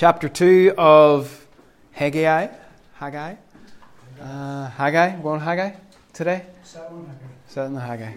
chapter 0.00 0.30
2 0.30 0.72
of 0.78 1.46
Haggai. 1.92 2.48
Haggai? 2.94 3.34
Uh, 4.18 4.70
Haggai? 4.70 5.20
We're 5.20 5.38
Haggai 5.38 5.72
today? 6.14 6.46
The 7.74 7.80
Haggai. 7.80 8.14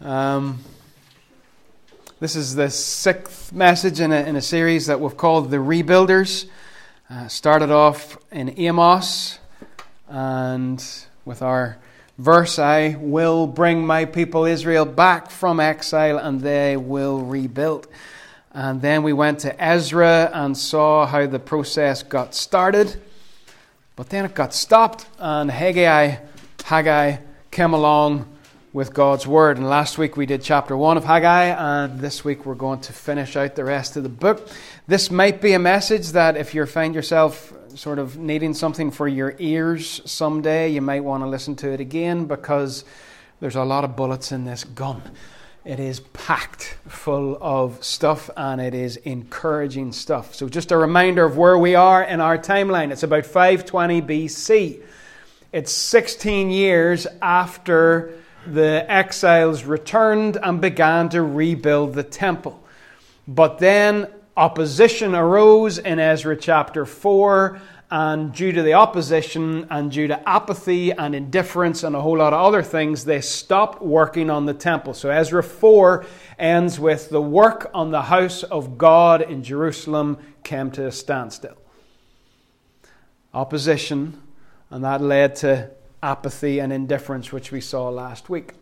Um, 0.00 0.58
this 2.18 2.34
is 2.34 2.56
the 2.56 2.70
sixth 2.70 3.52
message 3.52 4.00
in 4.00 4.10
a, 4.10 4.16
in 4.22 4.34
a 4.34 4.42
series 4.42 4.86
that 4.86 4.98
we've 4.98 5.16
called 5.16 5.52
The 5.52 5.58
Rebuilders. 5.58 6.46
Uh, 7.08 7.28
started 7.28 7.70
off 7.70 8.18
in 8.32 8.58
Amos, 8.58 9.38
and 10.08 10.84
with 11.24 11.40
our 11.40 11.78
verse, 12.18 12.58
I 12.58 12.96
will 12.98 13.46
bring 13.46 13.86
my 13.86 14.06
people 14.06 14.44
Israel 14.44 14.86
back 14.86 15.30
from 15.30 15.60
exile 15.60 16.18
and 16.18 16.40
they 16.40 16.76
will 16.76 17.20
rebuild. 17.20 17.86
And 18.52 18.82
then 18.82 19.02
we 19.02 19.12
went 19.12 19.40
to 19.40 19.62
Ezra 19.62 20.30
and 20.32 20.56
saw 20.56 21.06
how 21.06 21.26
the 21.26 21.38
process 21.38 22.02
got 22.02 22.34
started. 22.34 23.00
But 23.94 24.08
then 24.08 24.24
it 24.24 24.34
got 24.34 24.54
stopped, 24.54 25.06
and 25.18 25.50
Haggai, 25.50 26.16
Haggai 26.64 27.18
came 27.50 27.74
along 27.74 28.26
with 28.72 28.94
God's 28.94 29.26
Word. 29.26 29.56
And 29.56 29.68
last 29.68 29.98
week 29.98 30.16
we 30.16 30.26
did 30.26 30.42
chapter 30.42 30.76
1 30.76 30.96
of 30.96 31.04
Haggai, 31.04 31.46
and 31.46 32.00
this 32.00 32.24
week 32.24 32.46
we're 32.46 32.54
going 32.54 32.80
to 32.80 32.92
finish 32.92 33.36
out 33.36 33.56
the 33.56 33.64
rest 33.64 33.96
of 33.96 34.02
the 34.02 34.08
book. 34.08 34.48
This 34.86 35.10
might 35.10 35.40
be 35.40 35.52
a 35.52 35.58
message 35.58 36.08
that 36.12 36.36
if 36.36 36.54
you 36.54 36.64
find 36.66 36.94
yourself 36.94 37.52
sort 37.74 37.98
of 37.98 38.16
needing 38.16 38.54
something 38.54 38.90
for 38.90 39.06
your 39.06 39.34
ears 39.38 40.00
someday, 40.04 40.68
you 40.68 40.80
might 40.80 41.04
want 41.04 41.22
to 41.22 41.28
listen 41.28 41.54
to 41.56 41.70
it 41.70 41.78
again 41.78 42.24
because 42.24 42.84
there's 43.40 43.56
a 43.56 43.64
lot 43.64 43.84
of 43.84 43.96
bullets 43.96 44.32
in 44.32 44.44
this 44.44 44.64
gun. 44.64 45.02
It 45.64 45.78
is 45.78 46.00
packed 46.00 46.78
full 46.88 47.36
of 47.40 47.84
stuff 47.84 48.30
and 48.34 48.62
it 48.62 48.72
is 48.72 48.96
encouraging 48.96 49.92
stuff. 49.92 50.34
So, 50.34 50.48
just 50.48 50.72
a 50.72 50.76
reminder 50.76 51.24
of 51.24 51.36
where 51.36 51.58
we 51.58 51.74
are 51.74 52.02
in 52.02 52.20
our 52.20 52.38
timeline. 52.38 52.90
It's 52.90 53.02
about 53.02 53.26
520 53.26 54.00
BC. 54.00 54.80
It's 55.52 55.70
16 55.70 56.50
years 56.50 57.06
after 57.20 58.14
the 58.46 58.90
exiles 58.90 59.64
returned 59.64 60.38
and 60.42 60.62
began 60.62 61.10
to 61.10 61.22
rebuild 61.22 61.92
the 61.92 62.04
temple. 62.04 62.62
But 63.28 63.58
then 63.58 64.08
opposition 64.36 65.14
arose 65.14 65.76
in 65.76 65.98
Ezra 65.98 66.36
chapter 66.36 66.86
4 66.86 67.60
and 67.90 68.32
due 68.32 68.52
to 68.52 68.62
the 68.62 68.74
opposition 68.74 69.66
and 69.68 69.90
due 69.90 70.06
to 70.06 70.28
apathy 70.28 70.92
and 70.92 71.12
indifference 71.12 71.82
and 71.82 71.96
a 71.96 72.00
whole 72.00 72.18
lot 72.18 72.32
of 72.32 72.40
other 72.40 72.62
things, 72.62 73.04
they 73.04 73.20
stopped 73.20 73.82
working 73.82 74.30
on 74.30 74.46
the 74.46 74.54
temple. 74.54 74.94
So 74.94 75.10
Ezra 75.10 75.42
4 75.42 76.04
ends 76.38 76.78
with 76.78 77.10
the 77.10 77.20
work 77.20 77.68
on 77.74 77.90
the 77.90 78.02
house 78.02 78.44
of 78.44 78.78
God 78.78 79.22
in 79.22 79.42
Jerusalem 79.42 80.18
came 80.44 80.70
to 80.72 80.86
a 80.86 80.92
standstill. 80.92 81.56
Opposition, 83.34 84.20
and 84.70 84.84
that 84.84 85.00
led 85.00 85.34
to 85.36 85.70
apathy 86.00 86.60
and 86.60 86.72
indifference, 86.72 87.32
which 87.32 87.50
we 87.50 87.60
saw 87.60 87.88
last 87.88 88.30
week. 88.30 88.52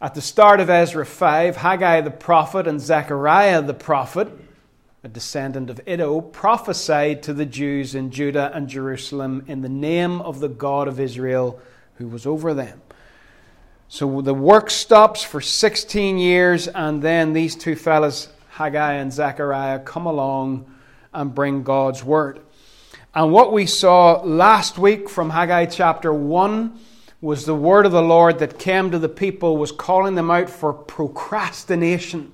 At 0.00 0.14
the 0.14 0.22
start 0.22 0.60
of 0.60 0.70
Ezra 0.70 1.04
5, 1.04 1.56
Haggai 1.56 2.00
the 2.00 2.10
prophet 2.10 2.66
and 2.66 2.80
Zechariah 2.80 3.60
the 3.60 3.74
prophet 3.74 4.32
a 5.02 5.08
descendant 5.08 5.70
of 5.70 5.80
Iddo, 5.86 6.20
prophesied 6.20 7.22
to 7.22 7.32
the 7.32 7.46
Jews 7.46 7.94
in 7.94 8.10
Judah 8.10 8.50
and 8.54 8.68
Jerusalem 8.68 9.44
in 9.46 9.62
the 9.62 9.68
name 9.68 10.20
of 10.20 10.40
the 10.40 10.48
God 10.48 10.88
of 10.88 11.00
Israel 11.00 11.58
who 11.94 12.06
was 12.06 12.26
over 12.26 12.52
them. 12.52 12.82
So 13.88 14.20
the 14.20 14.34
work 14.34 14.70
stops 14.70 15.22
for 15.22 15.40
16 15.40 16.18
years, 16.18 16.68
and 16.68 17.02
then 17.02 17.32
these 17.32 17.56
two 17.56 17.76
fellows, 17.76 18.28
Haggai 18.50 18.94
and 18.94 19.12
Zechariah, 19.12 19.80
come 19.80 20.06
along 20.06 20.72
and 21.12 21.34
bring 21.34 21.62
God's 21.62 22.04
word. 22.04 22.40
And 23.14 23.32
what 23.32 23.52
we 23.52 23.66
saw 23.66 24.20
last 24.22 24.78
week 24.78 25.08
from 25.08 25.30
Haggai 25.30 25.66
chapter 25.66 26.12
1 26.12 26.78
was 27.20 27.46
the 27.46 27.54
word 27.54 27.84
of 27.86 27.92
the 27.92 28.02
Lord 28.02 28.38
that 28.38 28.58
came 28.58 28.90
to 28.90 28.98
the 28.98 29.08
people, 29.08 29.56
was 29.56 29.72
calling 29.72 30.14
them 30.14 30.30
out 30.30 30.48
for 30.48 30.72
procrastination, 30.72 32.32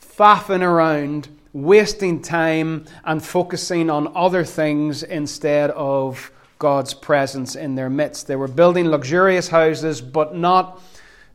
faffing 0.00 0.62
around 0.62 1.28
wasting 1.52 2.22
time 2.22 2.84
and 3.04 3.22
focusing 3.22 3.90
on 3.90 4.10
other 4.16 4.44
things 4.44 5.02
instead 5.02 5.70
of 5.70 6.30
God's 6.58 6.94
presence 6.94 7.56
in 7.56 7.74
their 7.74 7.90
midst. 7.90 8.26
They 8.26 8.36
were 8.36 8.48
building 8.48 8.88
luxurious 8.88 9.48
houses, 9.48 10.00
but 10.00 10.34
not 10.34 10.80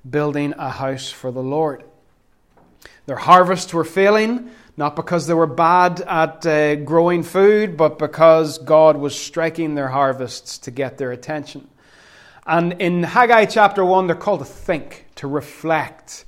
building 0.10 0.54
a 0.58 0.70
house 0.70 1.10
for 1.10 1.32
the 1.32 1.44
Lord. 1.44 1.84
Their 3.06 3.18
harvests 3.18 3.74
were 3.74 3.84
failing, 3.84 4.50
not 4.76 4.96
because 4.96 5.28
they 5.28 5.34
were 5.34 5.48
bad 5.48 6.02
at 6.02 6.46
uh, 6.46 6.76
growing 6.76 7.24
food, 7.24 7.78
but 7.78 8.00
because 8.00 8.58
God 8.60 8.98
was 8.98 9.20
striking 9.20 9.76
their 9.76 9.88
harvests 9.88 10.58
to 10.60 10.72
get 10.72 10.98
their 10.98 11.12
attention. 11.12 11.68
And 12.46 12.74
in 12.74 13.04
Haggai 13.04 13.46
chapter 13.46 13.84
1, 13.84 14.08
they're 14.08 14.16
called 14.16 14.40
to 14.40 14.46
think, 14.46 15.08
to 15.16 15.28
reflect, 15.28 16.26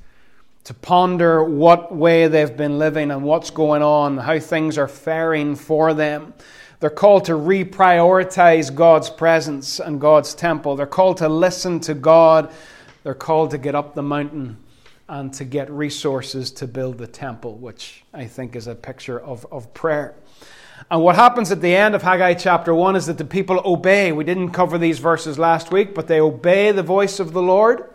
to 0.70 0.76
ponder 0.76 1.44
what 1.44 1.92
way 1.96 2.28
they've 2.28 2.56
been 2.56 2.78
living 2.78 3.10
and 3.10 3.24
what's 3.24 3.50
going 3.50 3.82
on, 3.82 4.20
how 4.20 4.38
things 4.38 4.78
are 4.78 4.88
faring 4.88 5.56
for 5.56 5.96
them. 5.96 6.32
They're 6.80 6.92
called 6.92 7.26
to 7.26 7.32
reprioritize 7.32 8.76
God's 8.76 9.10
presence 9.10 9.80
and 9.80 10.00
God's 10.00 10.36
temple. 10.36 10.76
They're 10.76 10.86
called 10.86 11.18
to 11.18 11.28
listen 11.28 11.80
to 11.80 11.96
God. 11.96 12.52
They're 13.02 13.16
called 13.16 13.50
to 13.50 13.58
get 13.58 13.74
up 13.74 13.96
the 13.96 14.04
mountain 14.04 14.58
and 15.08 15.34
to 15.34 15.44
get 15.44 15.72
resources 15.72 16.52
to 16.52 16.68
build 16.68 17.00
the 17.00 17.08
temple, 17.08 17.58
which 17.58 18.04
I 18.14 18.26
think 18.26 18.56
is 18.56 18.68
a 18.68 18.76
picture 18.76 19.20
of, 19.20 19.48
of 19.52 19.74
prayer. 19.74 20.14
And 20.92 21.02
what 21.02 21.16
happens 21.16 21.52
at 21.52 21.62
the 21.62 21.76
end 21.76 21.96
of 21.96 22.04
Haggai 22.04 22.36
chapter 22.36 22.76
1 22.76 22.96
is 22.96 23.08
that 23.08 23.18
the 23.18 23.26
people 23.26 23.60
obey. 23.66 24.12
We 24.12 24.24
didn't 24.24 24.52
cover 24.52 24.78
these 24.78 25.00
verses 25.00 25.40
last 25.40 25.72
week, 25.72 25.96
but 25.96 26.06
they 26.06 26.22
obey 26.22 26.72
the 26.72 26.84
voice 26.84 27.20
of 27.20 27.34
the 27.34 27.42
Lord. 27.42 27.90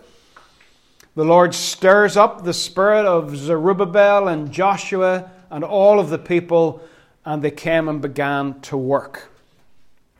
The 1.16 1.24
Lord 1.24 1.54
stirs 1.54 2.16
up 2.16 2.42
the 2.42 2.52
spirit 2.52 3.06
of 3.06 3.36
Zerubbabel 3.36 4.26
and 4.26 4.50
Joshua 4.50 5.30
and 5.48 5.62
all 5.62 6.00
of 6.00 6.10
the 6.10 6.18
people, 6.18 6.82
and 7.24 7.40
they 7.40 7.52
came 7.52 7.88
and 7.88 8.02
began 8.02 8.60
to 8.62 8.76
work. 8.76 9.30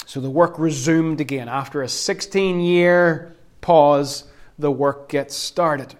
So 0.07 0.21
the 0.21 0.31
work 0.31 0.57
resumed 0.57 1.21
again. 1.21 1.49
After 1.49 1.83
a 1.83 1.89
16 1.89 2.61
year 2.61 3.35
pause, 3.61 4.25
the 4.57 4.71
work 4.71 5.09
gets 5.09 5.35
started. 5.35 5.97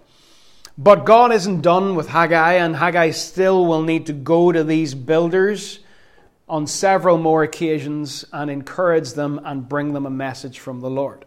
But 0.77 1.05
God 1.05 1.33
isn't 1.33 1.61
done 1.61 1.95
with 1.95 2.07
Haggai, 2.07 2.53
and 2.53 2.77
Haggai 2.77 3.11
still 3.11 3.65
will 3.65 3.81
need 3.81 4.05
to 4.05 4.13
go 4.13 4.53
to 4.53 4.63
these 4.63 4.95
builders 4.95 5.79
on 6.47 6.67
several 6.67 7.17
more 7.17 7.43
occasions 7.43 8.23
and 8.31 8.49
encourage 8.49 9.11
them 9.13 9.41
and 9.43 9.67
bring 9.67 9.91
them 9.91 10.05
a 10.05 10.09
message 10.09 10.59
from 10.59 10.79
the 10.79 10.89
Lord. 10.89 11.25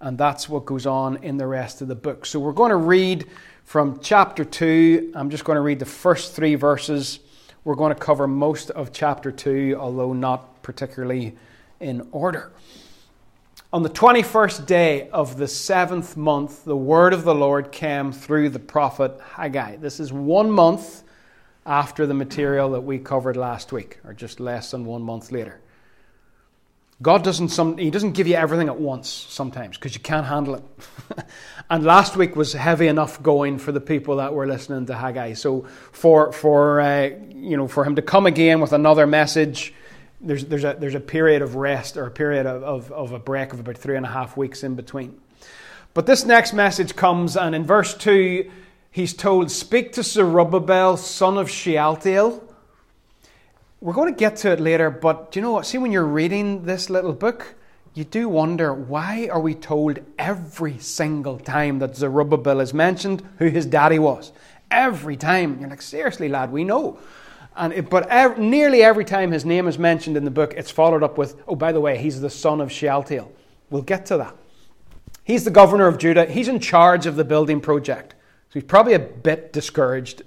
And 0.00 0.16
that's 0.16 0.48
what 0.48 0.64
goes 0.64 0.86
on 0.86 1.22
in 1.22 1.36
the 1.36 1.46
rest 1.46 1.82
of 1.82 1.88
the 1.88 1.94
book. 1.94 2.24
So 2.24 2.40
we're 2.40 2.52
going 2.52 2.70
to 2.70 2.76
read 2.76 3.26
from 3.64 4.00
chapter 4.00 4.44
2. 4.44 5.12
I'm 5.14 5.30
just 5.30 5.44
going 5.44 5.56
to 5.56 5.62
read 5.62 5.78
the 5.78 5.84
first 5.84 6.34
three 6.34 6.54
verses. 6.54 7.20
We're 7.64 7.74
going 7.74 7.94
to 7.94 8.00
cover 8.00 8.26
most 8.26 8.70
of 8.70 8.92
chapter 8.92 9.30
2, 9.30 9.76
although 9.78 10.14
not 10.14 10.62
particularly 10.62 11.36
in 11.80 12.08
order. 12.12 12.50
On 13.72 13.82
the 13.82 13.90
21st 13.90 14.66
day 14.66 15.08
of 15.10 15.36
the 15.36 15.46
seventh 15.46 16.16
month, 16.16 16.64
the 16.64 16.76
word 16.76 17.12
of 17.12 17.22
the 17.22 17.34
Lord 17.34 17.70
came 17.70 18.10
through 18.10 18.48
the 18.48 18.58
prophet 18.58 19.20
Haggai. 19.34 19.76
This 19.76 20.00
is 20.00 20.12
one 20.12 20.50
month 20.50 21.04
after 21.66 22.06
the 22.06 22.14
material 22.14 22.70
that 22.70 22.80
we 22.80 22.98
covered 22.98 23.36
last 23.36 23.70
week, 23.70 23.98
or 24.04 24.14
just 24.14 24.40
less 24.40 24.72
than 24.72 24.84
one 24.84 25.02
month 25.02 25.30
later. 25.30 25.60
God 27.02 27.24
doesn't 27.24 27.48
some, 27.48 27.78
he 27.78 27.90
doesn't 27.90 28.12
give 28.12 28.26
you 28.26 28.34
everything 28.34 28.68
at 28.68 28.78
once 28.78 29.08
sometimes 29.08 29.78
because 29.78 29.94
you 29.94 30.00
can't 30.00 30.26
handle 30.26 30.56
it. 30.56 30.64
and 31.70 31.82
last 31.82 32.14
week 32.14 32.36
was 32.36 32.52
heavy 32.52 32.88
enough 32.88 33.22
going 33.22 33.58
for 33.58 33.72
the 33.72 33.80
people 33.80 34.16
that 34.16 34.34
were 34.34 34.46
listening 34.46 34.84
to 34.86 34.94
Haggai. 34.94 35.32
So 35.32 35.62
for 35.92 36.30
for 36.32 36.80
uh, 36.80 37.10
you 37.30 37.56
know 37.56 37.68
for 37.68 37.84
him 37.86 37.96
to 37.96 38.02
come 38.02 38.26
again 38.26 38.60
with 38.60 38.74
another 38.74 39.06
message, 39.06 39.72
there's 40.20 40.44
there's 40.44 40.64
a 40.64 40.76
there's 40.78 40.94
a 40.94 41.00
period 41.00 41.40
of 41.40 41.54
rest 41.54 41.96
or 41.96 42.06
a 42.06 42.10
period 42.10 42.44
of, 42.44 42.62
of, 42.62 42.92
of 42.92 43.12
a 43.12 43.18
break 43.18 43.54
of 43.54 43.60
about 43.60 43.78
three 43.78 43.96
and 43.96 44.04
a 44.04 44.10
half 44.10 44.36
weeks 44.36 44.62
in 44.62 44.74
between. 44.74 45.18
But 45.94 46.04
this 46.04 46.26
next 46.26 46.52
message 46.52 46.96
comes, 46.96 47.34
and 47.34 47.54
in 47.54 47.64
verse 47.64 47.94
two, 47.94 48.50
he's 48.90 49.14
told, 49.14 49.50
"Speak 49.50 49.92
to 49.92 50.02
Zerubbabel, 50.02 50.98
son 50.98 51.38
of 51.38 51.50
Shealtiel." 51.50 52.49
We're 53.82 53.94
going 53.94 54.12
to 54.12 54.18
get 54.18 54.36
to 54.36 54.52
it 54.52 54.60
later, 54.60 54.90
but 54.90 55.32
do 55.32 55.40
you 55.40 55.42
know 55.42 55.52
what? 55.52 55.64
See, 55.64 55.78
when 55.78 55.90
you're 55.90 56.04
reading 56.04 56.64
this 56.64 56.90
little 56.90 57.14
book, 57.14 57.54
you 57.94 58.04
do 58.04 58.28
wonder 58.28 58.74
why 58.74 59.30
are 59.32 59.40
we 59.40 59.54
told 59.54 60.00
every 60.18 60.78
single 60.78 61.38
time 61.38 61.78
that 61.78 61.96
Zerubbabel 61.96 62.60
is 62.60 62.74
mentioned 62.74 63.26
who 63.38 63.48
his 63.48 63.64
daddy 63.64 63.98
was? 63.98 64.32
Every 64.70 65.16
time. 65.16 65.58
You're 65.58 65.70
like, 65.70 65.80
seriously, 65.80 66.28
lad, 66.28 66.52
we 66.52 66.62
know. 66.62 66.98
And 67.56 67.72
it, 67.72 67.88
but 67.88 68.06
ev- 68.08 68.38
nearly 68.38 68.82
every 68.82 69.06
time 69.06 69.32
his 69.32 69.46
name 69.46 69.66
is 69.66 69.78
mentioned 69.78 70.18
in 70.18 70.26
the 70.26 70.30
book, 70.30 70.52
it's 70.58 70.70
followed 70.70 71.02
up 71.02 71.16
with, 71.16 71.42
oh, 71.48 71.56
by 71.56 71.72
the 71.72 71.80
way, 71.80 71.96
he's 71.96 72.20
the 72.20 72.28
son 72.28 72.60
of 72.60 72.70
Shealtiel. 72.70 73.32
We'll 73.70 73.80
get 73.80 74.04
to 74.06 74.18
that. 74.18 74.36
He's 75.24 75.44
the 75.44 75.50
governor 75.50 75.86
of 75.86 75.96
Judah. 75.96 76.26
He's 76.26 76.48
in 76.48 76.60
charge 76.60 77.06
of 77.06 77.16
the 77.16 77.24
building 77.24 77.62
project. 77.62 78.12
So 78.50 78.60
he's 78.60 78.64
probably 78.64 78.92
a 78.92 78.98
bit 78.98 79.54
discouraged 79.54 80.22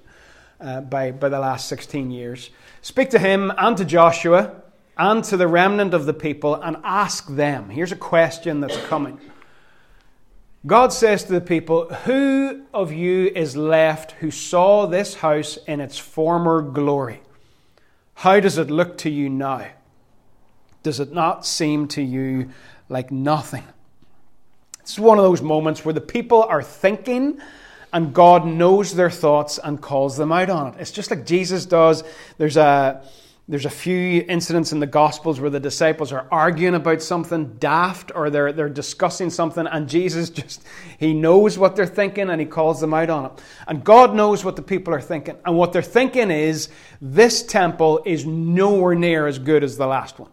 uh, 0.59 0.81
by, 0.81 1.11
by 1.11 1.29
the 1.29 1.39
last 1.39 1.67
16 1.67 2.09
years. 2.09 2.49
Speak 2.83 3.11
to 3.11 3.19
him 3.19 3.49
and 3.57 3.77
to 3.77 3.85
Joshua 3.85 4.61
and 4.97 5.23
to 5.23 5.37
the 5.37 5.47
remnant 5.47 5.93
of 5.93 6.05
the 6.05 6.13
people 6.13 6.55
and 6.55 6.75
ask 6.83 7.25
them. 7.29 7.69
Here's 7.69 7.93
a 7.93 7.95
question 7.95 8.59
that's 8.59 8.77
coming. 8.87 9.21
God 10.67 10.91
says 10.91 11.23
to 11.23 11.31
the 11.31 11.39
people, 11.39 11.87
Who 12.03 12.65
of 12.73 12.91
you 12.91 13.31
is 13.33 13.55
left 13.55 14.11
who 14.11 14.29
saw 14.29 14.85
this 14.85 15.15
house 15.15 15.57
in 15.65 15.79
its 15.79 15.97
former 15.97 16.61
glory? 16.61 17.21
How 18.15 18.41
does 18.41 18.57
it 18.57 18.69
look 18.69 18.97
to 18.99 19.09
you 19.09 19.29
now? 19.29 19.65
Does 20.83 20.99
it 20.99 21.13
not 21.13 21.45
seem 21.45 21.87
to 21.87 22.01
you 22.01 22.49
like 22.89 23.11
nothing? 23.11 23.63
It's 24.81 24.99
one 24.99 25.17
of 25.17 25.23
those 25.23 25.41
moments 25.41 25.85
where 25.85 25.93
the 25.93 26.01
people 26.01 26.43
are 26.43 26.61
thinking 26.61 27.39
and 27.93 28.13
God 28.13 28.45
knows 28.45 28.95
their 28.95 29.11
thoughts 29.11 29.59
and 29.63 29.81
calls 29.81 30.17
them 30.17 30.31
out 30.31 30.49
on 30.49 30.73
it. 30.73 30.81
It's 30.81 30.91
just 30.91 31.11
like 31.11 31.25
Jesus 31.25 31.65
does. 31.65 32.03
There's 32.37 32.57
a 32.57 33.03
there's 33.45 33.65
a 33.65 33.69
few 33.69 34.23
incidents 34.29 34.71
in 34.71 34.79
the 34.79 34.87
Gospels 34.87 35.41
where 35.41 35.49
the 35.49 35.59
disciples 35.59 36.13
are 36.13 36.25
arguing 36.31 36.75
about 36.75 37.01
something 37.01 37.55
daft 37.59 38.13
or 38.15 38.29
they're, 38.29 38.53
they're 38.53 38.69
discussing 38.69 39.29
something, 39.29 39.67
and 39.67 39.89
Jesus 39.89 40.29
just, 40.29 40.65
he 40.97 41.13
knows 41.13 41.57
what 41.57 41.75
they're 41.75 41.85
thinking 41.85 42.29
and 42.29 42.39
he 42.39 42.47
calls 42.47 42.79
them 42.79 42.93
out 42.93 43.09
on 43.09 43.25
it. 43.25 43.31
And 43.67 43.83
God 43.83 44.15
knows 44.15 44.45
what 44.45 44.55
the 44.55 44.61
people 44.61 44.93
are 44.93 45.01
thinking. 45.01 45.35
And 45.45 45.57
what 45.57 45.73
they're 45.73 45.81
thinking 45.81 46.31
is 46.31 46.69
this 47.01 47.43
temple 47.43 48.01
is 48.05 48.25
nowhere 48.25 48.95
near 48.95 49.27
as 49.27 49.39
good 49.39 49.61
as 49.61 49.75
the 49.75 49.87
last 49.87 50.19
one. 50.19 50.31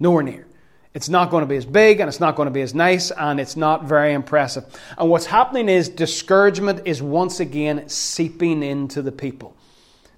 Nowhere 0.00 0.22
near. 0.22 0.46
It's 0.94 1.08
not 1.08 1.30
going 1.30 1.42
to 1.42 1.46
be 1.46 1.56
as 1.56 1.66
big 1.66 1.98
and 1.98 2.08
it's 2.08 2.20
not 2.20 2.36
going 2.36 2.46
to 2.46 2.52
be 2.52 2.62
as 2.62 2.72
nice 2.72 3.10
and 3.10 3.40
it's 3.40 3.56
not 3.56 3.84
very 3.84 4.12
impressive. 4.12 4.64
And 4.96 5.10
what's 5.10 5.26
happening 5.26 5.68
is 5.68 5.88
discouragement 5.88 6.82
is 6.86 7.02
once 7.02 7.40
again 7.40 7.88
seeping 7.88 8.62
into 8.62 9.02
the 9.02 9.12
people. 9.12 9.56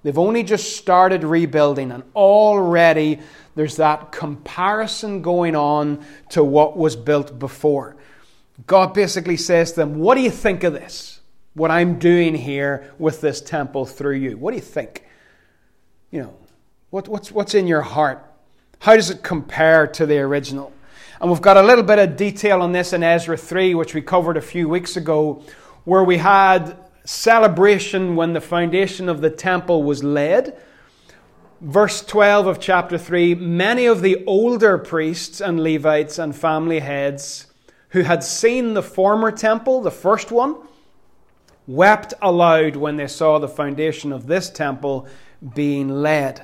They've 0.02 0.18
only 0.18 0.44
just 0.44 0.76
started 0.76 1.24
rebuilding, 1.24 1.90
and 1.90 2.04
already 2.14 3.18
there's 3.56 3.78
that 3.78 4.12
comparison 4.12 5.20
going 5.20 5.56
on 5.56 6.04
to 6.28 6.44
what 6.44 6.76
was 6.76 6.94
built 6.94 7.40
before. 7.40 7.96
God 8.68 8.94
basically 8.94 9.36
says 9.36 9.72
to 9.72 9.80
them, 9.80 9.98
What 9.98 10.14
do 10.14 10.20
you 10.20 10.30
think 10.30 10.62
of 10.62 10.74
this? 10.74 11.20
What 11.54 11.72
I'm 11.72 11.98
doing 11.98 12.36
here 12.36 12.92
with 12.98 13.20
this 13.20 13.40
temple 13.40 13.84
through 13.84 14.18
you? 14.18 14.36
What 14.36 14.52
do 14.52 14.56
you 14.58 14.62
think? 14.62 15.04
You 16.12 16.22
know, 16.22 16.36
what, 16.90 17.08
what's, 17.08 17.32
what's 17.32 17.54
in 17.54 17.66
your 17.66 17.82
heart? 17.82 18.25
How 18.80 18.96
does 18.96 19.10
it 19.10 19.22
compare 19.22 19.86
to 19.88 20.06
the 20.06 20.18
original? 20.18 20.72
And 21.20 21.30
we've 21.30 21.40
got 21.40 21.56
a 21.56 21.62
little 21.62 21.84
bit 21.84 21.98
of 21.98 22.16
detail 22.16 22.60
on 22.62 22.72
this 22.72 22.92
in 22.92 23.02
Ezra 23.02 23.36
3, 23.36 23.74
which 23.74 23.94
we 23.94 24.02
covered 24.02 24.36
a 24.36 24.42
few 24.42 24.68
weeks 24.68 24.96
ago, 24.96 25.42
where 25.84 26.04
we 26.04 26.18
had 26.18 26.76
celebration 27.04 28.16
when 28.16 28.32
the 28.32 28.40
foundation 28.40 29.08
of 29.08 29.20
the 29.20 29.30
temple 29.30 29.82
was 29.82 30.04
laid. 30.04 30.52
Verse 31.60 32.04
12 32.04 32.46
of 32.46 32.60
chapter 32.60 32.98
3 32.98 33.34
Many 33.34 33.86
of 33.86 34.02
the 34.02 34.22
older 34.26 34.76
priests 34.76 35.40
and 35.40 35.58
Levites 35.58 36.18
and 36.18 36.36
family 36.36 36.80
heads 36.80 37.46
who 37.90 38.02
had 38.02 38.22
seen 38.22 38.74
the 38.74 38.82
former 38.82 39.30
temple, 39.30 39.80
the 39.80 39.90
first 39.90 40.30
one, 40.30 40.56
wept 41.66 42.12
aloud 42.20 42.76
when 42.76 42.96
they 42.96 43.06
saw 43.06 43.38
the 43.38 43.48
foundation 43.48 44.12
of 44.12 44.26
this 44.26 44.50
temple 44.50 45.08
being 45.54 45.88
laid. 45.88 46.42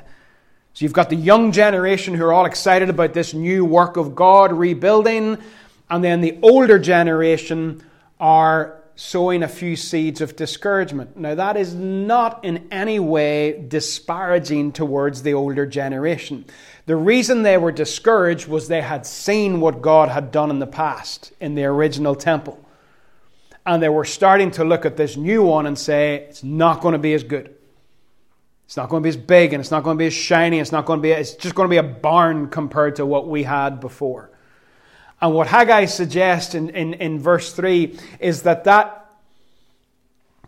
So 0.75 0.85
you've 0.85 0.93
got 0.93 1.11
the 1.11 1.17
young 1.17 1.53
generation 1.53 2.15
who 2.15 2.25
are 2.25 2.33
all 2.33 2.47
excited 2.47 2.89
about 2.89 3.13
this 3.13 3.35
new 3.35 3.65
work 3.65 3.97
of 3.97 4.15
God 4.15 4.53
rebuilding, 4.53 5.39
and 5.91 6.03
then 6.03 6.23
the 6.23 6.39
older 6.43 6.79
generation 6.79 7.83
are 8.19 8.83
sowing 8.95 9.43
a 9.43 9.49
few 9.49 9.75
seeds 9.77 10.21
of 10.21 10.37
discouragement. 10.37 11.17
Now, 11.17 11.35
that 11.35 11.57
is 11.57 11.75
not 11.75 12.45
in 12.45 12.69
any 12.71 12.99
way 12.99 13.65
disparaging 13.69 14.73
towards 14.73 15.23
the 15.23 15.35
older 15.35 15.67
generation. 15.67 16.45
The 16.87 16.97
reason 16.97 17.43
they 17.43 17.59
were 17.59 17.73
discouraged 17.73 18.49
was 18.49 18.69
they 18.69 18.83
had 18.83 19.07
seen 19.07 19.61
what 19.61 19.83
God 19.83 20.09
had 20.09 20.31
done 20.31 20.51
in 20.51 20.59
the 20.59 20.67
past 20.67 21.33
in 21.41 21.55
the 21.55 21.65
original 21.65 22.15
temple. 22.15 22.59
And 23.65 23.83
they 23.83 23.89
were 23.89 24.05
starting 24.05 24.51
to 24.53 24.65
look 24.65 24.85
at 24.85 24.97
this 24.97 25.17
new 25.17 25.43
one 25.43 25.67
and 25.67 25.79
say, 25.79 26.27
it's 26.29 26.43
not 26.43 26.81
going 26.81 26.93
to 26.93 26.99
be 26.99 27.15
as 27.15 27.23
good. 27.23 27.55
It's 28.67 28.77
not 28.77 28.89
going 28.89 29.03
to 29.03 29.05
be 29.05 29.11
as 29.11 29.17
big 29.17 29.53
and 29.53 29.61
it's 29.61 29.71
not 29.71 29.83
going 29.83 29.97
to 29.97 29.99
be 29.99 30.07
as 30.07 30.15
shiny. 30.15 30.59
It's 30.59 30.73
not 30.73 30.87
going 30.87 30.99
to 30.99 31.03
be, 31.03 31.11
it's 31.11 31.35
just 31.35 31.55
going 31.55 31.69
to 31.69 31.71
be 31.71 31.77
a 31.77 31.83
barn 31.83 32.49
compared 32.49 32.97
to 32.97 33.07
what 33.07 33.29
we 33.29 33.43
had 33.43 33.81
before. 33.81 34.31
And 35.21 35.35
what 35.35 35.47
Haggai 35.47 35.85
suggests 35.85 36.55
in, 36.55 36.71
in, 36.71 36.95
in 36.95 37.21
verse 37.21 37.53
3 37.53 37.99
is 38.19 38.43
that 38.43 38.65
that 38.65 39.07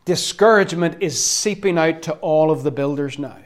discouragement 0.04 0.98
is 1.00 1.22
seeping 1.24 1.78
out 1.78 2.02
to 2.02 2.12
all 2.14 2.50
of 2.50 2.62
the 2.62 2.70
builders 2.70 3.18
now. 3.18 3.38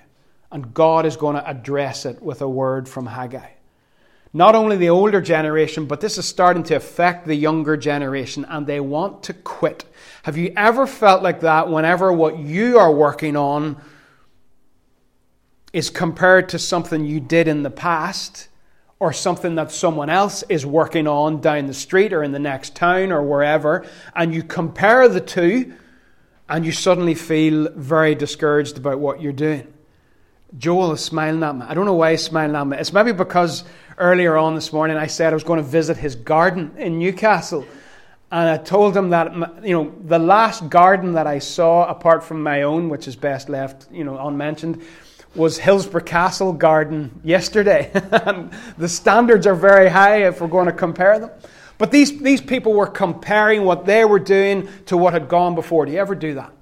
And 0.51 0.73
God 0.73 1.05
is 1.05 1.17
going 1.17 1.37
to 1.37 1.47
address 1.47 2.07
it 2.07 2.23
with 2.23 2.41
a 2.41 2.49
word 2.49 2.89
from 2.89 3.07
Haggai. 3.07 3.51
Not 4.33 4.55
only 4.55 4.77
the 4.77 4.91
older 4.91 5.21
generation, 5.21 5.87
but 5.87 6.01
this 6.01 6.19
is 6.19 6.27
starting 6.27 6.63
to 6.65 6.77
affect 6.77 7.27
the 7.27 7.35
younger 7.35 7.77
generation, 7.77 8.45
and 8.49 8.67
they 8.67 8.81
want 8.81 9.23
to 9.25 9.35
quit. 9.35 9.85
Have 10.23 10.37
you 10.37 10.53
ever 10.57 10.87
felt 10.87 11.23
like 11.23 11.41
that 11.41 11.69
whenever 11.69 12.13
what 12.13 12.39
you 12.39 12.79
are 12.79 12.93
working 12.93 13.37
on 13.37 13.81
is 15.73 15.91
compared 15.91 16.49
to 16.51 16.59
something 16.59 17.05
you 17.05 17.21
did 17.21 17.49
in 17.49 17.63
the 17.63 17.71
past? 17.71 18.49
or 19.01 19.13
something 19.13 19.55
that 19.55 19.71
someone 19.71 20.11
else 20.11 20.43
is 20.49 20.67
working 20.67 21.07
on 21.07 21.41
down 21.41 21.67
the 21.67 21.75
street 21.75 22.13
or 22.13 22.23
in 22.23 22.33
the 22.33 22.39
next 22.39 22.75
town 22.75 23.13
or 23.13 23.23
wherever, 23.23 23.87
and 24.17 24.35
you 24.35 24.43
compare 24.43 25.09
the 25.09 25.21
two, 25.21 25.73
and 26.49 26.67
you 26.67 26.73
suddenly 26.73 27.15
feel 27.15 27.69
very 27.77 28.15
discouraged 28.15 28.77
about 28.77 28.99
what 28.99 29.21
you're 29.21 29.33
doing. 29.33 29.73
Joel 30.57 30.93
is 30.93 31.05
smiling 31.05 31.43
at 31.43 31.55
me. 31.55 31.67
I 31.69 31.75
don't 31.75 31.85
know 31.85 31.95
why 31.95 32.13
he's 32.13 32.25
smiling 32.25 32.57
at 32.57 32.67
me. 32.67 32.79
It's 32.79 32.93
maybe 32.93 33.13
because 33.13 33.65
earlier 33.99 34.37
on 34.37 34.55
this 34.55 34.73
morning 34.73 34.97
I 34.97 35.07
said 35.07 35.33
I 35.33 35.35
was 35.35 35.45
going 35.45 35.63
to 35.63 35.69
visit 35.69 35.97
his 35.99 36.15
garden 36.15 36.73
in 36.79 36.99
Newcastle. 36.99 37.67
And 38.33 38.49
I 38.49 38.57
told 38.57 38.97
him 38.97 39.11
that, 39.11 39.33
you 39.63 39.75
know, 39.75 39.95
the 40.05 40.19
last 40.19 40.69
garden 40.69 41.13
that 41.15 41.27
I 41.27 41.39
saw, 41.39 41.89
apart 41.89 42.25
from 42.25 42.43
my 42.43 42.63
own, 42.63 42.89
which 42.89 43.07
is 43.09 43.15
best 43.15 43.49
left, 43.49 43.87
you 43.93 44.05
know, 44.05 44.19
unmentioned, 44.27 44.83
was 45.39 45.59
Hillsborough 45.59 46.03
Castle 46.03 46.53
Garden 46.53 47.21
yesterday. 47.25 47.91
the 48.79 48.89
standards 48.89 49.47
are 49.47 49.55
very 49.55 49.89
high 49.89 50.25
if 50.25 50.41
we're 50.41 50.49
going 50.49 50.67
to 50.67 50.73
compare 50.73 51.19
them. 51.19 51.31
But 51.79 51.93
these, 51.93 52.21
these 52.21 52.41
people 52.41 52.75
were 52.75 52.89
comparing 52.89 53.65
what 53.65 53.87
they 53.87 54.05
were 54.05 54.19
doing 54.19 54.69
to 54.87 54.97
what 54.97 55.13
had 55.13 55.29
gone 55.29 55.55
before. 55.55 55.87
Do 55.87 55.93
you 55.93 55.99
ever 55.99 56.17
do 56.17 56.35
that? 56.35 56.53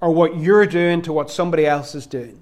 Or 0.00 0.12
what 0.12 0.38
you're 0.38 0.66
doing 0.66 1.02
to 1.02 1.12
what 1.12 1.28
somebody 1.28 1.66
else 1.66 1.96
is 1.96 2.06
doing? 2.06 2.40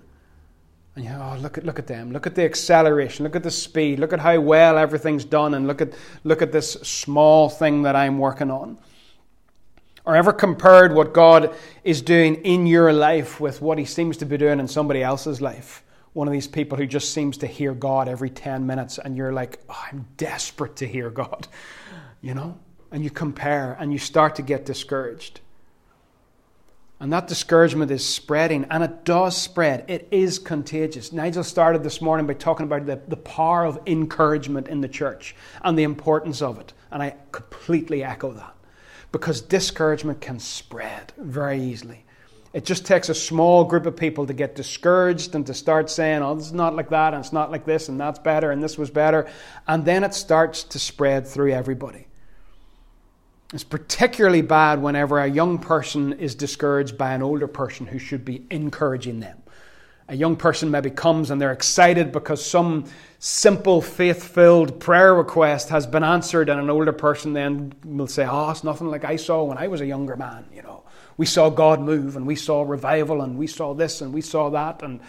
And 0.95 1.05
you 1.05 1.11
oh, 1.11 1.37
look 1.41 1.57
at, 1.57 1.65
look 1.65 1.79
at 1.79 1.87
them. 1.87 2.13
Look 2.13 2.27
at 2.27 2.35
the 2.35 2.45
acceleration. 2.45 3.25
Look 3.25 3.37
at 3.37 3.43
the 3.43 3.51
speed. 3.51 3.99
Look 3.99 4.13
at 4.13 4.21
how 4.21 4.39
well 4.41 4.77
everything's 4.77 5.25
done. 5.25 5.55
And 5.55 5.67
look 5.67 5.81
at, 5.81 5.95
look 6.25 6.43
at 6.43 6.53
this 6.53 6.73
small 6.73 7.49
thing 7.49 7.83
that 7.83 7.97
I'm 7.97 8.19
working 8.19 8.51
on 8.51 8.79
or 10.07 10.15
ever 10.15 10.33
compared 10.33 10.95
what 10.95 11.13
God 11.13 11.55
is 11.83 12.01
doing 12.01 12.37
in 12.37 12.67
your 12.67 12.93
life 12.93 13.41
with 13.41 13.61
what 13.61 13.77
He 13.77 13.85
seems 13.85 14.17
to 14.19 14.25
be 14.25 14.39
doing 14.39 14.61
in 14.61 14.69
somebody 14.69 15.03
else's 15.03 15.41
life. 15.41 15.83
One 16.13 16.29
of 16.29 16.33
these 16.33 16.47
people 16.47 16.79
who 16.79 16.87
just 16.87 17.13
seems 17.13 17.37
to 17.39 17.47
hear 17.47 17.75
God 17.75 18.09
every 18.09 18.31
10 18.31 18.65
minutes, 18.67 18.99
and 18.99 19.17
you're 19.17 19.33
like, 19.33 19.59
oh, 19.69 19.85
I'm 19.93 20.07
desperate 20.17 20.77
to 20.77 20.87
hear 20.87 21.11
God, 21.11 21.49
you 22.23 22.35
know? 22.35 22.57
And 22.93 23.03
you 23.03 23.11
compare 23.11 23.77
and 23.79 23.93
you 23.93 23.99
start 23.99 24.37
to 24.37 24.43
get 24.43 24.65
discouraged. 24.65 25.41
And 26.99 27.13
that 27.13 27.27
discouragement 27.27 27.91
is 27.91 28.07
spreading, 28.07 28.65
and 28.71 28.83
it 28.83 29.05
does 29.05 29.37
spread. 29.37 29.85
It 29.89 30.09
is 30.11 30.39
contagious. 30.39 31.13
Nigel 31.13 31.45
started 31.45 31.83
this 31.83 32.01
morning 32.01 32.27
by 32.27 32.35
talking 32.35 32.65
about 32.65 32.87
the, 32.87 33.01
the 33.09 33.19
power 33.19 33.67
of 33.67 33.79
encouragement 33.87 34.69
in 34.69 34.81
the 34.81 34.89
church 34.89 35.35
and 35.63 35.77
the 35.77 35.83
importance 35.83 36.41
of 36.41 36.59
it. 36.59 36.73
And 36.91 37.03
I 37.03 37.17
completely 37.33 38.03
echo 38.03 38.33
that 38.33 38.56
because 39.19 39.41
discouragement 39.41 40.21
can 40.21 40.39
spread 40.39 41.13
very 41.17 41.61
easily. 41.63 42.05
It 42.53 42.65
just 42.65 42.87
takes 42.87 43.09
a 43.09 43.15
small 43.15 43.65
group 43.65 43.87
of 43.87 43.97
people 43.97 44.27
to 44.27 44.35
get 44.35 44.55
discouraged 44.55 45.35
and 45.35 45.47
to 45.47 45.55
start 45.55 45.91
saying, 45.91 46.23
oh, 46.23 46.37
it's 46.37 46.53
not 46.53 46.77
like 46.77 46.91
that, 46.91 47.15
and 47.15 47.25
it's 47.25 47.33
not 47.33 47.51
like 47.51 47.65
this, 47.65 47.89
and 47.89 47.99
that's 47.99 48.19
better, 48.19 48.51
and 48.51 48.63
this 48.63 48.79
was 48.79 48.91
better. 48.91 49.27
And 49.67 49.85
then 49.85 50.05
it 50.05 50.15
starts 50.15 50.65
to 50.65 50.79
spread 50.79 51.27
through 51.27 51.53
everybody. 51.53 52.07
It's 53.53 53.65
particularly 53.65 54.43
bad 54.43 54.83
whenever 54.83 55.19
a 55.19 55.27
young 55.27 55.59
person 55.59 56.15
is 56.15 56.35
discouraged 56.35 56.99
by 56.99 57.15
an 57.15 57.23
older 57.23 57.47
person 57.47 57.87
who 57.87 57.99
should 57.99 58.25
be 58.25 58.47
encouraging 58.51 59.21
them 59.21 59.43
a 60.09 60.15
young 60.15 60.37
person 60.37 60.71
maybe 60.71 60.91
comes 60.91 61.31
and 61.31 61.41
they're 61.41 61.53
excited 61.53 62.13
because 62.13 62.45
some 62.45 62.85
simple 63.19 63.83
faith 63.83 64.23
filled 64.23 64.79
prayer 64.79 65.15
request 65.15 65.69
has 65.71 65.87
been 65.87 66.05
answered, 66.05 66.49
and 66.49 66.61
an 66.61 66.71
older 66.71 66.93
person 66.93 67.33
then 67.33 67.73
will 67.85 68.07
say, 68.07 68.27
Oh, 68.29 68.51
it's 68.51 68.63
nothing 68.63 68.89
like 68.89 69.05
I 69.05 69.17
saw 69.17 69.43
when 69.43 69.59
I 69.59 69.69
was 69.69 69.81
a 69.81 69.87
younger 69.87 70.17
man. 70.17 70.45
You 70.55 70.63
know, 70.63 70.85
we 71.17 71.27
saw 71.27 71.51
God 71.51 71.81
move, 71.81 72.17
and 72.17 72.27
we 72.27 72.37
saw 72.37 72.63
revival, 72.63 73.23
and 73.23 73.37
we 73.37 73.47
saw 73.47 73.75
this, 73.75 74.01
and 74.01 74.13
we 74.13 74.21
saw 74.21 74.51
that. 74.51 74.83
And 74.83 75.01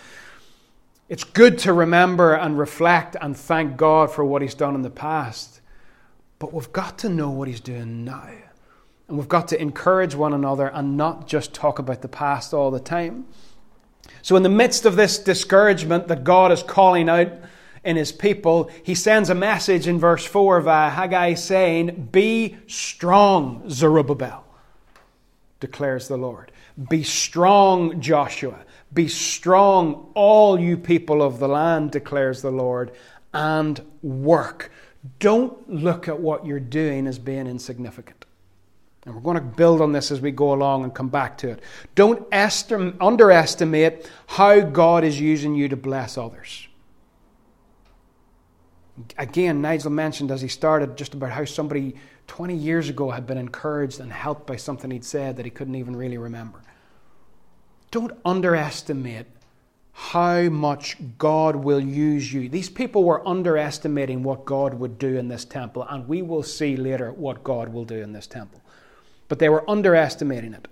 it's 1.09 1.23
good 1.23 1.59
to 1.59 1.73
remember 1.73 2.33
and 2.33 2.57
reflect 2.57 3.15
and 3.21 3.37
thank 3.37 3.77
God 3.77 4.11
for 4.11 4.25
what 4.25 4.41
He's 4.41 4.55
done 4.55 4.73
in 4.73 4.81
the 4.81 4.89
past. 4.89 5.61
But 6.39 6.53
we've 6.53 6.71
got 6.71 6.97
to 6.99 7.09
know 7.09 7.29
what 7.29 7.47
He's 7.47 7.61
doing 7.61 8.03
now. 8.03 8.29
And 9.07 9.17
we've 9.17 9.29
got 9.29 9.47
to 9.49 9.61
encourage 9.61 10.15
one 10.15 10.33
another 10.33 10.67
and 10.67 10.97
not 10.97 11.27
just 11.27 11.53
talk 11.53 11.79
about 11.79 12.01
the 12.01 12.09
past 12.09 12.53
all 12.53 12.71
the 12.71 12.79
time. 12.79 13.25
So, 14.21 14.35
in 14.35 14.43
the 14.43 14.49
midst 14.49 14.85
of 14.85 14.95
this 14.95 15.19
discouragement 15.19 16.07
that 16.09 16.23
God 16.23 16.51
is 16.51 16.61
calling 16.63 17.07
out 17.07 17.31
in 17.83 17.95
his 17.95 18.11
people, 18.11 18.69
he 18.83 18.95
sends 18.95 19.29
a 19.29 19.35
message 19.35 19.87
in 19.87 19.99
verse 19.99 20.25
4 20.25 20.61
via 20.61 20.87
uh, 20.87 20.89
Haggai 20.89 21.35
saying, 21.35 22.09
Be 22.11 22.57
strong, 22.67 23.69
Zerubbabel, 23.69 24.43
declares 25.61 26.09
the 26.09 26.17
Lord. 26.17 26.51
Be 26.89 27.03
strong, 27.03 28.01
Joshua. 28.01 28.59
Be 28.93 29.07
strong, 29.07 30.11
all 30.13 30.59
you 30.59 30.77
people 30.77 31.21
of 31.21 31.39
the 31.39 31.47
land, 31.47 31.91
declares 31.91 32.41
the 32.41 32.51
Lord, 32.51 32.91
and 33.33 33.79
work. 34.01 34.71
Don't 35.19 35.69
look 35.69 36.07
at 36.07 36.19
what 36.19 36.45
you're 36.45 36.59
doing 36.59 37.07
as 37.07 37.19
being 37.19 37.47
insignificant. 37.47 38.16
And 39.07 39.15
we're 39.15 39.21
going 39.21 39.35
to 39.35 39.41
build 39.41 39.79
on 39.79 39.93
this 39.93 40.11
as 40.11 40.19
we 40.19 40.31
go 40.31 40.51
along 40.51 40.83
and 40.83 40.93
come 40.93 41.07
back 41.07 41.37
to 41.37 41.47
it. 41.51 41.61
Don't 41.95 42.29
estim- 42.31 42.97
underestimate 42.99 44.11
how 44.27 44.59
God 44.59 45.05
is 45.05 45.17
using 45.17 45.55
you 45.55 45.69
to 45.69 45.77
bless 45.77 46.17
others. 46.17 46.67
Again, 49.17 49.61
Nigel 49.61 49.91
mentioned 49.91 50.29
as 50.29 50.41
he 50.41 50.49
started 50.49 50.97
just 50.97 51.13
about 51.13 51.31
how 51.31 51.45
somebody 51.45 51.95
20 52.27 52.53
years 52.53 52.89
ago 52.89 53.09
had 53.09 53.25
been 53.25 53.37
encouraged 53.37 54.01
and 54.01 54.11
helped 54.11 54.45
by 54.45 54.57
something 54.57 54.91
he'd 54.91 55.05
said 55.05 55.37
that 55.37 55.45
he 55.45 55.51
couldn't 55.51 55.75
even 55.75 55.95
really 55.95 56.17
remember. 56.17 56.61
Don't 57.91 58.11
underestimate 58.25 59.27
how 59.93 60.49
much 60.49 60.97
God 61.17 61.55
will 61.55 61.79
use 61.79 62.33
you. 62.33 62.49
These 62.49 62.69
people 62.69 63.05
were 63.05 63.25
underestimating 63.25 64.21
what 64.21 64.43
God 64.43 64.73
would 64.73 64.99
do 64.99 65.15
in 65.15 65.29
this 65.29 65.45
temple, 65.45 65.87
and 65.89 66.09
we 66.09 66.21
will 66.21 66.43
see 66.43 66.75
later 66.75 67.13
what 67.13 67.45
God 67.45 67.69
will 67.69 67.85
do 67.85 68.01
in 68.01 68.11
this 68.11 68.27
temple 68.27 68.61
but 69.27 69.39
they 69.39 69.49
were 69.49 69.69
underestimating 69.69 70.53
it. 70.53 70.67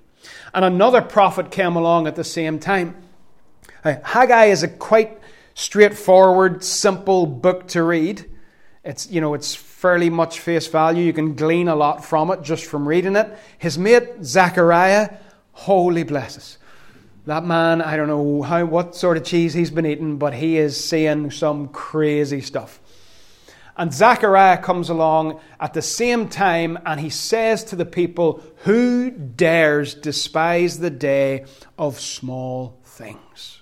And 0.54 0.66
another 0.66 1.02
prophet 1.02 1.52
came 1.52 1.76
along 1.76 2.08
at 2.08 2.16
the 2.16 2.24
same 2.24 2.60
time. 2.60 2.96
Uh, 3.84 3.96
Haggai 4.04 4.46
is 4.46 4.64
a 4.64 4.68
quite 4.68 5.20
straightforward, 5.54 6.64
simple 6.64 7.26
book 7.26 7.68
to 7.70 7.84
read. 7.84 8.26
It's, 8.84 9.10
you 9.10 9.22
know, 9.22 9.34
it's 9.34 9.56
fairly 9.56 10.10
much 10.10 10.40
face 10.40 10.68
value. 10.68 11.04
You 11.04 11.14
can 11.14 11.36
glean 11.36 11.68
a 11.68 11.76
lot 11.76 12.06
from 12.06 12.32
it 12.32 12.42
just 12.42 12.66
from 12.66 12.88
reading 12.88 13.16
it. 13.16 13.38
His 13.58 13.78
mate, 13.78 14.24
Zechariah, 14.24 15.18
holy 15.54 16.04
blesses. 16.04 16.58
That 17.26 17.44
man, 17.44 17.82
I 17.82 17.98
don't 17.98 18.08
know 18.08 18.44
how, 18.44 18.66
what 18.66 18.96
sort 18.96 19.18
of 19.18 19.24
cheese 19.24 19.54
he's 19.54 19.72
been 19.72 19.86
eating, 19.86 20.18
but 20.18 20.34
he 20.36 20.58
is 20.58 20.84
seeing 20.84 21.32
some 21.32 21.70
crazy 21.70 22.42
stuff. 22.42 22.80
And 23.78 23.94
Zechariah 23.94 24.60
comes 24.60 24.90
along 24.90 25.40
at 25.60 25.74
the 25.74 25.82
same 25.82 26.30
time 26.30 26.80
and 26.86 27.00
he 27.00 27.10
says 27.10 27.64
to 27.66 27.76
the 27.76 27.86
people, 27.86 28.42
Who 28.64 29.12
dares 29.12 29.94
despise 29.96 30.80
the 30.80 30.90
day 30.90 31.46
of 31.78 32.00
small 32.00 32.80
things? 32.86 33.62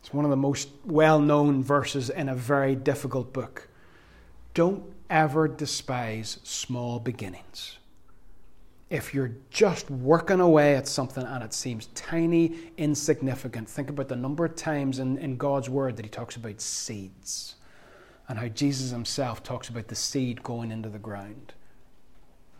It's 0.00 0.12
one 0.12 0.24
of 0.24 0.30
the 0.30 0.36
most 0.36 0.68
well 0.84 1.20
known 1.20 1.62
verses 1.62 2.10
in 2.10 2.28
a 2.28 2.34
very 2.34 2.74
difficult 2.74 3.32
book. 3.32 3.68
Don't 4.54 4.82
ever 5.08 5.46
despise 5.46 6.40
small 6.42 6.98
beginnings. 6.98 7.78
If 8.88 9.14
you're 9.14 9.32
just 9.50 9.90
working 9.90 10.40
away 10.40 10.76
at 10.76 10.88
something 10.88 11.24
and 11.24 11.42
it 11.42 11.52
seems 11.52 11.86
tiny, 11.86 12.56
insignificant, 12.76 13.68
think 13.68 13.90
about 13.90 14.08
the 14.08 14.16
number 14.16 14.44
of 14.44 14.54
times 14.54 15.00
in, 15.00 15.18
in 15.18 15.36
God's 15.36 15.68
Word 15.68 15.96
that 15.96 16.04
He 16.04 16.10
talks 16.10 16.36
about 16.36 16.60
seeds 16.60 17.55
and 18.28 18.38
how 18.38 18.48
Jesus 18.48 18.90
himself 18.90 19.42
talks 19.42 19.68
about 19.68 19.88
the 19.88 19.94
seed 19.94 20.42
going 20.42 20.70
into 20.70 20.88
the 20.88 20.98
ground. 20.98 21.54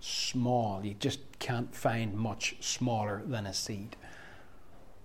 Small. 0.00 0.84
You 0.84 0.94
just 0.94 1.20
can't 1.38 1.74
find 1.74 2.14
much 2.14 2.56
smaller 2.60 3.22
than 3.26 3.46
a 3.46 3.54
seed. 3.54 3.96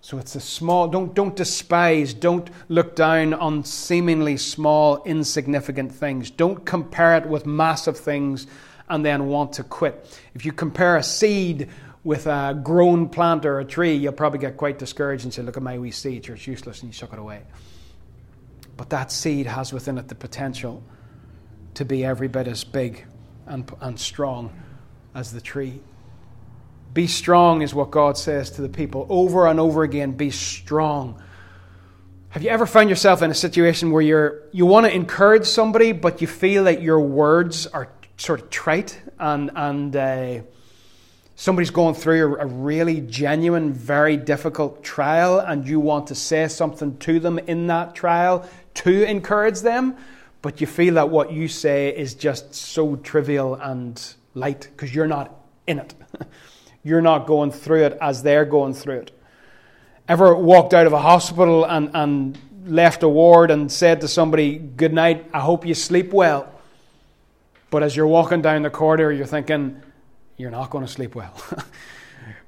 So 0.01 0.17
it's 0.17 0.35
a 0.35 0.39
small, 0.39 0.87
don't, 0.87 1.13
don't 1.13 1.35
despise, 1.35 2.15
don't 2.15 2.49
look 2.69 2.95
down 2.95 3.35
on 3.35 3.63
seemingly 3.63 4.35
small, 4.37 5.03
insignificant 5.03 5.91
things. 5.93 6.31
Don't 6.31 6.65
compare 6.65 7.17
it 7.17 7.27
with 7.27 7.45
massive 7.45 7.97
things 7.97 8.47
and 8.89 9.05
then 9.05 9.27
want 9.27 9.53
to 9.53 9.63
quit. 9.63 10.19
If 10.33 10.43
you 10.43 10.53
compare 10.53 10.97
a 10.97 11.03
seed 11.03 11.69
with 12.03 12.25
a 12.25 12.59
grown 12.63 13.09
plant 13.09 13.45
or 13.45 13.59
a 13.59 13.65
tree, 13.65 13.93
you'll 13.93 14.13
probably 14.13 14.39
get 14.39 14.57
quite 14.57 14.79
discouraged 14.79 15.23
and 15.23 15.31
say, 15.31 15.43
Look 15.43 15.55
at 15.55 15.63
my 15.63 15.77
wee 15.77 15.91
seed, 15.91 16.27
it's 16.27 16.47
useless, 16.47 16.81
and 16.81 16.91
you 16.91 16.97
chuck 16.97 17.13
it 17.13 17.19
away. 17.19 17.43
But 18.81 18.89
that 18.89 19.11
seed 19.11 19.45
has 19.45 19.71
within 19.71 19.99
it 19.99 20.07
the 20.07 20.15
potential 20.15 20.81
to 21.75 21.85
be 21.85 22.03
every 22.03 22.27
bit 22.27 22.47
as 22.47 22.63
big 22.63 23.05
and, 23.45 23.71
and 23.79 23.99
strong 23.99 24.51
as 25.13 25.31
the 25.31 25.39
tree. 25.39 25.81
Be 26.91 27.05
strong 27.05 27.61
is 27.61 27.75
what 27.75 27.91
God 27.91 28.17
says 28.17 28.49
to 28.53 28.63
the 28.63 28.69
people 28.69 29.05
over 29.07 29.45
and 29.45 29.59
over 29.59 29.83
again. 29.83 30.13
Be 30.13 30.31
strong. 30.31 31.21
Have 32.29 32.41
you 32.41 32.49
ever 32.49 32.65
found 32.65 32.89
yourself 32.89 33.21
in 33.21 33.29
a 33.29 33.35
situation 33.35 33.91
where 33.91 34.01
you're 34.01 34.41
you 34.51 34.65
want 34.65 34.87
to 34.87 34.95
encourage 34.95 35.45
somebody, 35.45 35.91
but 35.91 36.19
you 36.19 36.25
feel 36.25 36.63
that 36.63 36.81
your 36.81 37.01
words 37.01 37.67
are 37.67 37.87
sort 38.17 38.41
of 38.41 38.49
trite 38.49 38.99
and 39.19 39.51
and 39.55 39.95
uh, 39.95 40.39
somebody's 41.41 41.71
going 41.71 41.95
through 41.95 42.37
a, 42.39 42.45
really 42.45 43.01
genuine, 43.01 43.73
very 43.73 44.15
difficult 44.15 44.83
trial, 44.83 45.39
and 45.39 45.67
you 45.67 45.79
want 45.79 46.05
to 46.05 46.13
say 46.13 46.47
something 46.47 46.95
to 46.99 47.19
them 47.19 47.39
in 47.39 47.65
that 47.65 47.95
trial 47.95 48.47
to 48.75 49.03
encourage 49.09 49.61
them, 49.61 49.97
but 50.43 50.61
you 50.61 50.67
feel 50.67 50.93
that 50.93 51.09
what 51.09 51.31
you 51.31 51.47
say 51.47 51.89
is 51.89 52.13
just 52.13 52.53
so 52.53 52.95
trivial 52.97 53.55
and 53.55 54.13
light 54.35 54.69
because 54.71 54.93
you're 54.93 55.07
not 55.07 55.35
in 55.65 55.79
it. 55.79 55.95
you're 56.83 57.01
not 57.01 57.25
going 57.25 57.49
through 57.49 57.85
it 57.85 57.97
as 57.99 58.21
they're 58.21 58.45
going 58.45 58.75
through 58.75 58.99
it. 58.99 59.19
Ever 60.07 60.35
walked 60.35 60.75
out 60.75 60.85
of 60.85 60.93
a 60.93 61.01
hospital 61.01 61.65
and, 61.65 61.89
and 61.95 62.37
left 62.67 63.01
a 63.01 63.09
ward 63.09 63.49
and 63.49 63.71
said 63.71 64.01
to 64.01 64.07
somebody, 64.07 64.59
Good 64.59 64.93
night, 64.93 65.25
I 65.33 65.39
hope 65.39 65.65
you 65.65 65.73
sleep 65.73 66.13
well. 66.13 66.53
But 67.71 67.81
as 67.81 67.95
you're 67.95 68.05
walking 68.05 68.43
down 68.43 68.61
the 68.61 68.69
corridor, 68.69 69.11
you're 69.11 69.25
thinking, 69.25 69.81
you're 70.37 70.51
not 70.51 70.69
going 70.69 70.85
to 70.85 70.91
sleep 70.91 71.15
well. 71.15 71.35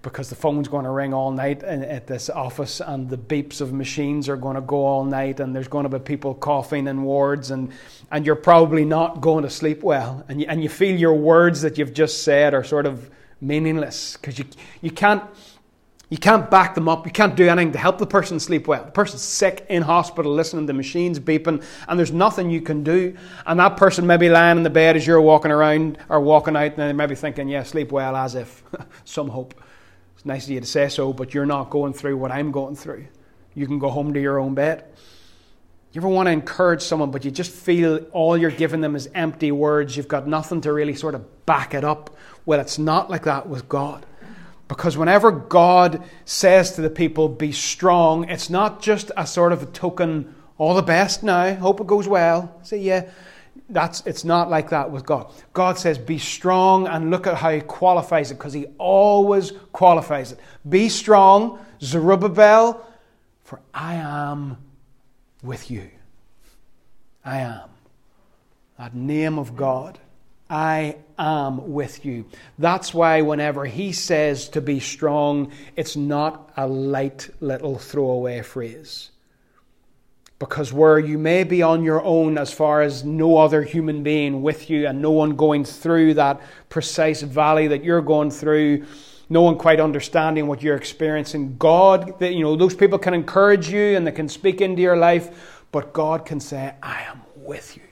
because 0.02 0.30
the 0.30 0.36
phone's 0.36 0.68
going 0.68 0.84
to 0.84 0.92
ring 0.92 1.14
all 1.14 1.32
night 1.32 1.64
at 1.64 2.08
this 2.08 2.30
office 2.30 2.82
and 2.82 3.10
the 3.10 3.18
beeps 3.18 3.62
of 3.62 3.74
machines 3.74 4.28
are 4.28 4.36
going 4.36 4.56
to 4.56 4.62
go 4.62 4.86
all 4.86 5.06
night 5.06 5.40
and 5.40 5.56
there's 5.56 5.68
going 5.68 5.84
to 5.84 5.90
be 5.90 5.98
people 5.98 6.36
coughing 6.36 6.88
in 6.88 7.04
wards 7.04 7.52
and, 7.52 7.72
and 8.12 8.26
you're 8.26 8.36
probably 8.36 8.86
not 8.86 9.22
going 9.22 9.44
to 9.44 9.50
sleep 9.50 9.82
well. 9.82 10.24
And 10.28 10.42
you, 10.42 10.48
and 10.50 10.62
you 10.62 10.70
feel 10.70 10.96
your 10.96 11.14
words 11.14 11.62
that 11.62 11.78
you've 11.78 11.94
just 11.94 12.24
said 12.24 12.54
are 12.54 12.64
sort 12.64 12.86
of 12.86 13.10
meaningless 13.40 14.18
because 14.18 14.38
you, 14.38 14.46
you 14.82 14.92
can't 14.92 15.24
you 16.14 16.20
can't 16.20 16.52
back 16.52 16.76
them 16.76 16.88
up. 16.88 17.08
You 17.08 17.12
can't 17.12 17.36
do 17.36 17.50
anything 17.50 17.72
to 17.72 17.80
help 17.80 17.98
the 17.98 18.06
person 18.06 18.40
sleep 18.40 18.68
well. 18.68 18.86
The 18.86 18.92
person's 18.92 19.24
sick 19.24 19.66
in 19.68 19.82
hospital, 19.82 20.32
listening 20.32 20.68
to 20.68 20.74
machines 20.74 21.20
beeping, 21.20 21.64
and 21.88 21.98
there's 21.98 22.12
nothing 22.12 22.52
you 22.52 22.62
can 22.62 22.84
do. 22.84 23.18
And 23.48 23.60
that 23.60 23.78
person 23.78 24.06
may 24.06 24.18
be 24.18 24.30
lying 24.30 24.58
in 24.58 24.64
the 24.64 24.70
bed 24.70 24.96
as 24.96 25.08
you're 25.08 25.20
walking 25.20 25.50
around 25.50 25.98
or 26.10 26.22
walking 26.22 26.56
out, 26.56 26.74
and 26.74 26.78
they 26.78 26.94
may 26.94 27.08
be 27.08 27.16
thinking, 27.16 27.48
yeah, 27.48 27.64
sleep 27.64 27.92
well, 27.92 28.16
as 28.16 28.36
if 28.36 28.62
some 29.06 29.28
hope. 29.28 29.60
It's 30.14 30.24
nice 30.24 30.44
of 30.44 30.52
you 30.52 30.60
to 30.60 30.68
say 30.68 30.88
so, 30.88 31.14
but 31.14 31.34
you're 31.34 31.48
not 31.48 31.72
going 31.72 31.94
through 31.94 32.16
what 32.18 32.32
I'm 32.32 32.52
going 32.52 32.76
through. 32.76 33.08
You 33.56 33.66
can 33.66 33.80
go 33.80 33.90
home 33.90 34.14
to 34.14 34.22
your 34.22 34.38
own 34.38 34.54
bed. 34.54 34.86
You 35.94 36.00
ever 36.00 36.10
want 36.10 36.28
to 36.28 36.32
encourage 36.32 36.84
someone, 36.84 37.10
but 37.10 37.26
you 37.26 37.32
just 37.32 37.50
feel 37.50 38.06
all 38.12 38.38
you're 38.38 38.52
giving 38.52 38.82
them 38.82 38.96
is 38.96 39.10
empty 39.16 39.52
words? 39.52 39.98
You've 39.98 40.08
got 40.08 40.28
nothing 40.28 40.62
to 40.62 40.74
really 40.74 40.94
sort 40.94 41.16
of 41.16 41.46
back 41.48 41.74
it 41.74 41.84
up. 41.84 42.16
Well, 42.46 42.60
it's 42.60 42.78
not 42.78 43.10
like 43.10 43.24
that 43.24 43.50
with 43.50 43.68
God. 43.68 44.06
Because 44.74 44.98
whenever 44.98 45.30
God 45.30 46.02
says 46.26 46.72
to 46.72 46.82
the 46.82 46.90
people, 46.90 47.30
be 47.30 47.52
strong, 47.52 48.28
it's 48.28 48.50
not 48.50 48.82
just 48.82 49.12
a 49.16 49.28
sort 49.28 49.52
of 49.52 49.62
a 49.62 49.66
token, 49.68 50.34
all 50.58 50.74
the 50.74 50.82
best 50.82 51.22
now, 51.22 51.54
hope 51.54 51.80
it 51.80 51.86
goes 51.86 52.08
well. 52.08 52.60
See, 52.64 52.78
yeah, 52.78 53.08
that's, 53.70 54.02
it's 54.08 54.24
not 54.24 54.50
like 54.50 54.72
that 54.72 54.90
with 54.90 55.06
God. 55.06 55.32
God 55.54 55.78
says, 55.78 56.00
be 56.00 56.18
strong, 56.18 56.88
and 56.88 57.12
look 57.12 57.28
at 57.28 57.36
how 57.36 57.52
He 57.52 57.62
qualifies 57.62 58.32
it, 58.32 58.40
because 58.40 58.54
He 58.54 58.66
always 58.80 59.52
qualifies 59.74 60.32
it. 60.32 60.40
Be 60.68 60.90
strong, 60.90 61.64
Zerubbabel, 61.80 62.84
for 63.44 63.62
I 63.76 63.94
am 63.94 64.58
with 65.44 65.70
you. 65.70 65.88
I 67.24 67.42
am. 67.42 67.70
That 68.80 68.96
name 68.96 69.38
of 69.38 69.56
God 69.56 70.00
I 70.54 70.98
am 71.18 71.74
with 71.74 72.06
you. 72.06 72.26
That's 72.60 72.94
why 72.94 73.22
whenever 73.22 73.66
he 73.66 73.92
says 73.92 74.50
to 74.50 74.62
be 74.62 74.80
strong, 74.80 75.52
it's 75.76 75.96
not 75.96 76.52
a 76.56 76.68
light 76.68 77.32
little 77.40 77.80
throwaway 77.80 78.44
phrase. 78.44 79.10
Because 80.38 80.72
where 80.72 81.00
you 81.00 81.18
may 81.18 81.44
be 81.44 81.64
on 81.64 81.84
your 81.84 82.04
own 82.04 82.38
as 82.38 82.54
far 82.54 82.84
as 82.84 83.04
no 83.04 83.38
other 83.38 83.64
human 83.64 84.04
being 84.04 84.44
with 84.44 84.70
you 84.70 84.86
and 84.86 85.02
no 85.02 85.10
one 85.10 85.36
going 85.36 85.66
through 85.66 86.14
that 86.16 86.40
precise 86.70 87.24
valley 87.24 87.68
that 87.70 87.84
you're 87.84 88.04
going 88.04 88.30
through, 88.30 88.86
no 89.30 89.42
one 89.42 89.58
quite 89.58 89.80
understanding 89.80 90.46
what 90.46 90.62
you're 90.62 90.78
experiencing, 90.78 91.58
God, 91.58 92.22
you 92.22 92.44
know, 92.44 92.56
those 92.56 92.76
people 92.76 93.00
can 93.00 93.16
encourage 93.16 93.70
you 93.70 93.98
and 93.98 94.06
they 94.06 94.12
can 94.12 94.30
speak 94.30 94.62
into 94.62 94.84
your 94.84 94.98
life, 94.98 95.66
but 95.72 95.94
God 95.94 96.28
can 96.28 96.40
say, 96.40 96.76
I 96.84 97.02
am 97.04 97.22
with 97.38 97.76
you. 97.76 97.83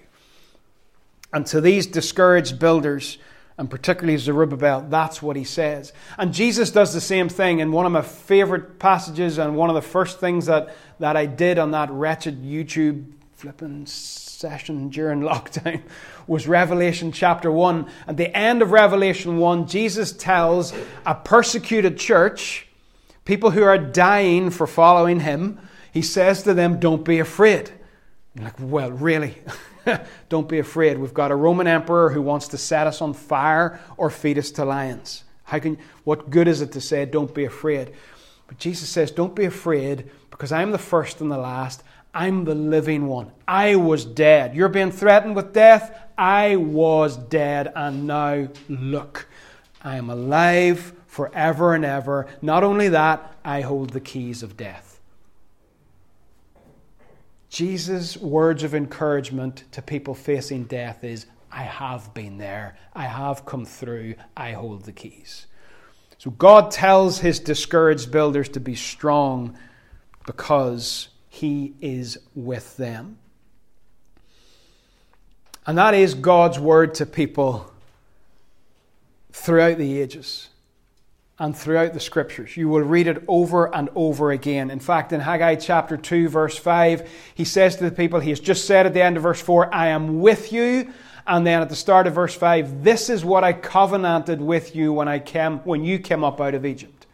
And 1.33 1.45
to 1.47 1.61
these 1.61 1.87
discouraged 1.87 2.59
builders 2.59 3.17
and 3.57 3.69
particularly 3.69 4.17
Zerubbabel, 4.17 4.87
that's 4.89 5.21
what 5.21 5.35
he 5.35 5.43
says. 5.43 5.93
And 6.17 6.33
Jesus 6.33 6.71
does 6.71 6.93
the 6.93 7.01
same 7.01 7.29
thing. 7.29 7.59
in 7.59 7.71
one 7.71 7.85
of 7.85 7.91
my 7.91 8.01
favorite 8.01 8.79
passages, 8.79 9.37
and 9.37 9.55
one 9.55 9.69
of 9.69 9.75
the 9.75 9.83
first 9.83 10.19
things 10.19 10.47
that, 10.47 10.75
that 10.99 11.15
I 11.15 11.27
did 11.27 11.59
on 11.59 11.71
that 11.71 11.91
wretched 11.91 12.43
YouTube 12.43 13.05
flipping 13.33 13.85
session 13.85 14.89
during 14.89 15.19
lockdown 15.21 15.81
was 16.25 16.47
Revelation 16.47 17.11
chapter 17.11 17.51
1. 17.51 17.87
At 18.07 18.17
the 18.17 18.35
end 18.35 18.61
of 18.61 18.71
Revelation 18.71 19.37
1, 19.37 19.67
Jesus 19.67 20.11
tells 20.11 20.73
a 21.05 21.13
persecuted 21.13 21.97
church, 21.97 22.67
people 23.25 23.51
who 23.51 23.63
are 23.63 23.77
dying 23.77 24.49
for 24.49 24.65
following 24.65 25.19
him, 25.19 25.59
he 25.93 26.01
says 26.01 26.43
to 26.43 26.53
them, 26.53 26.79
Don't 26.79 27.03
be 27.03 27.19
afraid. 27.19 27.69
You're 28.33 28.45
like, 28.45 28.55
Well, 28.59 28.91
really? 28.91 29.37
Don't 30.29 30.47
be 30.47 30.59
afraid. 30.59 30.97
We've 30.97 31.13
got 31.13 31.31
a 31.31 31.35
Roman 31.35 31.67
emperor 31.67 32.09
who 32.09 32.21
wants 32.21 32.49
to 32.49 32.57
set 32.57 32.87
us 32.87 33.01
on 33.01 33.13
fire 33.13 33.79
or 33.97 34.09
feed 34.09 34.37
us 34.37 34.51
to 34.51 34.65
lions. 34.65 35.23
How 35.43 35.59
can, 35.59 35.77
what 36.03 36.29
good 36.29 36.47
is 36.47 36.61
it 36.61 36.71
to 36.73 36.81
say, 36.81 37.05
Don't 37.05 37.33
be 37.33 37.45
afraid? 37.45 37.93
But 38.47 38.57
Jesus 38.57 38.89
says, 38.89 39.11
Don't 39.11 39.35
be 39.35 39.45
afraid 39.45 40.09
because 40.29 40.51
I'm 40.51 40.71
the 40.71 40.77
first 40.77 41.21
and 41.21 41.31
the 41.31 41.37
last. 41.37 41.83
I'm 42.13 42.43
the 42.43 42.55
living 42.55 43.07
one. 43.07 43.31
I 43.47 43.75
was 43.75 44.03
dead. 44.03 44.55
You're 44.55 44.69
being 44.69 44.91
threatened 44.91 45.35
with 45.35 45.53
death. 45.53 45.97
I 46.17 46.57
was 46.57 47.15
dead, 47.15 47.71
and 47.75 48.05
now 48.05 48.49
look, 48.67 49.27
I 49.81 49.95
am 49.95 50.09
alive 50.09 50.93
forever 51.07 51.73
and 51.73 51.85
ever. 51.85 52.27
Not 52.41 52.63
only 52.63 52.89
that, 52.89 53.35
I 53.43 53.61
hold 53.61 53.91
the 53.91 54.01
keys 54.01 54.43
of 54.43 54.57
death. 54.57 54.90
Jesus' 57.51 58.15
words 58.15 58.63
of 58.63 58.73
encouragement 58.73 59.65
to 59.73 59.81
people 59.81 60.15
facing 60.15 60.63
death 60.63 61.03
is 61.03 61.25
I 61.51 61.63
have 61.63 62.13
been 62.13 62.37
there, 62.37 62.77
I 62.93 63.03
have 63.03 63.45
come 63.45 63.65
through, 63.65 64.15
I 64.37 64.53
hold 64.53 64.85
the 64.85 64.93
keys. 64.93 65.47
So 66.17 66.31
God 66.31 66.71
tells 66.71 67.19
his 67.19 67.39
discouraged 67.39 68.09
builders 68.09 68.47
to 68.49 68.61
be 68.61 68.75
strong 68.75 69.57
because 70.25 71.09
he 71.27 71.73
is 71.81 72.17
with 72.33 72.77
them. 72.77 73.17
And 75.67 75.77
that 75.77 75.93
is 75.93 76.13
God's 76.13 76.57
word 76.57 76.93
to 76.95 77.05
people 77.05 77.69
throughout 79.33 79.77
the 79.77 79.99
ages 79.99 80.50
and 81.41 81.57
throughout 81.57 81.91
the 81.91 81.99
scriptures. 81.99 82.55
You 82.55 82.69
will 82.69 82.83
read 82.83 83.07
it 83.07 83.23
over 83.27 83.73
and 83.75 83.89
over 83.95 84.29
again. 84.29 84.69
In 84.69 84.79
fact, 84.79 85.11
in 85.11 85.19
Haggai 85.19 85.55
chapter 85.55 85.97
2, 85.97 86.29
verse 86.29 86.55
5, 86.55 87.09
he 87.33 87.45
says 87.45 87.75
to 87.77 87.83
the 87.83 87.91
people, 87.91 88.19
he 88.19 88.29
has 88.29 88.39
just 88.39 88.65
said 88.65 88.85
at 88.85 88.93
the 88.93 89.01
end 89.01 89.17
of 89.17 89.23
verse 89.23 89.41
4, 89.41 89.73
I 89.73 89.87
am 89.87 90.21
with 90.21 90.53
you. 90.53 90.93
And 91.25 91.45
then 91.45 91.63
at 91.63 91.69
the 91.69 91.75
start 91.75 92.05
of 92.05 92.13
verse 92.13 92.35
5, 92.35 92.83
this 92.83 93.09
is 93.09 93.25
what 93.25 93.43
I 93.43 93.53
covenanted 93.53 94.39
with 94.39 94.75
you 94.75 94.93
when 94.93 95.07
I 95.07 95.17
came 95.17 95.57
when 95.59 95.83
you 95.83 95.97
came 95.97 96.23
up 96.23 96.39
out 96.39 96.53
of 96.53 96.63
Egypt. 96.63 97.07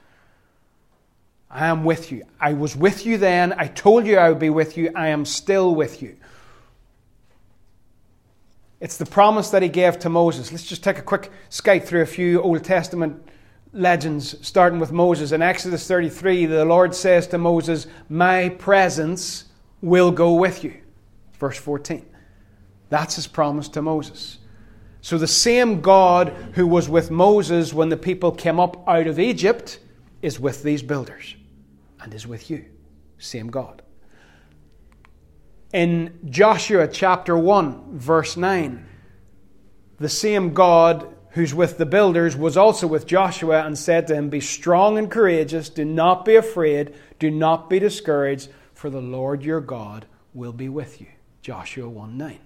I 1.50 1.68
am 1.68 1.86
with 1.86 2.12
you. 2.12 2.26
I 2.38 2.52
was 2.52 2.76
with 2.76 3.06
you 3.06 3.18
then. 3.18 3.54
I 3.58 3.68
told 3.68 4.06
you 4.06 4.18
I 4.18 4.28
would 4.28 4.40
be 4.40 4.50
with 4.50 4.76
you. 4.76 4.92
I 4.94 5.08
am 5.08 5.24
still 5.24 5.74
with 5.74 6.02
you. 6.02 6.18
It's 8.82 8.98
the 8.98 9.06
promise 9.06 9.52
that 9.52 9.62
he 9.62 9.70
gave 9.70 10.00
to 10.00 10.10
Moses. 10.10 10.52
Let's 10.52 10.68
just 10.68 10.84
take 10.84 10.98
a 10.98 11.02
quick 11.02 11.32
skate 11.48 11.88
through 11.88 12.02
a 12.02 12.06
few 12.06 12.42
Old 12.42 12.66
Testament 12.66 13.24
legends, 13.78 14.36
starting 14.46 14.80
with 14.80 14.92
Moses. 14.92 15.32
In 15.32 15.42
Exodus 15.42 15.88
33, 15.88 16.48
the 16.48 16.66
Lord 16.66 16.96
says 16.96 17.28
to 17.28 17.38
Moses, 17.38 17.88
My 18.10 18.50
presence 18.50 19.46
will 19.82 20.12
go 20.12 20.34
with 20.34 20.64
you. 20.64 20.74
Verse 21.40 21.58
14. 21.58 22.06
That's 22.90 23.16
his 23.16 23.28
promise 23.28 23.70
to 23.70 23.82
Moses. 23.82 24.40
So 25.02 25.18
the 25.18 25.28
same 25.28 25.82
God 25.82 26.30
who 26.54 26.68
was 26.68 26.90
with 26.90 27.12
Moses 27.12 27.74
when 27.74 27.90
the 27.90 27.98
people 27.98 28.32
came 28.32 28.60
up 28.60 28.88
out 28.88 29.08
of 29.08 29.20
Egypt 29.20 29.80
is 30.22 30.40
with 30.40 30.64
these 30.64 30.82
builders 30.82 31.36
and 32.02 32.14
is 32.14 32.26
with 32.26 32.50
you. 32.50 32.66
Same 33.20 33.48
God. 33.48 33.82
In 35.74 36.18
Joshua 36.30 36.88
chapter 36.88 37.38
1, 37.38 37.98
verse 38.00 38.38
9, 38.38 38.86
the 40.00 40.10
same 40.10 40.54
God 40.54 41.14
who's 41.32 41.54
with 41.54 41.78
the 41.78 41.86
builders, 41.86 42.36
was 42.36 42.58
also 42.58 42.88
with 42.88 43.06
Joshua 43.06 43.66
and 43.66 43.78
said 43.78 44.08
to 44.08 44.16
him, 44.16 44.30
Be 44.30 44.40
strong 44.40 44.98
and 44.98 45.10
courageous, 45.10 45.70
do 45.70 45.86
not 45.86 46.26
be 46.26 46.36
afraid, 46.36 46.94
do 47.20 47.30
not 47.30 47.70
be 47.70 47.80
discouraged, 47.80 48.50
for 48.74 48.90
the 48.90 49.02
Lord 49.02 49.44
your 49.44 49.62
God 49.62 50.06
will 50.34 50.54
be 50.54 50.70
with 50.70 51.02
you. 51.02 51.08
Joshua 51.42 51.88
1 51.90 52.18
9. 52.18 52.40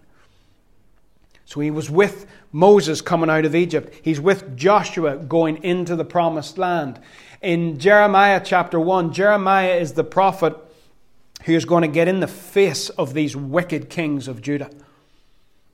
So 1.46 1.60
he 1.60 1.72
was 1.72 1.90
with 1.90 2.28
Moses 2.54 3.02
coming 3.02 3.30
out 3.30 3.44
of 3.44 3.56
Egypt. 3.56 3.94
He's 4.02 4.22
with 4.22 4.56
Joshua 4.56 5.18
going 5.18 5.64
into 5.64 5.96
the 5.98 6.06
promised 6.06 6.58
land. 6.58 7.00
In 7.42 7.78
Jeremiah 7.78 8.42
chapter 8.44 8.80
1, 8.80 9.12
Jeremiah 9.12 9.76
is 9.76 9.94
the 9.94 10.04
prophet 10.04 10.56
who 11.44 11.54
is 11.54 11.66
going 11.66 11.82
to 11.82 11.88
get 11.88 12.08
in 12.08 12.20
the 12.20 12.28
face 12.28 12.90
of 12.90 13.14
these 13.14 13.36
wicked 13.36 13.90
kings 13.90 14.28
of 14.28 14.42
Judah 14.42 14.70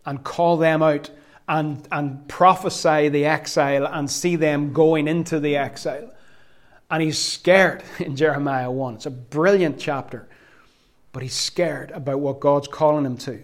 and 0.06 0.24
call 0.24 0.58
them 0.58 0.82
out 0.82 1.12
and, 1.48 1.88
and 1.92 2.28
prophesy 2.28 3.10
the 3.10 3.26
exile 3.26 3.86
and 3.86 4.10
see 4.10 4.36
them 4.36 4.74
going 4.74 5.08
into 5.08 5.40
the 5.40 5.56
exile. 5.56 6.12
And 6.90 7.02
he's 7.02 7.18
scared 7.18 7.84
in 8.00 8.16
Jeremiah 8.16 8.72
1. 8.72 8.96
It's 8.96 9.06
a 9.06 9.12
brilliant 9.12 9.80
chapter, 9.80 10.28
but 11.12 11.24
he's 11.24 11.36
scared 11.36 11.92
about 11.92 12.20
what 12.20 12.40
God's 12.40 12.68
calling 12.68 13.06
him 13.06 13.18
to. 13.18 13.44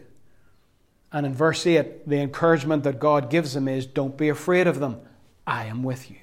And 1.12 1.26
in 1.26 1.34
verse 1.34 1.66
8, 1.66 2.08
the 2.10 2.20
encouragement 2.20 2.84
that 2.84 3.00
God 3.00 3.30
gives 3.30 3.56
him 3.56 3.68
is 3.68 3.86
don't 3.86 4.18
be 4.18 4.30
afraid 4.30 4.68
of 4.68 4.80
them. 4.80 5.00
I 5.46 5.66
am 5.66 5.84
with 5.84 6.10
you. 6.10 6.18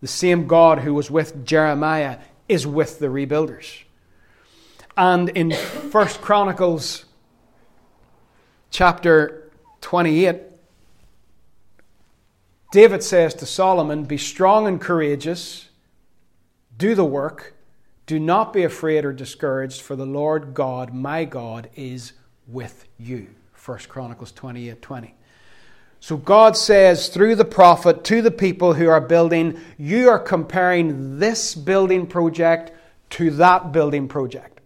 The 0.00 0.08
same 0.08 0.46
God 0.46 0.80
who 0.80 0.94
was 0.94 1.10
with 1.10 1.44
Jeremiah 1.44 2.18
is 2.48 2.66
with 2.66 2.98
the 2.98 3.06
rebuilders. 3.06 3.82
And 4.96 5.28
in 5.30 5.52
First 5.90 6.20
Chronicles 6.20 7.04
chapter 8.70 9.50
28, 9.82 10.51
David 12.72 13.02
says 13.02 13.34
to 13.34 13.44
Solomon, 13.44 14.04
Be 14.04 14.16
strong 14.16 14.66
and 14.66 14.80
courageous, 14.80 15.68
do 16.78 16.94
the 16.94 17.04
work, 17.04 17.54
do 18.06 18.18
not 18.18 18.54
be 18.54 18.64
afraid 18.64 19.04
or 19.04 19.12
discouraged, 19.12 19.82
for 19.82 19.94
the 19.94 20.06
Lord 20.06 20.54
God, 20.54 20.94
my 20.94 21.26
God, 21.26 21.68
is 21.76 22.14
with 22.48 22.86
you. 22.98 23.28
1 23.62 23.78
Chronicles 23.88 24.32
28 24.32 24.80
20. 24.80 25.14
So 26.00 26.16
God 26.16 26.56
says 26.56 27.08
through 27.08 27.36
the 27.36 27.44
prophet 27.44 28.04
to 28.04 28.22
the 28.22 28.30
people 28.30 28.72
who 28.72 28.88
are 28.88 29.02
building, 29.02 29.60
you 29.76 30.08
are 30.08 30.18
comparing 30.18 31.18
this 31.18 31.54
building 31.54 32.06
project 32.06 32.72
to 33.10 33.30
that 33.32 33.70
building 33.72 34.08
project. 34.08 34.61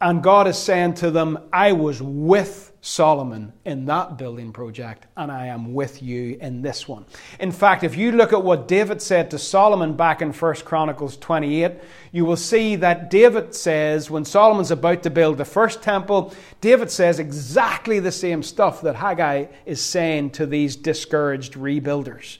And 0.00 0.22
God 0.22 0.48
is 0.48 0.56
saying 0.56 0.94
to 0.94 1.10
them, 1.10 1.38
I 1.52 1.72
was 1.72 2.00
with 2.00 2.70
Solomon 2.80 3.52
in 3.66 3.84
that 3.84 4.16
building 4.16 4.52
project, 4.52 5.06
and 5.14 5.30
I 5.30 5.48
am 5.48 5.74
with 5.74 6.02
you 6.02 6.38
in 6.40 6.62
this 6.62 6.88
one. 6.88 7.04
In 7.38 7.52
fact, 7.52 7.84
if 7.84 7.94
you 7.94 8.12
look 8.12 8.32
at 8.32 8.42
what 8.42 8.66
David 8.66 9.02
said 9.02 9.30
to 9.30 9.38
Solomon 9.38 9.94
back 9.96 10.22
in 10.22 10.32
1 10.32 10.54
Chronicles 10.64 11.18
28, 11.18 11.72
you 12.12 12.24
will 12.24 12.38
see 12.38 12.76
that 12.76 13.10
David 13.10 13.54
says, 13.54 14.10
when 14.10 14.24
Solomon's 14.24 14.70
about 14.70 15.02
to 15.02 15.10
build 15.10 15.36
the 15.36 15.44
first 15.44 15.82
temple, 15.82 16.34
David 16.62 16.90
says 16.90 17.18
exactly 17.18 18.00
the 18.00 18.12
same 18.12 18.42
stuff 18.42 18.80
that 18.80 18.96
Haggai 18.96 19.46
is 19.66 19.84
saying 19.84 20.30
to 20.30 20.46
these 20.46 20.76
discouraged 20.76 21.54
rebuilders. 21.54 22.38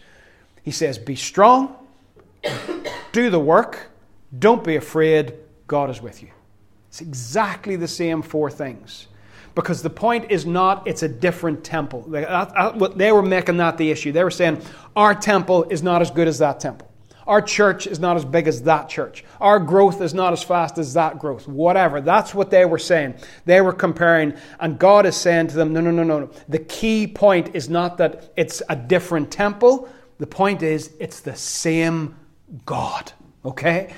He 0.62 0.70
says, 0.70 0.96
Be 0.96 1.16
strong, 1.16 1.76
do 3.12 3.28
the 3.28 3.40
work, 3.40 3.90
don't 4.38 4.64
be 4.64 4.76
afraid, 4.76 5.34
God 5.66 5.90
is 5.90 6.00
with 6.00 6.22
you. 6.22 6.30
It's 6.90 7.00
exactly 7.00 7.76
the 7.76 7.88
same 7.88 8.20
four 8.20 8.50
things. 8.50 9.06
Because 9.54 9.82
the 9.82 9.90
point 9.90 10.30
is 10.30 10.44
not 10.44 10.86
it's 10.86 11.04
a 11.04 11.08
different 11.08 11.64
temple. 11.64 12.02
They 12.02 13.12
were 13.12 13.22
making 13.22 13.56
that 13.58 13.78
the 13.78 13.90
issue. 13.90 14.12
They 14.12 14.24
were 14.24 14.30
saying 14.30 14.60
our 14.96 15.14
temple 15.14 15.64
is 15.70 15.82
not 15.82 16.02
as 16.02 16.10
good 16.10 16.28
as 16.28 16.38
that 16.38 16.60
temple. 16.60 16.90
Our 17.26 17.40
church 17.40 17.86
is 17.86 18.00
not 18.00 18.16
as 18.16 18.24
big 18.24 18.48
as 18.48 18.62
that 18.62 18.88
church. 18.88 19.24
Our 19.40 19.60
growth 19.60 20.00
is 20.00 20.12
not 20.12 20.32
as 20.32 20.42
fast 20.42 20.78
as 20.78 20.94
that 20.94 21.20
growth. 21.20 21.46
Whatever. 21.46 22.00
That's 22.00 22.34
what 22.34 22.50
they 22.50 22.64
were 22.64 22.78
saying. 22.78 23.14
They 23.44 23.60
were 23.60 23.72
comparing, 23.72 24.34
and 24.58 24.76
God 24.76 25.06
is 25.06 25.14
saying 25.16 25.48
to 25.48 25.54
them, 25.54 25.72
no, 25.72 25.80
no, 25.80 25.92
no, 25.92 26.02
no. 26.02 26.20
no. 26.20 26.30
The 26.48 26.58
key 26.58 27.06
point 27.06 27.54
is 27.54 27.68
not 27.68 27.98
that 27.98 28.32
it's 28.36 28.62
a 28.68 28.74
different 28.74 29.30
temple. 29.30 29.88
The 30.18 30.26
point 30.26 30.64
is 30.64 30.92
it's 30.98 31.20
the 31.20 31.36
same 31.36 32.16
God. 32.66 33.12
Okay? 33.44 33.94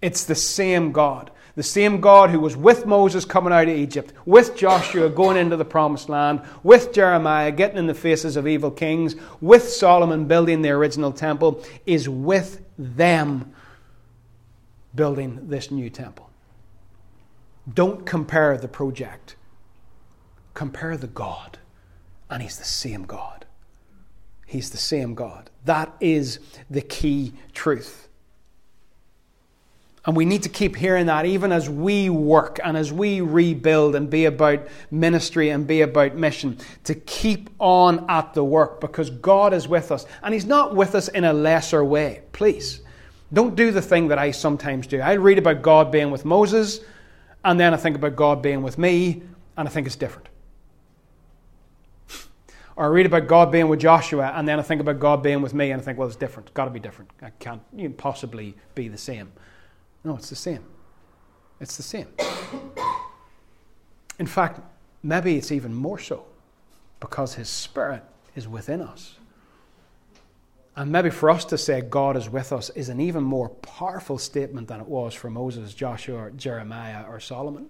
It's 0.00 0.24
the 0.24 0.36
same 0.36 0.92
God. 0.92 1.32
The 1.56 1.62
same 1.62 2.00
God 2.00 2.30
who 2.30 2.38
was 2.38 2.56
with 2.56 2.84
Moses 2.86 3.24
coming 3.24 3.52
out 3.52 3.68
of 3.68 3.74
Egypt, 3.74 4.12
with 4.26 4.56
Joshua 4.56 5.08
going 5.08 5.38
into 5.38 5.56
the 5.56 5.64
promised 5.64 6.10
land, 6.10 6.42
with 6.62 6.92
Jeremiah 6.92 7.50
getting 7.50 7.78
in 7.78 7.86
the 7.86 7.94
faces 7.94 8.36
of 8.36 8.46
evil 8.46 8.70
kings, 8.70 9.16
with 9.40 9.66
Solomon 9.68 10.26
building 10.26 10.60
the 10.60 10.70
original 10.70 11.12
temple, 11.12 11.64
is 11.86 12.08
with 12.08 12.62
them 12.78 13.52
building 14.94 15.48
this 15.48 15.70
new 15.70 15.88
temple. 15.88 16.28
Don't 17.72 18.04
compare 18.04 18.56
the 18.58 18.68
project, 18.68 19.36
compare 20.54 20.96
the 20.96 21.08
God. 21.08 21.58
And 22.28 22.42
He's 22.42 22.58
the 22.58 22.64
same 22.64 23.04
God. 23.04 23.46
He's 24.46 24.70
the 24.70 24.76
same 24.76 25.14
God. 25.14 25.50
That 25.64 25.94
is 26.00 26.38
the 26.68 26.80
key 26.80 27.32
truth. 27.52 28.05
And 30.06 30.16
we 30.16 30.24
need 30.24 30.44
to 30.44 30.48
keep 30.48 30.76
hearing 30.76 31.06
that 31.06 31.26
even 31.26 31.50
as 31.50 31.68
we 31.68 32.10
work 32.10 32.60
and 32.62 32.76
as 32.76 32.92
we 32.92 33.20
rebuild 33.20 33.96
and 33.96 34.08
be 34.08 34.26
about 34.26 34.68
ministry 34.92 35.50
and 35.50 35.66
be 35.66 35.80
about 35.80 36.14
mission, 36.14 36.58
to 36.84 36.94
keep 36.94 37.50
on 37.58 38.08
at 38.08 38.32
the 38.32 38.44
work 38.44 38.80
because 38.80 39.10
God 39.10 39.52
is 39.52 39.66
with 39.66 39.90
us. 39.90 40.06
And 40.22 40.32
He's 40.32 40.46
not 40.46 40.76
with 40.76 40.94
us 40.94 41.08
in 41.08 41.24
a 41.24 41.32
lesser 41.32 41.84
way. 41.84 42.22
Please, 42.30 42.82
don't 43.32 43.56
do 43.56 43.72
the 43.72 43.82
thing 43.82 44.06
that 44.08 44.18
I 44.18 44.30
sometimes 44.30 44.86
do. 44.86 45.00
I 45.00 45.14
read 45.14 45.38
about 45.38 45.60
God 45.60 45.90
being 45.90 46.12
with 46.12 46.24
Moses, 46.24 46.80
and 47.44 47.58
then 47.58 47.74
I 47.74 47.76
think 47.76 47.96
about 47.96 48.14
God 48.14 48.42
being 48.42 48.62
with 48.62 48.78
me, 48.78 49.22
and 49.56 49.68
I 49.68 49.70
think 49.72 49.88
it's 49.88 49.96
different. 49.96 50.28
Or 52.76 52.84
I 52.84 52.88
read 52.88 53.06
about 53.06 53.26
God 53.26 53.50
being 53.50 53.68
with 53.68 53.80
Joshua, 53.80 54.32
and 54.36 54.46
then 54.46 54.60
I 54.60 54.62
think 54.62 54.80
about 54.80 55.00
God 55.00 55.20
being 55.22 55.42
with 55.42 55.54
me, 55.54 55.72
and 55.72 55.82
I 55.82 55.84
think, 55.84 55.98
well, 55.98 56.06
it's 56.06 56.16
different. 56.16 56.48
It's 56.48 56.54
got 56.54 56.66
to 56.66 56.70
be 56.70 56.78
different. 56.78 57.10
I 57.22 57.30
can't 57.40 57.62
possibly 57.96 58.54
be 58.76 58.86
the 58.86 58.98
same. 58.98 59.32
No, 60.06 60.14
it's 60.14 60.30
the 60.30 60.36
same. 60.36 60.62
It's 61.60 61.76
the 61.76 61.82
same. 61.82 62.06
In 64.20 64.26
fact, 64.26 64.60
maybe 65.02 65.36
it's 65.36 65.50
even 65.50 65.74
more 65.74 65.98
so 65.98 66.24
because 67.00 67.34
His 67.34 67.48
Spirit 67.48 68.04
is 68.36 68.46
within 68.46 68.82
us. 68.82 69.16
And 70.76 70.92
maybe 70.92 71.10
for 71.10 71.28
us 71.28 71.44
to 71.46 71.58
say 71.58 71.80
God 71.80 72.16
is 72.16 72.30
with 72.30 72.52
us 72.52 72.70
is 72.70 72.88
an 72.88 73.00
even 73.00 73.24
more 73.24 73.48
powerful 73.48 74.16
statement 74.16 74.68
than 74.68 74.80
it 74.80 74.86
was 74.86 75.12
for 75.12 75.28
Moses, 75.28 75.74
Joshua, 75.74 76.30
Jeremiah, 76.36 77.04
or 77.08 77.18
Solomon. 77.18 77.66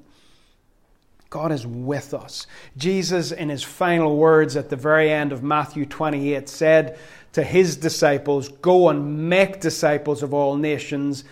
God 1.31 1.53
is 1.53 1.67
with 1.67 2.13
us. 2.13 2.47
Jesus, 2.77 3.33
in 3.33 3.49
his 3.49 3.63
final 3.63 4.15
words 4.15 4.57
at 4.57 4.69
the 4.69 4.77
very 4.77 5.11
end 5.11 5.33
of 5.33 5.43
Matthew 5.43 5.87
28, 5.87 6.51
said 6.51 6.99
to 7.33 7.43
his 7.43 7.77
disciples, 7.77 8.51
Go 8.51 8.91
and 8.91 9.31
make 9.31 9.61
disciples 9.61 10.23
of 10.23 10.35
all 10.35 10.57
nations 10.57 11.25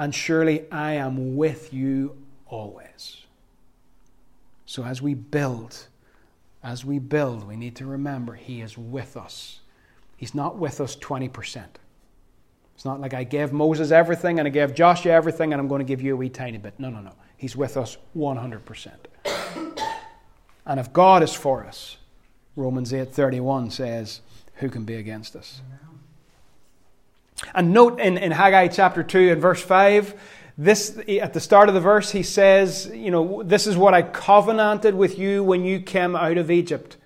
and 0.00 0.14
surely 0.14 0.64
I 0.72 0.92
am 0.92 1.36
with 1.36 1.74
you 1.74 2.16
always. 2.46 3.18
So 4.64 4.82
as 4.82 5.02
we 5.02 5.12
build, 5.12 5.88
as 6.64 6.86
we 6.86 6.98
build, 6.98 7.46
we 7.46 7.54
need 7.54 7.76
to 7.76 7.84
remember 7.86 8.32
He 8.32 8.62
is 8.62 8.78
with 8.78 9.14
us. 9.14 9.60
He's 10.16 10.34
not 10.34 10.56
with 10.56 10.80
us 10.80 10.96
20%. 10.96 11.64
It's 12.74 12.84
not 12.86 12.98
like 12.98 13.12
I 13.12 13.24
gave 13.24 13.52
Moses 13.52 13.90
everything 13.90 14.38
and 14.38 14.48
I 14.48 14.50
gave 14.50 14.74
Joshua 14.74 15.12
everything 15.12 15.52
and 15.52 15.60
I'm 15.60 15.68
going 15.68 15.80
to 15.80 15.84
give 15.84 16.00
you 16.00 16.14
a 16.14 16.16
wee 16.16 16.30
tiny 16.30 16.56
bit. 16.56 16.80
No, 16.80 16.88
no, 16.88 17.00
no. 17.00 17.12
He's 17.36 17.54
with 17.54 17.76
us 17.76 17.98
100%. 18.16 18.90
and 20.64 20.80
if 20.80 20.90
God 20.94 21.22
is 21.22 21.34
for 21.34 21.62
us, 21.66 21.98
Romans 22.56 22.92
8:31 22.92 23.70
says, 23.70 24.22
who 24.54 24.70
can 24.70 24.84
be 24.84 24.94
against 24.94 25.36
us? 25.36 25.60
And 27.54 27.72
note 27.72 28.00
in, 28.00 28.18
in 28.18 28.32
Haggai 28.32 28.68
chapter 28.68 29.02
2 29.02 29.32
and 29.32 29.40
verse 29.40 29.62
5, 29.62 30.14
this 30.58 30.98
at 31.08 31.32
the 31.32 31.40
start 31.40 31.68
of 31.68 31.74
the 31.74 31.80
verse 31.80 32.10
he 32.10 32.22
says, 32.22 32.90
you 32.92 33.10
know, 33.10 33.42
this 33.42 33.66
is 33.66 33.76
what 33.76 33.94
I 33.94 34.02
covenanted 34.02 34.94
with 34.94 35.18
you 35.18 35.42
when 35.42 35.64
you 35.64 35.80
came 35.80 36.14
out 36.14 36.36
of 36.36 36.50
Egypt. 36.50 36.96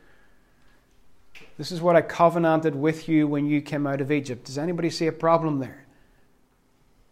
This 1.56 1.70
is 1.70 1.80
what 1.80 1.94
I 1.94 2.00
covenanted 2.00 2.74
with 2.74 3.08
you 3.08 3.28
when 3.28 3.46
you 3.46 3.62
came 3.62 3.86
out 3.86 4.00
of 4.00 4.10
Egypt. 4.10 4.46
Does 4.46 4.58
anybody 4.58 4.90
see 4.90 5.06
a 5.06 5.12
problem 5.12 5.60
there? 5.60 5.84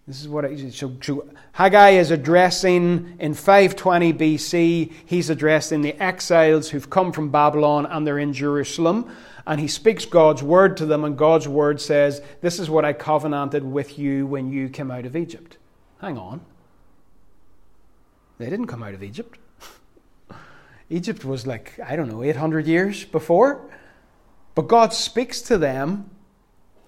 This 0.09 0.21
is 0.21 0.29
what 0.29 0.45
I, 0.45 0.57
so, 0.71 0.93
so 1.01 1.29
Haggai 1.53 1.91
is 1.91 2.11
addressing 2.11 3.15
in 3.21 3.35
520 3.35 4.13
BC. 4.13 4.93
He's 5.07 5.31
addressing 5.31 5.83
the 5.83 5.95
exiles 6.03 6.71
who've 6.71 6.91
come 6.91 7.13
from 7.13 7.31
Babylon 7.31 7.87
and 7.87 8.05
they're 8.05 8.19
in 8.19 8.33
Jerusalem 8.33 9.09
and 9.47 9.61
he 9.61 9.69
speaks 9.69 10.05
God's 10.05 10.43
word 10.43 10.77
to 10.77 10.87
them, 10.87 11.05
and 11.05 11.17
God's 11.17 11.49
word 11.49 11.81
says, 11.81 12.23
This 12.41 12.59
is 12.59 12.71
what 12.71 12.85
I 12.85 12.93
covenanted 12.93 13.65
with 13.65 13.99
you 13.99 14.27
when 14.27 14.53
you 14.53 14.69
came 14.69 14.91
out 14.91 15.07
of 15.07 15.17
Egypt. 15.17 15.57
Hang 16.01 16.19
on. 16.19 16.41
They 18.39 18.49
didn't 18.51 18.67
come 18.67 18.83
out 18.83 18.95
of 18.95 19.03
Egypt. 19.03 19.39
Egypt 20.91 21.25
was 21.25 21.47
like, 21.47 21.79
I 21.85 21.97
don't 21.97 22.09
know, 22.09 22.23
800 22.23 22.67
years 22.67 23.05
before. 23.05 23.71
But 24.55 24.69
God 24.69 24.93
speaks 24.93 25.41
to 25.43 25.59
them 25.59 26.11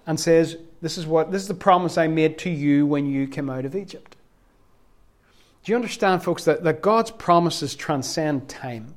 and 0.05 0.19
says, 0.19 0.57
This 0.81 0.97
is 0.97 1.05
what 1.05 1.31
this 1.31 1.41
is 1.41 1.47
the 1.47 1.53
promise 1.53 1.97
I 1.97 2.07
made 2.07 2.37
to 2.39 2.49
you 2.49 2.85
when 2.85 3.05
you 3.05 3.27
came 3.27 3.49
out 3.49 3.65
of 3.65 3.75
Egypt. 3.75 4.15
Do 5.63 5.71
you 5.71 5.75
understand, 5.75 6.23
folks, 6.23 6.45
that, 6.45 6.63
that 6.63 6.81
God's 6.83 7.09
promises 7.09 7.73
transcend 7.73 8.47
time 8.47 8.93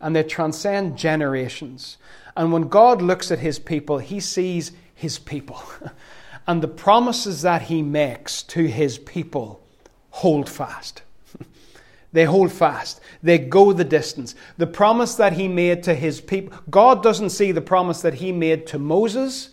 and 0.00 0.14
they 0.14 0.22
transcend 0.22 0.98
generations? 0.98 1.96
And 2.36 2.52
when 2.52 2.68
God 2.68 3.00
looks 3.00 3.30
at 3.30 3.38
his 3.38 3.58
people, 3.58 3.98
he 3.98 4.20
sees 4.20 4.72
his 4.94 5.18
people. 5.18 5.62
and 6.46 6.62
the 6.62 6.68
promises 6.68 7.42
that 7.42 7.62
he 7.62 7.82
makes 7.82 8.42
to 8.44 8.66
his 8.66 8.98
people 8.98 9.62
hold 10.10 10.48
fast. 10.48 11.02
they 12.12 12.24
hold 12.24 12.52
fast. 12.52 13.00
They 13.22 13.38
go 13.38 13.72
the 13.72 13.84
distance. 13.84 14.34
The 14.58 14.66
promise 14.66 15.14
that 15.16 15.34
he 15.34 15.48
made 15.48 15.82
to 15.84 15.94
his 15.94 16.20
people, 16.20 16.58
God 16.70 17.02
doesn't 17.02 17.30
see 17.30 17.52
the 17.52 17.60
promise 17.60 18.02
that 18.02 18.14
he 18.14 18.32
made 18.32 18.66
to 18.68 18.78
Moses 18.78 19.50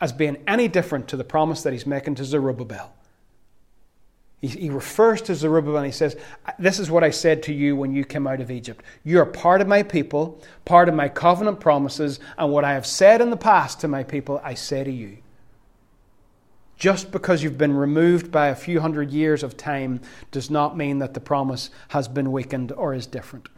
as 0.00 0.12
being 0.12 0.36
any 0.46 0.68
different 0.68 1.08
to 1.08 1.16
the 1.16 1.24
promise 1.24 1.62
that 1.62 1.72
he's 1.72 1.86
making 1.86 2.16
to 2.16 2.24
Zerubbabel. 2.24 2.92
He, 4.44 4.50
he 4.50 4.68
refers 4.68 5.22
to 5.22 5.34
Zerubbabel 5.34 5.78
and 5.78 5.86
he 5.86 5.92
says, 5.92 6.18
This 6.58 6.78
is 6.78 6.90
what 6.90 7.02
I 7.02 7.08
said 7.08 7.42
to 7.44 7.52
you 7.54 7.76
when 7.76 7.94
you 7.94 8.04
came 8.04 8.26
out 8.26 8.42
of 8.42 8.50
Egypt. 8.50 8.84
You 9.02 9.20
are 9.20 9.26
part 9.26 9.62
of 9.62 9.68
my 9.68 9.82
people, 9.82 10.42
part 10.66 10.90
of 10.90 10.94
my 10.94 11.08
covenant 11.08 11.60
promises, 11.60 12.20
and 12.36 12.52
what 12.52 12.62
I 12.62 12.74
have 12.74 12.84
said 12.84 13.22
in 13.22 13.30
the 13.30 13.38
past 13.38 13.80
to 13.80 13.88
my 13.88 14.02
people, 14.02 14.42
I 14.44 14.52
say 14.52 14.84
to 14.84 14.92
you. 14.92 15.16
Just 16.76 17.10
because 17.10 17.42
you've 17.42 17.56
been 17.56 17.74
removed 17.74 18.30
by 18.30 18.48
a 18.48 18.54
few 18.54 18.80
hundred 18.80 19.10
years 19.10 19.42
of 19.42 19.56
time 19.56 20.02
does 20.30 20.50
not 20.50 20.76
mean 20.76 20.98
that 20.98 21.14
the 21.14 21.20
promise 21.20 21.70
has 21.88 22.06
been 22.06 22.30
weakened 22.30 22.70
or 22.72 22.92
is 22.92 23.06
different. 23.06 23.48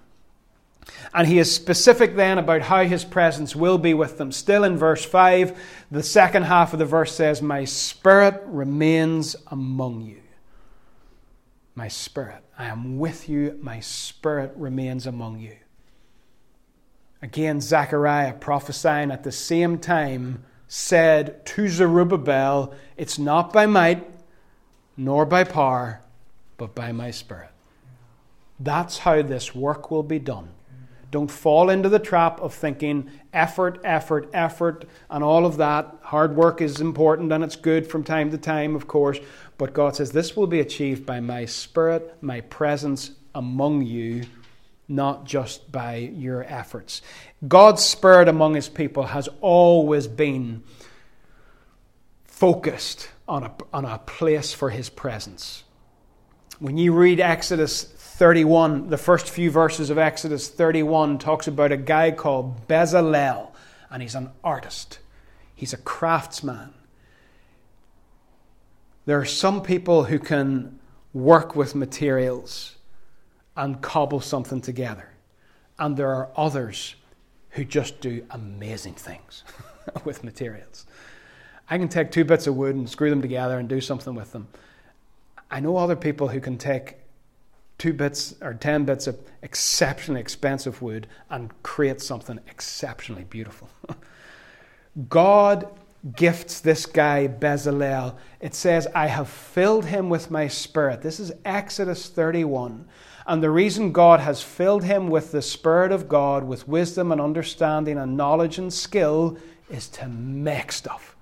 And 1.12 1.27
he 1.27 1.40
is 1.40 1.53
specific 1.53 2.14
then 2.14 2.38
about 2.38 2.62
how 2.62 2.85
his 2.85 3.05
presence 3.05 3.57
will 3.57 3.79
be 3.79 3.92
with 3.92 4.18
them. 4.18 4.31
Still 4.31 4.62
in 4.62 4.77
verse 4.77 5.05
5, 5.05 5.59
the 5.90 6.05
second 6.05 6.44
half 6.44 6.72
of 6.72 6.79
the 6.79 6.85
verse 6.85 7.12
says, 7.12 7.42
My 7.42 7.64
spirit 7.64 8.40
remains 8.46 9.35
among 9.51 10.03
you 10.03 10.20
my 11.77 11.87
spirit. 11.87 12.43
I 12.59 12.67
am 12.67 12.99
with 12.99 13.29
you, 13.29 13.59
my 13.61 13.81
spirit 13.81 14.53
remains 14.57 15.07
among 15.07 15.39
you. 15.39 15.57
Again, 17.23 17.61
Zechariah 17.61 18.33
prophesying 18.33 19.11
at 19.11 19.23
the 19.23 19.33
same 19.33 19.79
time 19.79 20.45
said 20.67 21.45
to 21.47 21.69
Zerubbabel, 21.69 22.75
It's 22.97 23.19
not 23.19 23.53
by 23.53 23.67
might 23.67 24.09
nor 24.97 25.27
by 25.27 25.45
power, 25.45 26.01
but 26.57 26.75
by 26.75 26.93
my 26.93 27.11
spirit. 27.11 27.51
That's 28.59 28.99
how 28.99 29.21
this 29.23 29.55
work 29.55 29.91
will 29.91 30.03
be 30.03 30.19
done. 30.19 30.49
Don't 31.11 31.31
fall 31.31 31.71
into 31.71 31.88
the 31.88 31.99
trap 31.99 32.40
of 32.40 32.53
thinking 32.53 33.11
effort, 33.33 33.81
effort, 33.85 34.29
effort, 34.35 34.85
and 35.09 35.23
all 35.23 35.47
of 35.47 35.57
that. 35.59 35.95
Hard 36.03 36.35
work 36.35 36.61
is 36.61 36.81
important 36.81 37.33
and 37.33 37.45
it's 37.45 37.57
good 37.57 37.87
from 37.87 38.03
time 38.03 38.31
to 38.33 38.38
time, 38.38 38.75
of 38.75 38.88
course. 38.88 39.19
But 39.57 39.73
God 39.73 39.97
says, 39.97 40.12
This 40.12 40.37
will 40.37 40.47
be 40.47 40.61
achieved 40.61 41.07
by 41.07 41.21
my 41.21 41.45
Spirit, 41.45 42.16
my 42.21 42.40
presence 42.42 43.12
among 43.35 43.83
you, 43.83 44.25
not 44.88 45.25
just 45.25 45.71
by 45.71 45.97
your 45.97 46.42
efforts. 46.45 47.03
God's 47.47 47.85
Spirit 47.85 48.29
among 48.29 48.55
His 48.55 48.69
people 48.69 49.05
has 49.05 49.29
always 49.40 50.09
been 50.09 50.64
focused 52.25 53.11
on 53.29 53.45
a, 53.45 53.53
on 53.73 53.85
a 53.85 53.99
place 53.99 54.53
for 54.53 54.71
His 54.71 54.88
presence. 54.88 55.62
When 56.59 56.79
you 56.79 56.92
read 56.95 57.21
Exodus 57.21 57.92
31, 58.16 58.88
the 58.88 58.96
first 58.96 59.29
few 59.29 59.50
verses 59.50 59.90
of 59.90 59.98
Exodus 59.98 60.48
31 60.48 61.18
talks 61.18 61.48
about 61.48 61.70
a 61.70 61.76
guy 61.76 62.11
called 62.11 62.66
Bezalel, 62.66 63.50
and 63.90 64.00
he's 64.00 64.14
an 64.14 64.31
artist. 64.42 65.00
He's 65.55 65.74
a 65.74 65.76
craftsman. 65.76 66.72
There 69.05 69.20
are 69.20 69.26
some 69.26 69.62
people 69.62 70.05
who 70.05 70.18
can 70.18 70.79
work 71.12 71.55
with 71.55 71.74
materials 71.74 72.76
and 73.55 73.83
cobble 73.83 74.22
something 74.22 74.62
together. 74.62 75.11
And 75.79 75.94
there 75.94 76.09
are 76.09 76.31
others 76.38 76.94
who 77.50 77.66
just 77.66 78.00
do 78.00 78.24
amazing 78.31 78.94
things 78.94 79.44
with 80.07 80.24
materials. 80.24 80.87
I 81.68 81.76
can 81.76 81.90
take 81.90 82.12
two 82.12 82.24
bits 82.24 82.46
of 82.46 82.57
wood 82.57 82.76
and 82.76 82.88
screw 82.88 83.11
them 83.11 83.20
together 83.20 83.59
and 83.59 83.68
do 83.68 83.83
something 83.83 84.14
with 84.14 84.33
them. 84.33 84.48
I 85.50 85.61
know 85.61 85.76
other 85.76 85.96
people 85.96 86.29
who 86.29 86.40
can 86.40 86.57
take 86.57 86.96
two 87.79 87.93
bits 87.93 88.35
or 88.41 88.55
ten 88.55 88.85
bits 88.85 89.07
of 89.07 89.19
exceptionally 89.43 90.21
expensive 90.21 90.83
wood 90.83 91.07
and 91.31 91.51
create 91.62 92.01
something 92.01 92.39
exceptionally 92.49 93.25
beautiful. 93.25 93.69
God 95.09 95.69
gifts 96.15 96.61
this 96.61 96.87
guy 96.87 97.29
Bezalel. 97.29 98.17
It 98.41 98.55
says, 98.55 98.87
I 98.95 99.09
have 99.09 99.29
filled 99.29 99.87
him 99.87 100.09
with 100.09 100.31
my 100.31 100.49
spirit. 100.49 101.03
This 101.03 101.19
is 101.19 101.33
Exodus 101.45 102.09
31. 102.09 102.87
And 103.27 103.43
the 103.43 103.51
reason 103.51 103.93
God 103.93 104.21
has 104.21 104.41
filled 104.41 104.85
him 104.85 105.09
with 105.09 105.33
the 105.33 105.43
Spirit 105.43 105.91
of 105.91 106.09
God, 106.09 106.45
with 106.45 106.69
wisdom 106.69 107.11
and 107.11 107.21
understanding 107.21 107.99
and 107.99 108.17
knowledge 108.17 108.59
and 108.59 108.73
skill, 108.73 109.37
is 109.69 109.89
to 109.89 110.07
make 110.07 110.71
stuff. 110.71 111.17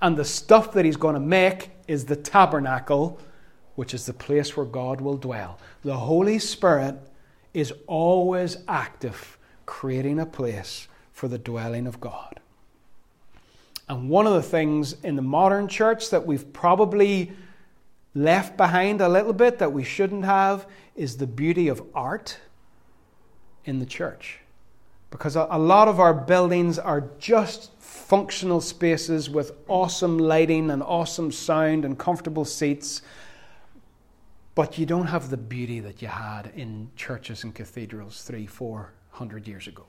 And 0.00 0.16
the 0.16 0.24
stuff 0.24 0.72
that 0.72 0.84
he's 0.84 0.96
going 0.96 1.14
to 1.14 1.20
make 1.20 1.70
is 1.88 2.04
the 2.04 2.14
tabernacle, 2.14 3.20
which 3.78 3.94
is 3.94 4.06
the 4.06 4.12
place 4.12 4.56
where 4.56 4.66
God 4.66 5.00
will 5.00 5.16
dwell. 5.16 5.56
The 5.84 5.98
Holy 5.98 6.40
Spirit 6.40 6.96
is 7.54 7.72
always 7.86 8.56
active, 8.66 9.38
creating 9.66 10.18
a 10.18 10.26
place 10.26 10.88
for 11.12 11.28
the 11.28 11.38
dwelling 11.38 11.86
of 11.86 12.00
God. 12.00 12.40
And 13.88 14.10
one 14.10 14.26
of 14.26 14.32
the 14.32 14.42
things 14.42 14.96
in 15.04 15.14
the 15.14 15.22
modern 15.22 15.68
church 15.68 16.10
that 16.10 16.26
we've 16.26 16.52
probably 16.52 17.30
left 18.16 18.56
behind 18.56 19.00
a 19.00 19.08
little 19.08 19.32
bit 19.32 19.60
that 19.60 19.72
we 19.72 19.84
shouldn't 19.84 20.24
have 20.24 20.66
is 20.96 21.18
the 21.18 21.28
beauty 21.28 21.68
of 21.68 21.80
art 21.94 22.36
in 23.64 23.78
the 23.78 23.86
church. 23.86 24.40
Because 25.12 25.36
a, 25.36 25.44
lot 25.56 25.86
of 25.86 26.00
our 26.00 26.14
buildings 26.14 26.80
are 26.80 27.10
just 27.20 27.70
functional 27.78 28.60
spaces 28.60 29.30
with 29.30 29.52
awesome 29.68 30.18
lighting 30.18 30.68
and 30.68 30.82
awesome 30.82 31.30
sound 31.30 31.84
and 31.84 31.96
comfortable 31.96 32.44
seats, 32.44 33.02
but 34.58 34.76
you 34.76 34.84
don't 34.84 35.06
have 35.06 35.30
the 35.30 35.36
beauty 35.36 35.78
that 35.78 36.02
you 36.02 36.08
had 36.08 36.50
in 36.56 36.90
churches 36.96 37.44
and 37.44 37.54
cathedrals 37.54 38.22
three, 38.22 38.44
four 38.44 38.92
hundred 39.12 39.46
years 39.46 39.68
ago. 39.68 39.86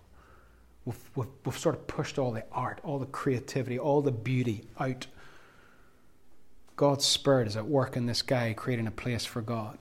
We've, 0.86 1.10
we've, 1.16 1.28
we've 1.44 1.58
sort 1.58 1.74
of 1.74 1.88
pushed 1.88 2.20
all 2.20 2.32
the 2.32 2.44
art, 2.52 2.80
all 2.84 3.00
the 3.00 3.08
creativity, 3.08 3.80
all 3.80 4.04
the 4.04 4.12
beauty 4.12 4.66
out. 4.80 5.08
God's 6.76 7.04
Spirit 7.04 7.48
is 7.48 7.58
at 7.58 7.66
work 7.66 7.98
in 7.98 8.06
this 8.06 8.22
guy, 8.22 8.54
creating 8.54 8.86
a 8.86 8.92
place 8.92 9.26
for 9.26 9.42
God. 9.42 9.80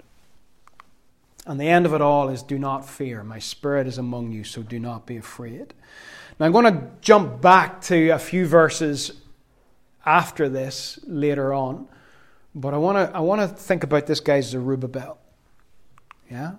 And 1.44 1.60
the 1.60 1.68
end 1.68 1.84
of 1.84 1.92
it 1.92 2.00
all 2.00 2.30
is 2.30 2.42
do 2.42 2.58
not 2.58 2.88
fear. 2.88 3.22
My 3.22 3.40
Spirit 3.40 3.86
is 3.86 3.98
among 3.98 4.32
you, 4.32 4.42
so 4.42 4.62
do 4.62 4.78
not 4.78 5.04
be 5.04 5.18
afraid. 5.18 5.74
Now 6.40 6.46
I'm 6.46 6.52
going 6.52 6.64
to 6.64 6.88
jump 7.02 7.42
back 7.42 7.82
to 7.82 8.08
a 8.08 8.18
few 8.18 8.46
verses 8.46 9.20
after 10.06 10.48
this 10.48 10.98
later 11.06 11.52
on, 11.52 11.88
but 12.58 12.74
I 12.74 12.76
want 12.76 12.96
to, 13.10 13.16
I 13.16 13.20
want 13.20 13.40
to 13.40 13.48
think 13.48 13.84
about 13.84 14.06
this 14.06 14.18
guy 14.18 14.40
Zerubbabel. 14.40 15.18
Yeah? 16.28 16.52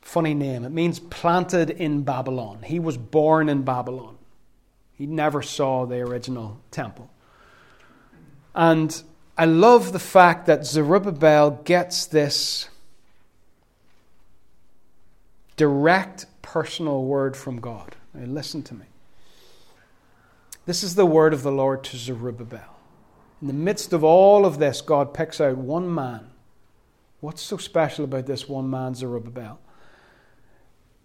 Funny 0.00 0.32
name. 0.32 0.64
It 0.64 0.70
means 0.70 0.98
planted 0.98 1.70
in 1.70 2.02
Babylon. 2.02 2.62
He 2.64 2.80
was 2.80 2.96
born 2.96 3.50
in 3.50 3.62
Babylon. 3.62 4.16
He 4.94 5.06
never 5.06 5.42
saw 5.42 5.84
the 5.84 5.96
original 6.00 6.60
temple. 6.70 7.10
And 8.54 9.02
I 9.36 9.44
love 9.44 9.92
the 9.92 9.98
fact 9.98 10.46
that 10.46 10.66
Zerubbabel 10.66 11.50
gets 11.64 12.06
this 12.06 12.68
direct 15.56 16.26
personal 16.40 17.04
word 17.04 17.36
from 17.36 17.60
God. 17.60 17.94
Now, 18.14 18.24
listen 18.24 18.62
to 18.64 18.74
me. 18.74 18.86
This 20.64 20.82
is 20.82 20.94
the 20.94 21.06
word 21.06 21.34
of 21.34 21.42
the 21.42 21.52
Lord 21.52 21.84
to 21.84 21.96
Zerubbabel. 21.96 22.79
In 23.40 23.46
the 23.46 23.54
midst 23.54 23.92
of 23.92 24.04
all 24.04 24.44
of 24.44 24.58
this, 24.58 24.80
God 24.82 25.14
picks 25.14 25.40
out 25.40 25.56
one 25.56 25.92
man. 25.92 26.30
What's 27.20 27.42
so 27.42 27.56
special 27.56 28.04
about 28.04 28.26
this 28.26 28.48
one 28.48 28.68
man, 28.68 28.94
Zerubbabel? 28.94 29.58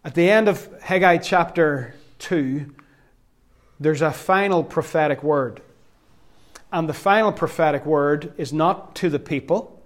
At 0.04 0.15
the 0.15 0.30
end 0.30 0.48
of 0.48 0.69
Haggai 0.82 1.17
chapter 1.17 1.95
2, 2.19 2.74
there's 3.80 4.02
a 4.02 4.12
final 4.12 4.63
prophetic 4.63 5.24
word. 5.24 5.62
And 6.71 6.89
the 6.89 6.93
final 6.93 7.32
prophetic 7.32 7.86
word 7.86 8.34
is 8.38 8.52
not 8.52 8.95
to 8.95 9.10
the 9.10 9.19
people, 9.19 9.82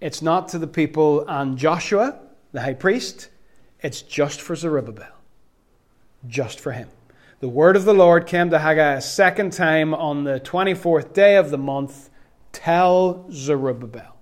it's 0.00 0.20
not 0.20 0.48
to 0.48 0.58
the 0.58 0.66
people 0.66 1.24
and 1.28 1.56
Joshua, 1.56 2.18
the 2.52 2.60
high 2.60 2.74
priest, 2.74 3.28
it's 3.82 4.02
just 4.02 4.40
for 4.40 4.54
Zerubbabel. 4.54 5.06
Just 6.28 6.60
for 6.60 6.72
him. 6.72 6.88
The 7.42 7.48
word 7.48 7.74
of 7.74 7.84
the 7.84 7.92
Lord 7.92 8.28
came 8.28 8.50
to 8.50 8.58
Haggai 8.60 8.92
a 8.92 9.00
second 9.00 9.52
time 9.52 9.94
on 9.94 10.22
the 10.22 10.38
24th 10.38 11.12
day 11.12 11.34
of 11.34 11.50
the 11.50 11.58
month. 11.58 12.08
Tell 12.52 13.26
Zerubbabel. 13.32 14.14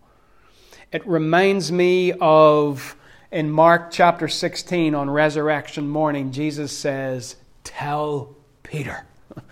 It 0.90 1.06
reminds 1.06 1.70
me 1.70 2.14
of 2.18 2.96
in 3.30 3.50
Mark 3.50 3.90
chapter 3.90 4.26
16 4.26 4.94
on 4.94 5.10
resurrection 5.10 5.86
morning, 5.86 6.32
Jesus 6.32 6.74
says, 6.74 7.36
Tell 7.62 8.36
Peter. 8.62 9.04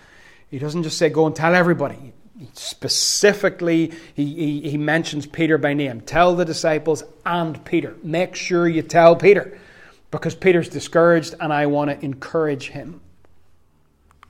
He 0.51 0.59
doesn't 0.59 0.85
just 0.85 0.97
say, 0.97 1.11
Go 1.11 1.27
and 1.27 1.37
tell 1.37 1.55
everybody. 1.55 2.15
Specifically, 2.55 3.93
he, 4.15 4.35
he, 4.35 4.71
he 4.71 4.79
mentions 4.79 5.27
Peter 5.27 5.59
by 5.59 5.75
name. 5.75 6.01
Tell 6.01 6.35
the 6.35 6.47
disciples 6.47 7.05
and 7.27 7.63
Peter. 7.67 7.97
Make 8.03 8.35
sure 8.35 8.67
you 8.67 8.81
tell 8.81 9.15
Peter 9.15 9.61
because 10.11 10.35
Peter's 10.35 10.71
discouraged 10.71 11.35
and 11.39 11.53
I 11.53 11.67
want 11.67 11.91
to 11.91 12.03
encourage 12.03 12.71
him. 12.71 13.03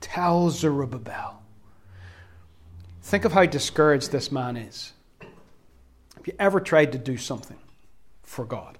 Tell 0.01 0.49
Zerubbabel. 0.49 1.41
Think 3.01 3.25
of 3.25 3.33
how 3.33 3.45
discouraged 3.45 4.11
this 4.11 4.31
man 4.31 4.55
is. 4.55 4.93
Have 5.21 6.27
you 6.27 6.33
ever 6.37 6.59
tried 6.59 6.91
to 6.91 6.97
do 6.97 7.17
something 7.17 7.57
for 8.23 8.45
God? 8.45 8.77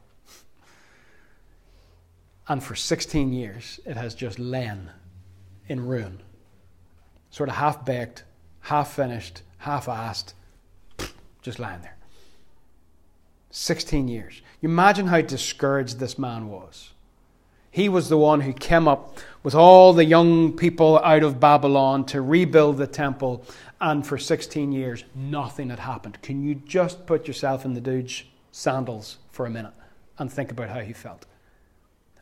And 2.47 2.63
for 2.63 2.75
16 2.75 3.32
years, 3.32 3.79
it 3.86 3.95
has 3.95 4.15
just 4.15 4.39
lain 4.39 4.89
in 5.67 5.86
ruin. 5.86 6.21
Sort 7.29 7.49
of 7.49 7.55
half 7.55 7.86
baked, 7.86 8.23
half 8.62 8.93
finished, 8.93 9.43
half 9.60 9.86
assed, 9.86 10.34
just 11.41 11.60
lying 11.60 11.82
there. 11.82 11.95
16 13.51 14.08
years. 14.08 14.41
You 14.62 14.69
imagine 14.69 15.08
how 15.08 15.21
discouraged 15.21 15.99
this 15.99 16.17
man 16.17 16.49
was. 16.49 16.91
He 17.71 17.89
was 17.89 18.10
the 18.10 18.17
one 18.17 18.41
who 18.41 18.53
came 18.53 18.88
up 18.88 19.19
with 19.43 19.55
all 19.55 19.93
the 19.93 20.05
young 20.05 20.53
people 20.53 20.99
out 20.99 21.23
of 21.23 21.39
Babylon 21.39 22.05
to 22.08 22.21
rebuild 22.21 22.77
the 22.77 22.88
temple, 22.88 23.45
and 23.79 24.05
for 24.05 24.17
16 24.17 24.71
years, 24.71 25.03
nothing 25.15 25.69
had 25.69 25.79
happened. 25.79 26.21
Can 26.21 26.43
you 26.43 26.55
just 26.55 27.05
put 27.05 27.27
yourself 27.27 27.65
in 27.65 27.73
the 27.73 27.82
dude's 27.82 28.23
sandals 28.51 29.17
for 29.32 29.45
a 29.45 29.49
minute 29.49 29.73
and 30.17 30.32
think 30.32 30.51
about 30.51 30.69
how 30.69 30.82
he 30.82 30.93
felt? 30.93 31.25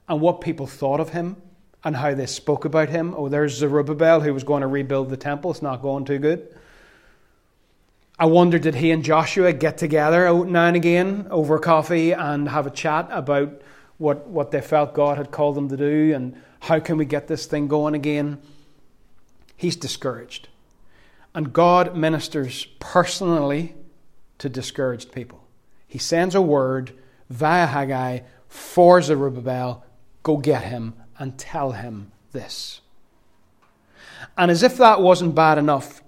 and 0.07 0.21
what 0.21 0.41
people 0.41 0.67
thought 0.67 0.99
of 0.99 1.10
him 1.10 1.36
and 1.83 1.95
how 1.95 2.13
they 2.13 2.25
spoke 2.25 2.65
about 2.65 2.89
him. 2.89 3.13
Oh, 3.15 3.29
there's 3.29 3.55
Zerubbabel 3.55 4.21
who 4.21 4.33
was 4.33 4.43
going 4.43 4.62
to 4.62 4.67
rebuild 4.67 5.10
the 5.10 5.17
temple. 5.17 5.51
It's 5.51 5.62
not 5.62 5.81
going 5.81 6.05
too 6.05 6.19
good. 6.19 6.47
I 8.19 8.25
wonder 8.25 8.57
did 8.57 8.75
he 8.75 8.91
and 8.91 9.03
Joshua 9.03 9.53
get 9.53 9.77
together 9.77 10.45
now 10.45 10.65
and 10.65 10.75
again 10.75 11.27
over 11.29 11.60
coffee 11.60 12.13
and 12.13 12.49
have 12.49 12.65
a 12.65 12.71
chat 12.71 13.07
about 13.12 13.62
what, 13.97 14.27
what 14.27 14.51
they 14.51 14.62
felt 14.62 14.93
God 14.93 15.17
had 15.17 15.31
called 15.31 15.55
them 15.55 15.69
to 15.69 15.77
do 15.77 16.13
and 16.13 16.39
how 16.62 16.79
can 16.79 16.97
we 16.97 17.05
get 17.05 17.27
this 17.27 17.45
thing 17.45 17.67
going 17.67 17.93
again? 17.93 18.39
He's 19.55 19.75
discouraged. 19.75 20.49
And 21.33 21.53
God 21.53 21.95
ministers 21.95 22.65
personally 22.79 23.75
to 24.39 24.49
discouraged 24.49 25.12
people. 25.12 25.43
He 25.88 25.97
sends 25.97 26.36
a 26.36 26.41
word 26.41 26.93
via 27.29 27.67
Haggai 27.67 28.19
for 28.47 29.01
Zerubbabel 29.01 29.83
Go 30.27 30.36
get 30.36 30.63
him 30.63 30.93
and 31.17 31.38
tell 31.38 31.71
him 31.71 32.12
this. 32.33 32.81
And 34.38 34.51
as 34.51 34.62
if 34.62 34.75
that 34.75 35.01
wasn't 35.01 35.36
bad 35.36 35.57
enough, 35.57 36.03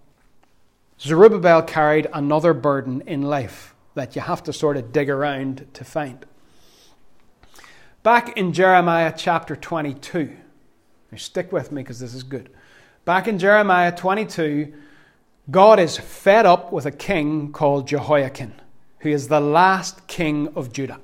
Zerubbabel 1.00 1.62
carried 1.62 2.08
another 2.14 2.54
burden 2.54 3.02
in 3.08 3.22
life 3.22 3.74
that 3.94 4.18
you 4.18 4.22
have 4.22 4.44
to 4.44 4.52
sort 4.52 4.76
of 4.76 4.92
dig 4.92 5.10
around 5.10 5.68
to 5.74 5.86
find. 5.86 6.26
Back 8.02 8.38
in 8.38 8.54
Jeremiah 8.54 9.14
chapter 9.16 9.58
22, 9.58 10.38
now 11.12 11.18
stick 11.18 11.52
with 11.52 11.74
me 11.74 11.82
because 11.82 12.00
this 12.00 12.14
is 12.14 12.24
good. 12.24 12.50
Back 13.04 13.28
in 13.28 13.38
Jeremiah 13.38 13.94
22, 13.94 14.74
God 15.52 15.80
is 15.80 15.98
fed 15.98 16.46
up 16.46 16.72
with 16.72 16.86
a 16.86 16.92
king 16.92 17.52
called 17.52 17.90
Jehoiakim, 17.90 18.54
who 19.00 19.10
is 19.10 19.28
the 19.28 19.42
last 19.42 20.08
king 20.08 20.48
of 20.56 20.72
Judah. 20.72 21.02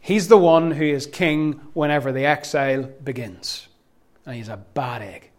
He's 0.00 0.28
the 0.28 0.38
one 0.38 0.70
who 0.70 0.84
is 0.84 1.06
king 1.06 1.60
whenever 1.74 2.10
the 2.10 2.24
exile 2.24 2.84
begins. 2.84 3.68
And 4.24 4.36
he's 4.36 4.48
a 4.48 4.56
bad 4.56 5.02
egg. 5.02 5.31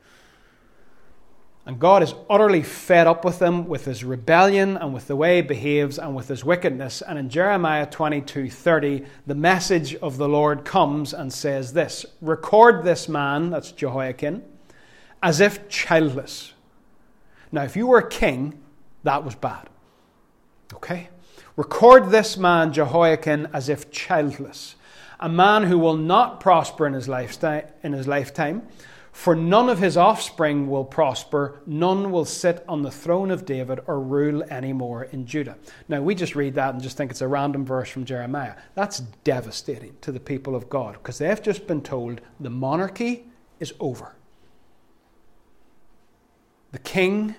And 1.66 1.80
God 1.80 2.04
is 2.04 2.14
utterly 2.30 2.62
fed 2.62 3.08
up 3.08 3.24
with 3.24 3.42
him, 3.42 3.68
with 3.68 3.86
his 3.86 4.04
rebellion 4.04 4.76
and 4.76 4.94
with 4.94 5.08
the 5.08 5.16
way 5.16 5.38
he 5.38 5.42
behaves 5.42 5.98
and 5.98 6.14
with 6.14 6.28
his 6.28 6.44
wickedness. 6.44 7.02
And 7.02 7.18
in 7.18 7.30
Jeremiah 7.30 7.86
22 7.86 8.50
30, 8.50 9.06
the 9.26 9.36
message 9.36 9.96
of 9.96 10.18
the 10.18 10.28
Lord 10.28 10.66
comes 10.66 11.14
and 11.14 11.32
says 11.32 11.72
this 11.72 12.06
Record 12.20 12.84
this 12.84 13.08
man, 13.08 13.50
that's 13.50 13.72
Jehoiakim, 13.72 14.44
as 15.22 15.40
if 15.40 15.70
childless. 15.70 16.52
Now, 17.54 17.64
if 17.64 17.78
you 17.78 17.88
were 17.88 18.00
a 18.00 18.10
king, 18.10 18.60
that 19.04 19.24
was 19.24 19.36
bad. 19.36 19.70
Okay? 20.74 21.10
Record 21.56 22.10
this 22.10 22.36
man, 22.36 22.74
Jehoiakim, 22.74 23.48
as 23.54 23.70
if 23.70 23.92
childless, 23.92 24.76
a 25.20 25.30
man 25.30 25.64
who 25.64 25.78
will 25.78 25.96
not 25.96 26.40
prosper 26.40 26.88
in 26.88 26.94
his, 26.94 27.08
lifetime, 27.08 27.66
in 27.84 27.94
his 27.94 28.08
lifetime, 28.08 28.68
For 29.14 29.36
none 29.36 29.70
of 29.70 29.78
his 29.78 29.96
offspring 29.96 30.68
will 30.68 30.84
prosper, 30.84 31.62
none 31.68 32.12
will 32.12 32.26
sit 32.26 32.66
on 32.68 32.82
the 32.82 32.90
throne 32.90 33.30
of 33.30 33.46
David 33.46 33.80
or 33.86 34.02
rule 34.02 34.42
anymore 34.50 35.04
in 35.04 35.28
Judah. 35.28 35.56
Now, 35.88 36.02
we 36.02 36.16
just 36.16 36.36
read 36.36 36.56
that 36.56 36.74
and 36.74 36.82
just 36.82 36.98
think 36.98 37.12
it's 37.12 37.22
a 37.22 37.28
random 37.28 37.64
verse 37.64 37.90
from 37.90 38.06
Jeremiah. 38.06 38.56
That's 38.74 39.02
devastating 39.24 39.96
to 40.02 40.12
the 40.12 40.20
people 40.20 40.56
of 40.56 40.68
God 40.68 40.94
because 40.94 41.20
they've 41.20 41.42
just 41.42 41.68
been 41.68 41.82
told 41.82 42.22
the 42.40 42.50
monarchy 42.50 43.28
is 43.60 43.72
over. 43.80 44.16
The 46.72 46.80
king, 46.80 47.36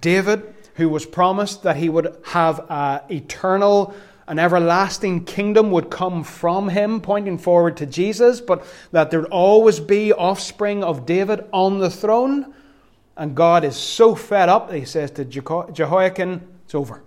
David, 0.00 0.54
who 0.74 0.88
was 0.88 1.06
promised 1.06 1.62
that 1.62 1.76
he 1.76 1.88
would 1.88 2.18
have 2.24 2.66
an 2.68 3.02
eternal 3.12 3.94
an 4.26 4.38
everlasting 4.38 5.24
kingdom 5.24 5.70
would 5.70 5.90
come 5.90 6.24
from 6.24 6.68
him, 6.68 7.00
pointing 7.00 7.38
forward 7.38 7.76
to 7.78 7.86
Jesus, 7.86 8.40
but 8.40 8.64
that 8.90 9.10
there'd 9.10 9.26
always 9.26 9.80
be 9.80 10.12
offspring 10.12 10.82
of 10.82 11.04
David 11.04 11.44
on 11.52 11.78
the 11.78 11.90
throne. 11.90 12.54
And 13.16 13.34
God 13.34 13.64
is 13.64 13.76
so 13.76 14.14
fed 14.14 14.48
up 14.48 14.72
he 14.72 14.84
says 14.84 15.10
to 15.12 15.24
Jehoiakim, 15.24 16.40
It's 16.64 16.74
over. 16.74 17.02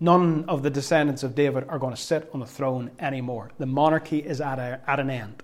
None 0.00 0.44
of 0.48 0.62
the 0.62 0.70
descendants 0.70 1.22
of 1.22 1.34
David 1.34 1.64
are 1.68 1.78
going 1.78 1.94
to 1.94 2.00
sit 2.00 2.28
on 2.34 2.40
the 2.40 2.46
throne 2.46 2.90
anymore. 2.98 3.50
The 3.58 3.66
monarchy 3.66 4.18
is 4.18 4.40
at, 4.40 4.58
a, 4.58 4.80
at 4.86 5.00
an 5.00 5.10
end. 5.10 5.42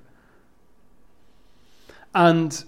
And 2.14 2.64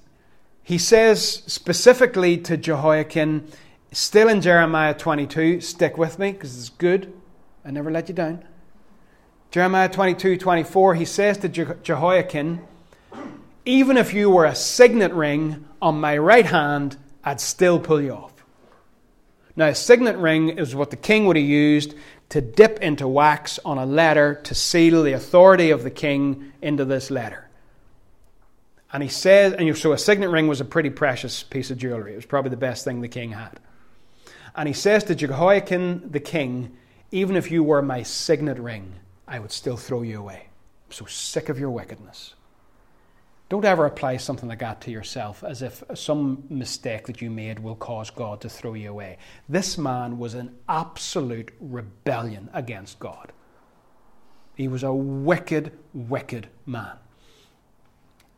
he 0.63 0.79
says 0.79 1.43
specifically 1.47 2.39
to 2.39 2.57
Jehoiakim, 2.57 3.47
still 3.93 4.29
in 4.29 4.41
Jeremiah 4.41 4.95
22, 4.95 5.61
stick 5.61 5.99
with 5.99 6.19
me 6.19 6.33
because 6.33 6.59
it's 6.59 6.71
good. 6.71 7.13
I 7.65 7.71
never 7.71 7.91
let 7.91 8.09
you 8.09 8.15
down. 8.15 8.45
Jeremiah 9.51 9.89
22 9.89 10.37
24, 10.37 10.95
he 10.97 11.05
says 11.05 11.39
to 11.39 11.49
Jehoiakim, 11.49 12.61
Even 13.65 13.97
if 13.97 14.13
you 14.13 14.31
were 14.31 14.45
a 14.45 14.55
signet 14.55 15.13
ring 15.13 15.65
on 15.81 16.01
my 16.01 16.19
right 16.19 16.47
hand, 16.47 16.97
I'd 17.23 17.41
still 17.41 17.79
pull 17.79 18.01
you 18.01 18.13
off. 18.13 18.33
Now, 19.57 19.69
a 19.69 19.75
signet 19.75 20.17
ring 20.17 20.59
is 20.59 20.75
what 20.75 20.91
the 20.91 20.97
king 20.97 21.27
would 21.27 21.37
have 21.37 21.45
used 21.45 21.95
to 22.31 22.41
dip 22.41 22.81
into 22.81 23.07
wax 23.07 23.61
on 23.65 23.79
a 23.79 23.87
letter 23.87 24.35
to 24.45 24.55
seal 24.55 25.05
the 25.05 25.13
authority 25.13 25.71
of 25.71 25.85
the 25.85 25.91
king 25.91 26.53
into 26.61 26.85
this 26.85 27.11
letter. 27.11 27.49
And 28.93 29.03
he 29.03 29.09
says, 29.09 29.53
and 29.53 29.77
so 29.77 29.93
a 29.93 29.99
signet 29.99 30.31
ring 30.31 30.49
was 30.49 30.61
a 30.61 30.65
pretty 30.65 30.91
precious 30.91 31.43
piece 31.43 31.71
of 31.71 31.79
jewelry. 31.79 32.13
It 32.13 32.17
was 32.17 32.27
probably 32.27 32.51
the 32.51 32.57
best 32.57 32.85
thing 32.85 33.01
the 33.01 33.09
king 33.09 33.33
had. 33.33 33.61
And 34.57 34.69
he 34.69 34.75
says 34.75 35.05
to 35.05 35.15
Jehoiakim 35.15 36.11
the 36.11 36.21
king, 36.21 36.77
even 37.15 37.37
if 37.37 37.49
you 37.49 37.63
were 37.63 37.81
my 37.81 38.03
signet 38.03 38.59
ring, 38.59 38.93
I 39.29 39.39
would 39.39 39.53
still 39.53 39.77
throw 39.77 40.03
you 40.03 40.19
away. 40.19 40.49
I'm 40.87 40.93
so 40.93 41.05
sick 41.05 41.49
of 41.49 41.61
your 41.61 41.71
wickedness. 41.71 42.35
Don't 43.49 43.65
ever 43.65 43.87
apply 43.87 44.17
something 44.17 44.49
like 44.49 44.59
that 44.59 44.81
to 44.81 44.91
yourself 44.91 45.45
as 45.45 45.63
if 45.63 45.85
some 45.95 46.43
mistake 46.51 47.07
that 47.07 47.23
you 47.23 47.31
made 47.31 47.61
will 47.61 47.77
cause 47.77 48.11
God 48.11 48.41
to 48.41 48.49
throw 48.49 48.75
you 48.75 48.91
away. 48.91 49.19
This 49.49 49.79
man 49.79 50.19
was 50.19 50.35
an 50.35 50.57
absolute 50.69 51.53
rebellion 51.61 52.51
against 52.53 52.99
God. 52.99 53.31
He 54.57 54.67
was 54.67 54.83
a 54.83 54.93
wicked, 54.93 55.71
wicked 55.93 56.49
man. 56.67 56.97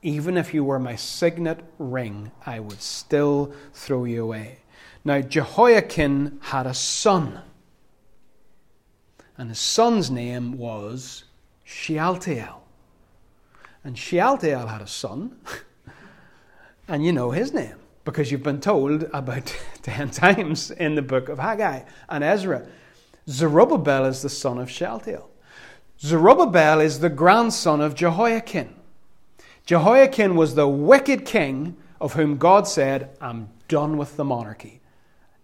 Even 0.03 0.37
if 0.37 0.53
you 0.53 0.65
were 0.65 0.79
my 0.79 0.97
signet 0.97 1.65
ring, 1.79 2.31
I 2.45 2.61
would 2.61 2.83
still 2.83 3.55
throw 3.73 4.05
you 4.05 4.23
away. 4.23 4.59
Now, 5.03 5.23
Jehoiakim 5.23 6.41
had 6.43 6.67
a 6.67 6.75
son 6.75 7.41
and 9.37 9.49
his 9.49 9.59
son's 9.59 10.11
name 10.11 10.57
was 10.59 11.25
Shealtiel. 11.65 12.63
And 13.85 13.97
Shealtiel 13.97 14.67
had 14.67 14.83
a 14.83 14.87
son, 14.87 15.37
and 16.89 17.05
you 17.05 17.13
know 17.13 17.31
his 17.31 17.53
name 17.53 17.77
because 18.05 18.31
you've 18.31 18.43
been 18.43 18.61
told 18.61 19.03
about 19.13 19.55
10 19.83 20.11
times 20.11 20.71
in 20.71 20.95
the 20.95 21.03
book 21.03 21.29
of 21.29 21.39
Haggai 21.39 21.83
and 22.09 22.25
Ezra. 22.25 22.67
Zerubbabel 23.29 24.07
is 24.07 24.23
the 24.23 24.29
son 24.29 24.59
of 24.59 24.71
Shealtiel. 24.71 25.29
Zerubbabel 26.01 26.81
is 26.81 27.01
the 27.01 27.09
grandson 27.09 27.81
of 27.81 27.95
Jehoiakim. 27.95 28.75
Jehoiakim 29.67 30.37
was 30.37 30.55
the 30.55 30.69
wicked 30.69 31.25
king 31.25 31.77
of 32.01 32.13
whom 32.13 32.39
God 32.39 32.69
said, 32.69 33.11
I'm 33.21 33.49
done 33.69 33.97
with 33.97 34.17
the 34.17 34.25
monarchy. 34.25 34.81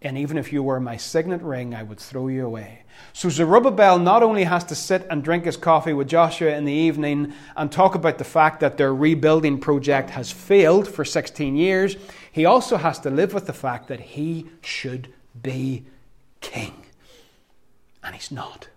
And 0.03 0.19
even 0.19 0.37
if 0.37 0.53
you 0.53 0.63
were 0.63 0.81
my 0.81 0.97
signet 0.97 1.43
ring, 1.43 1.75
I 1.75 1.83
would 1.83 1.99
throw 1.99 2.29
you 2.29 2.45
away. 2.45 2.83
So 3.13 3.29
Zerubbabel 3.29 3.99
not 3.99 4.23
only 4.23 4.45
has 4.45 4.65
to 4.65 4.75
sit 4.75 5.07
and 5.11 5.23
drink 5.23 5.45
his 5.45 5.57
coffee 5.57 5.93
with 5.93 6.09
Joshua 6.09 6.57
in 6.57 6.65
the 6.65 6.73
evening 6.73 7.33
and 7.57 7.71
talk 7.71 7.95
about 7.95 8.19
the 8.19 8.25
fact 8.25 8.61
that 8.61 8.77
their 8.77 8.95
rebuilding 8.95 9.59
project 9.59 10.11
has 10.11 10.33
failed 10.33 10.89
for 10.89 11.05
16 11.05 11.57
years, 11.57 11.97
he 12.31 12.45
also 12.45 12.77
has 12.77 12.99
to 13.01 13.11
live 13.11 13.35
with 13.35 13.47
the 13.47 13.53
fact 13.53 13.89
that 13.89 14.01
he 14.01 14.47
should 14.63 15.13
be 15.41 15.85
king. 16.41 16.75
And 18.03 18.15
he's 18.15 18.31
not. 18.31 18.69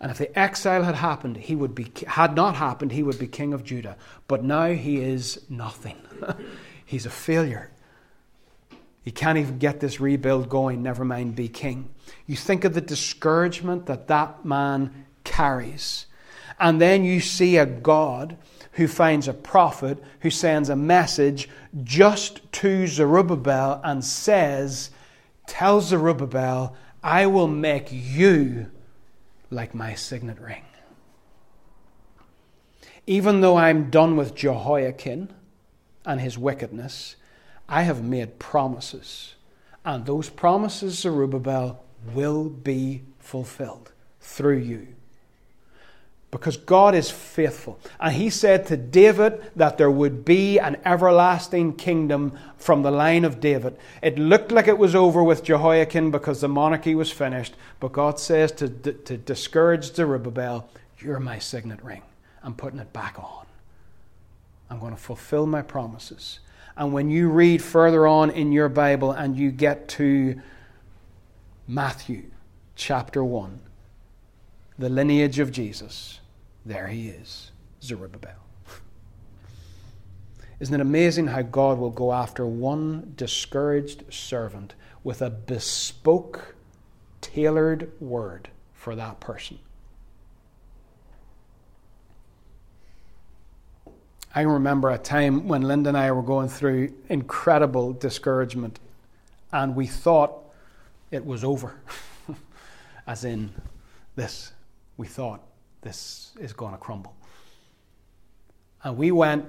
And 0.00 0.10
if 0.10 0.18
the 0.18 0.36
exile 0.38 0.82
had 0.82 0.94
happened, 0.94 1.36
he 1.36 1.54
would 1.54 1.74
be 1.74 1.92
had 2.06 2.34
not 2.34 2.56
happened, 2.56 2.92
he 2.92 3.02
would 3.02 3.18
be 3.18 3.26
king 3.26 3.52
of 3.52 3.64
Judah. 3.64 3.96
But 4.28 4.42
now 4.42 4.72
he 4.72 4.98
is 4.98 5.44
nothing. 5.48 5.96
He's 6.84 7.06
a 7.06 7.10
failure. 7.10 7.70
He 9.02 9.10
can't 9.10 9.38
even 9.38 9.58
get 9.58 9.80
this 9.80 10.00
rebuild 10.00 10.48
going, 10.48 10.82
never 10.82 11.04
mind 11.04 11.34
be 11.34 11.48
king. 11.48 11.88
You 12.26 12.36
think 12.36 12.64
of 12.64 12.74
the 12.74 12.80
discouragement 12.80 13.86
that 13.86 14.08
that 14.08 14.44
man 14.44 15.06
carries. 15.24 16.06
And 16.58 16.80
then 16.80 17.04
you 17.04 17.20
see 17.20 17.56
a 17.56 17.64
God 17.64 18.36
who 18.72 18.86
finds 18.86 19.26
a 19.26 19.32
prophet 19.32 20.02
who 20.20 20.30
sends 20.30 20.68
a 20.68 20.76
message 20.76 21.48
just 21.82 22.40
to 22.52 22.86
Zerubbabel 22.86 23.80
and 23.82 24.04
says, 24.04 24.90
Tell 25.46 25.80
Zerubbabel, 25.80 26.76
I 27.02 27.26
will 27.26 27.48
make 27.48 27.88
you 27.90 28.70
like 29.50 29.74
my 29.74 29.94
signet 29.94 30.40
ring. 30.40 30.64
Even 33.06 33.40
though 33.40 33.56
I'm 33.56 33.90
done 33.90 34.16
with 34.16 34.34
Jehoiakim 34.34 35.30
and 36.04 36.20
his 36.20 36.38
wickedness, 36.38 37.16
I 37.70 37.82
have 37.82 38.02
made 38.02 38.40
promises, 38.40 39.34
and 39.84 40.04
those 40.04 40.28
promises, 40.28 40.98
Zerubbabel, 40.98 41.82
will 42.12 42.48
be 42.48 43.02
fulfilled 43.20 43.92
through 44.20 44.58
you. 44.58 44.88
Because 46.32 46.56
God 46.56 46.94
is 46.94 47.10
faithful. 47.10 47.78
And 47.98 48.14
he 48.14 48.30
said 48.30 48.66
to 48.66 48.76
David 48.76 49.50
that 49.56 49.78
there 49.78 49.90
would 49.90 50.24
be 50.24 50.58
an 50.58 50.78
everlasting 50.84 51.74
kingdom 51.74 52.38
from 52.56 52.82
the 52.82 52.90
line 52.90 53.24
of 53.24 53.40
David. 53.40 53.76
It 54.00 54.18
looked 54.18 54.52
like 54.52 54.68
it 54.68 54.78
was 54.78 54.94
over 54.94 55.24
with 55.24 55.42
Jehoiakim 55.42 56.10
because 56.12 56.40
the 56.40 56.48
monarchy 56.48 56.94
was 56.94 57.10
finished. 57.10 57.54
But 57.80 57.92
God 57.92 58.20
says 58.20 58.52
to, 58.52 58.68
to 58.68 59.16
discourage 59.16 59.94
Zerubbabel, 59.94 60.68
You're 61.00 61.18
my 61.18 61.40
signet 61.40 61.82
ring. 61.82 62.02
I'm 62.44 62.54
putting 62.54 62.78
it 62.78 62.92
back 62.92 63.18
on. 63.18 63.46
I'm 64.70 64.78
going 64.78 64.94
to 64.94 65.00
fulfill 65.00 65.46
my 65.46 65.62
promises. 65.62 66.38
And 66.80 66.94
when 66.94 67.10
you 67.10 67.28
read 67.28 67.62
further 67.62 68.06
on 68.06 68.30
in 68.30 68.52
your 68.52 68.70
Bible 68.70 69.12
and 69.12 69.36
you 69.36 69.50
get 69.50 69.86
to 69.88 70.40
Matthew 71.68 72.30
chapter 72.74 73.22
1, 73.22 73.60
the 74.78 74.88
lineage 74.88 75.38
of 75.40 75.52
Jesus, 75.52 76.20
there 76.64 76.86
he 76.86 77.08
is, 77.10 77.52
Zerubbabel. 77.82 78.32
Isn't 80.58 80.74
it 80.74 80.80
amazing 80.80 81.26
how 81.26 81.42
God 81.42 81.76
will 81.76 81.90
go 81.90 82.14
after 82.14 82.46
one 82.46 83.12
discouraged 83.14 84.10
servant 84.10 84.74
with 85.04 85.20
a 85.20 85.28
bespoke, 85.28 86.54
tailored 87.20 87.92
word 88.00 88.48
for 88.72 88.96
that 88.96 89.20
person? 89.20 89.58
I 94.32 94.42
remember 94.42 94.90
a 94.90 94.98
time 94.98 95.48
when 95.48 95.62
Linda 95.62 95.88
and 95.88 95.98
I 95.98 96.12
were 96.12 96.22
going 96.22 96.48
through 96.48 96.92
incredible 97.08 97.92
discouragement, 97.92 98.78
and 99.52 99.74
we 99.74 99.88
thought 99.88 100.32
it 101.10 101.24
was 101.24 101.42
over. 101.42 101.74
As 103.08 103.24
in, 103.24 103.50
this, 104.14 104.52
we 104.96 105.08
thought 105.08 105.40
this 105.82 106.32
is 106.38 106.52
going 106.52 106.72
to 106.72 106.78
crumble. 106.78 107.14
And 108.84 108.96
we 108.96 109.10
went 109.10 109.46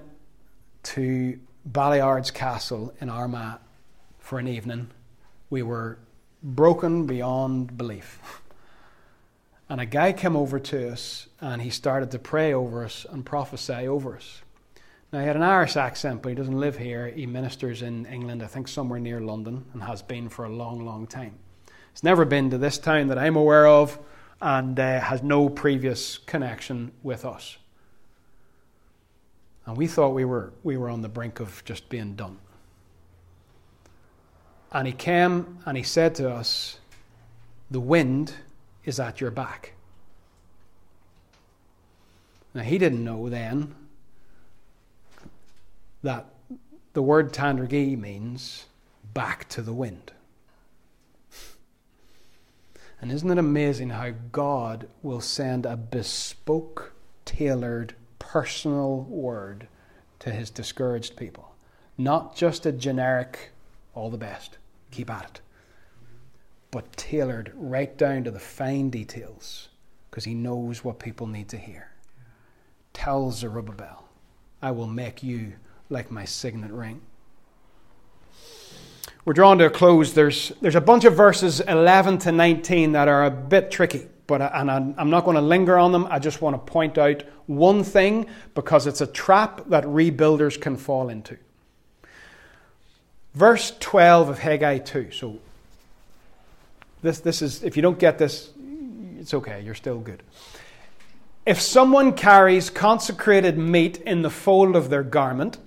to 0.84 1.40
Ballyards 1.70 2.34
Castle 2.34 2.94
in 3.00 3.10
Armagh 3.10 3.60
for 4.18 4.40
an 4.40 4.48
evening. 4.48 4.90
We 5.52 5.62
were 5.62 6.00
broken 6.42 7.06
beyond 7.06 7.78
belief. 7.78 8.20
And 9.70 9.80
a 9.80 9.86
guy 9.86 10.12
came 10.12 10.36
over 10.36 10.60
to 10.60 10.92
us 10.92 11.28
and 11.40 11.62
he 11.62 11.70
started 11.70 12.12
to 12.12 12.20
pray 12.20 12.54
over 12.54 12.84
us 12.84 13.06
and 13.10 13.26
prophesy 13.26 13.88
over 13.88 14.18
us. 14.18 14.42
Now, 15.12 15.20
he 15.20 15.26
had 15.26 15.36
an 15.36 15.44
Irish 15.44 15.76
accent, 15.76 16.22
but 16.22 16.30
he 16.30 16.36
doesn't 16.36 16.58
live 16.58 16.78
here. 16.78 17.10
He 17.10 17.26
ministers 17.26 17.82
in 17.82 18.06
England, 18.06 18.42
I 18.42 18.48
think 18.48 18.70
somewhere 18.70 19.00
near 19.00 19.20
London, 19.20 19.66
and 19.74 19.84
has 19.84 20.02
been 20.02 20.30
for 20.30 20.46
a 20.46 20.50
long, 20.50 20.86
long 20.86 21.06
time. 21.06 21.34
He's 21.92 22.04
never 22.04 22.24
been 22.24 22.50
to 22.52 22.58
this 22.58 22.78
town 22.78 23.08
that 23.08 23.18
I'm 23.18 23.36
aware 23.36 23.68
of 23.68 24.00
and 24.42 24.80
uh, 24.80 25.02
has 25.02 25.22
no 25.22 25.50
previous 25.50 26.18
connection 26.18 26.94
with 27.04 27.26
us. 27.26 27.58
And 29.66 29.76
we 29.76 29.86
thought 29.86 30.10
we 30.10 30.24
were, 30.24 30.54
we 30.64 30.78
were 30.78 30.90
on 30.90 31.02
the 31.02 31.10
brink 31.10 31.42
of 31.42 31.62
just 31.66 31.90
being 31.90 32.16
done. 32.16 32.40
And 34.72 34.88
he 34.88 34.94
came 34.94 35.60
and 35.66 35.76
he 35.76 35.84
said 35.84 36.16
to 36.16 36.32
us, 36.32 36.80
The 37.70 37.82
wind 37.82 38.34
is 38.86 38.98
at 38.98 39.20
your 39.20 39.32
back. 39.32 39.74
Now, 42.54 42.64
he 42.64 42.78
didn't 42.78 43.04
know 43.04 43.28
then 43.28 43.76
that 46.04 46.26
the 46.94 47.02
word 47.02 47.34
Tandragee 47.34 47.98
means 47.98 48.66
back 49.14 49.48
to 49.50 49.62
the 49.62 49.74
wind. 49.74 50.12
And 53.02 53.12
isn't 53.12 53.32
it 53.32 53.38
amazing 53.38 53.90
how 53.90 54.12
God 54.32 54.88
will 55.02 55.22
send 55.22 55.66
a 55.66 55.76
bespoke, 55.76 56.94
tailored, 57.26 57.96
personal 58.20 59.02
word 59.02 59.68
to 60.20 60.30
his 60.30 60.52
discouraged 60.52 61.16
people? 61.16 61.56
Not 61.98 62.36
just 62.36 62.66
a 62.66 62.72
generic, 62.72 63.52
all 63.96 64.12
the 64.12 64.18
best, 64.18 64.60
keep 64.92 65.10
at 65.10 65.26
it, 65.26 65.42
but 66.70 66.96
tailored 66.96 67.52
right 67.56 67.98
down 67.98 68.24
to 68.24 68.32
the 68.32 68.40
fine 68.40 68.92
details 68.92 69.70
because 70.10 70.26
he 70.26 70.36
knows 70.36 70.84
what 70.84 71.00
people 71.00 71.26
need 71.26 71.50
to 71.50 71.58
hear. 71.58 71.92
Tell 72.94 73.32
Zerubbabel, 73.32 74.10
I 74.62 74.72
will 74.72 74.88
make 74.88 75.24
you 75.24 75.54
like 75.92 76.10
my 76.10 76.26
signet 76.26 76.72
ring 76.72 77.02
we're 79.24 79.34
drawn 79.34 79.58
to 79.60 79.66
a 79.66 79.70
close. 79.70 80.14
There's, 80.14 80.52
there's 80.62 80.76
a 80.76 80.82
bunch 80.82 81.06
of 81.06 81.16
verses 81.16 81.60
11 81.60 82.20
to 82.20 82.32
19 82.32 82.94
that 82.94 83.08
are 83.08 83.26
a 83.26 83.32
bit 83.32 83.70
tricky, 83.70 84.08
but 84.26 84.42
and 84.42 84.72
I'm 84.72 85.10
not 85.10 85.26
going 85.26 85.36
to 85.36 85.42
linger 85.42 85.78
on 85.78 85.92
them. 85.92 86.08
I 86.10 86.20
just 86.20 86.42
want 86.42 86.56
to 86.56 86.72
point 86.72 86.98
out 86.98 87.24
one 87.46 87.84
thing 87.84 88.28
because 88.56 88.88
it's 88.88 89.02
a 89.02 89.08
trap 89.08 89.62
that 89.68 89.84
rebuilders 89.84 90.60
can 90.60 90.76
fall 90.76 91.10
into. 91.10 91.38
Verse 93.36 93.74
12 93.80 94.30
of 94.30 94.40
Haggai 94.40 94.80
2. 94.80 95.12
So, 95.12 95.40
this, 97.02 97.20
this 97.20 97.42
is, 97.42 97.64
if 97.64 97.76
you 97.76 97.82
don't 97.82 97.98
get 97.98 98.18
this, 98.18 98.52
it's 99.20 99.34
okay, 99.34 99.62
you're 99.62 99.76
still 99.76 100.00
good. 100.00 100.24
If 101.46 101.62
someone 101.62 102.14
carries 102.14 102.70
consecrated 102.70 103.58
meat 103.58 103.98
in 103.98 104.22
the 104.22 104.30
fold 104.30 104.76
of 104.76 104.90
their 104.90 105.04
garment, 105.04 105.58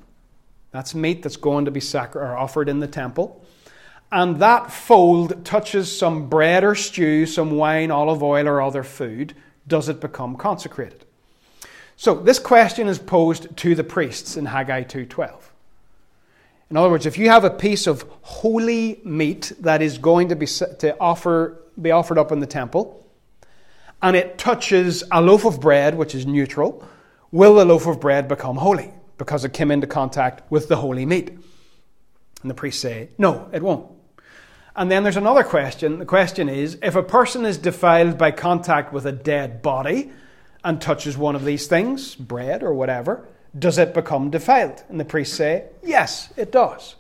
that's 0.75 0.95
meat 0.95 1.22
that's 1.22 1.37
going 1.37 1.64
to 1.64 1.70
be 1.70 1.81
or 2.14 2.37
offered 2.37 2.68
in 2.68 2.81
the 2.81 2.89
temple 2.89 3.45
and 4.14 4.39
that 4.39 4.70
fold 4.70 5.45
touches 5.45 5.97
some 5.97 6.29
bread 6.29 6.62
or 6.62 6.77
stew, 6.77 7.27
some 7.27 7.51
wine, 7.51 7.91
olive 7.91 8.22
oil, 8.22 8.47
or 8.47 8.62
other 8.62 8.85
food, 8.85 9.35
does 9.66 9.89
it 9.89 10.01
become 10.01 10.37
consecrated? 10.37 11.05
So 11.97 12.14
this 12.14 12.39
question 12.39 12.87
is 12.87 12.99
posed 12.99 13.57
to 13.57 13.75
the 13.75 13.83
priests 13.83 14.37
in 14.37 14.47
Haggai 14.47 14.85
2:12. 14.85 15.51
In 16.70 16.77
other 16.77 16.91
words, 16.91 17.07
if 17.07 17.18
you 17.18 17.29
have 17.29 17.43
a 17.43 17.51
piece 17.51 17.89
of 17.89 18.05
holy 18.22 19.01
meat 19.05 19.53
that 19.59 19.83
is 19.83 19.99
going 19.99 20.29
to 20.29 20.37
be 20.37 20.47
to 20.47 20.97
offer 21.01 21.61
be 21.81 21.91
offered 21.91 22.18
up 22.18 22.31
in 22.31 22.39
the 22.39 22.47
temple, 22.47 23.05
and 24.01 24.14
it 24.14 24.39
touches 24.39 25.03
a 25.11 25.20
loaf 25.20 25.45
of 25.45 25.61
bread 25.61 25.97
which 25.97 26.14
is 26.14 26.25
neutral, 26.25 26.87
will 27.33 27.57
the 27.57 27.64
loaf 27.64 27.89
of 27.89 28.01
bread 28.01 28.29
become 28.29 28.57
holy 28.57 28.93
because 29.19 29.45
it 29.45 29.53
came 29.53 29.71
into 29.71 29.87
contact 29.87 30.51
with 30.51 30.69
the 30.69 30.77
holy 30.77 31.07
meat? 31.07 31.31
And 32.43 32.51
the 32.51 32.55
priests 32.55 32.83
say, 32.83 33.09
no, 33.17 33.49
it 33.53 33.62
won't. 33.62 33.91
And 34.77 34.91
then 34.91 35.03
there's 35.03 35.17
another 35.17 35.45
question. 35.45 35.99
The 35.99 36.05
question 36.05 36.49
is 36.49 36.79
if 36.83 36.97
a 36.97 37.03
person 37.03 37.47
is 37.47 37.59
defiled 37.59 38.19
by 38.19 38.33
contact 38.33 38.93
with 38.93 39.07
a 39.07 39.12
dead 39.12 39.62
body 39.62 40.11
and 40.65 40.81
touches 40.81 41.17
one 41.17 41.37
of 41.37 41.45
these 41.45 41.67
things, 41.67 42.15
bread 42.15 42.62
or 42.62 42.75
whatever, 42.75 43.29
does 43.57 43.79
it 43.79 43.95
become 43.95 44.31
defiled? 44.31 44.83
And 44.89 44.99
the 44.99 45.05
priests 45.05 45.37
say, 45.37 45.67
yes, 45.83 46.33
it 46.37 46.51
does. 46.51 46.97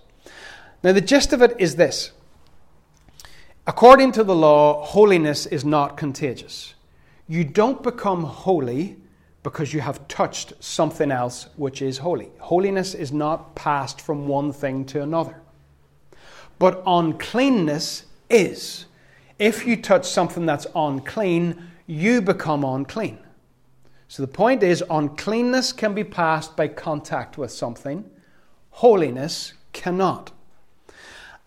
Now, 0.82 0.92
the 0.92 1.00
gist 1.00 1.32
of 1.32 1.42
it 1.42 1.56
is 1.58 1.76
this 1.76 2.12
according 3.66 4.12
to 4.12 4.24
the 4.24 4.34
law, 4.34 4.84
holiness 4.84 5.46
is 5.46 5.64
not 5.64 5.96
contagious. 5.96 6.74
You 7.26 7.44
don't 7.44 7.82
become 7.82 8.24
holy 8.24 8.98
because 9.44 9.74
you 9.74 9.80
have 9.80 10.08
touched 10.08 10.54
something 10.58 11.12
else 11.12 11.48
which 11.56 11.82
is 11.82 11.98
holy. 11.98 12.30
Holiness 12.38 12.94
is 12.94 13.12
not 13.12 13.54
passed 13.54 14.00
from 14.00 14.26
one 14.26 14.52
thing 14.52 14.84
to 14.86 15.02
another. 15.02 15.40
But 16.58 16.82
uncleanness 16.86 18.06
is. 18.30 18.86
If 19.38 19.66
you 19.66 19.76
touch 19.76 20.06
something 20.06 20.46
that's 20.46 20.66
unclean, 20.74 21.62
you 21.86 22.22
become 22.22 22.64
unclean. 22.64 23.18
So 24.08 24.22
the 24.22 24.28
point 24.28 24.62
is, 24.62 24.82
uncleanness 24.88 25.74
can 25.74 25.94
be 25.94 26.04
passed 26.04 26.56
by 26.56 26.68
contact 26.68 27.36
with 27.36 27.50
something, 27.50 28.08
holiness 28.70 29.52
cannot. 29.74 30.30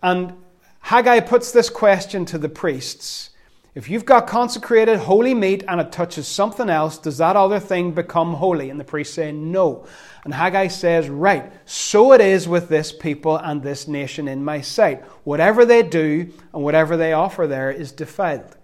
And 0.03 0.33
Haggai 0.81 1.21
puts 1.21 1.51
this 1.51 1.71
question 1.71 2.25
to 2.25 2.37
the 2.37 2.49
priests 2.49 3.31
if 3.77 3.91
you've 3.91 4.05
got 4.05 4.25
consecrated 4.25 4.97
holy 4.97 5.35
meat 5.35 5.63
and 5.67 5.79
it 5.79 5.91
touches 5.91 6.27
something 6.27 6.67
else, 6.67 6.97
does 6.97 7.19
that 7.19 7.35
other 7.35 7.59
thing 7.59 7.91
become 7.91 8.33
holy? 8.33 8.71
And 8.71 8.79
the 8.79 8.83
priest 8.83 9.13
say 9.13 9.31
no. 9.31 9.85
And 10.23 10.33
Haggai 10.33 10.69
says, 10.69 11.07
Right, 11.09 11.53
so 11.65 12.11
it 12.13 12.19
is 12.19 12.47
with 12.47 12.69
this 12.69 12.91
people 12.91 13.37
and 13.37 13.61
this 13.61 13.87
nation 13.87 14.27
in 14.27 14.43
my 14.43 14.61
sight. 14.61 15.03
Whatever 15.25 15.63
they 15.63 15.83
do 15.83 16.33
and 16.55 16.63
whatever 16.63 16.97
they 16.97 17.13
offer 17.13 17.45
there 17.45 17.69
is 17.69 17.91
defiled. 17.91 18.57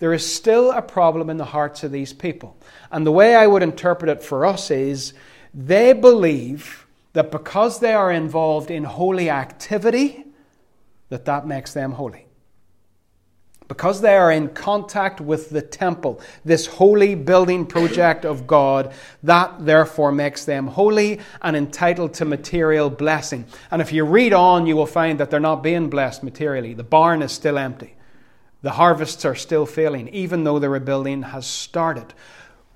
There 0.00 0.12
is 0.12 0.34
still 0.34 0.70
a 0.70 0.82
problem 0.82 1.30
in 1.30 1.38
the 1.38 1.46
hearts 1.46 1.82
of 1.82 1.90
these 1.90 2.12
people. 2.12 2.54
And 2.90 3.06
the 3.06 3.10
way 3.10 3.34
I 3.34 3.46
would 3.46 3.62
interpret 3.62 4.10
it 4.10 4.22
for 4.22 4.44
us 4.44 4.70
is 4.70 5.14
they 5.54 5.94
believe 5.94 6.86
that 7.14 7.30
because 7.30 7.80
they 7.80 7.94
are 7.94 8.12
involved 8.12 8.70
in 8.70 8.84
holy 8.84 9.30
activity, 9.30 10.26
that 11.08 11.24
that 11.24 11.46
makes 11.46 11.72
them 11.72 11.92
holy 11.92 12.26
because 13.72 14.02
they 14.02 14.14
are 14.14 14.30
in 14.30 14.50
contact 14.50 15.18
with 15.18 15.48
the 15.48 15.62
temple, 15.62 16.20
this 16.44 16.66
holy 16.66 17.14
building 17.14 17.64
project 17.64 18.26
of 18.26 18.46
God, 18.46 18.92
that 19.22 19.64
therefore 19.64 20.12
makes 20.12 20.44
them 20.44 20.66
holy 20.66 21.20
and 21.40 21.56
entitled 21.56 22.12
to 22.12 22.26
material 22.26 22.90
blessing. 22.90 23.46
And 23.70 23.80
if 23.80 23.90
you 23.90 24.04
read 24.04 24.34
on, 24.34 24.66
you 24.66 24.76
will 24.76 24.84
find 24.84 25.18
that 25.18 25.30
they're 25.30 25.40
not 25.40 25.62
being 25.62 25.88
blessed 25.88 26.22
materially. 26.22 26.74
The 26.74 26.84
barn 26.84 27.22
is 27.22 27.32
still 27.32 27.56
empty, 27.56 27.94
the 28.60 28.72
harvests 28.72 29.24
are 29.24 29.34
still 29.34 29.64
failing, 29.64 30.08
even 30.08 30.44
though 30.44 30.58
the 30.58 30.68
rebuilding 30.68 31.22
has 31.22 31.46
started. 31.46 32.12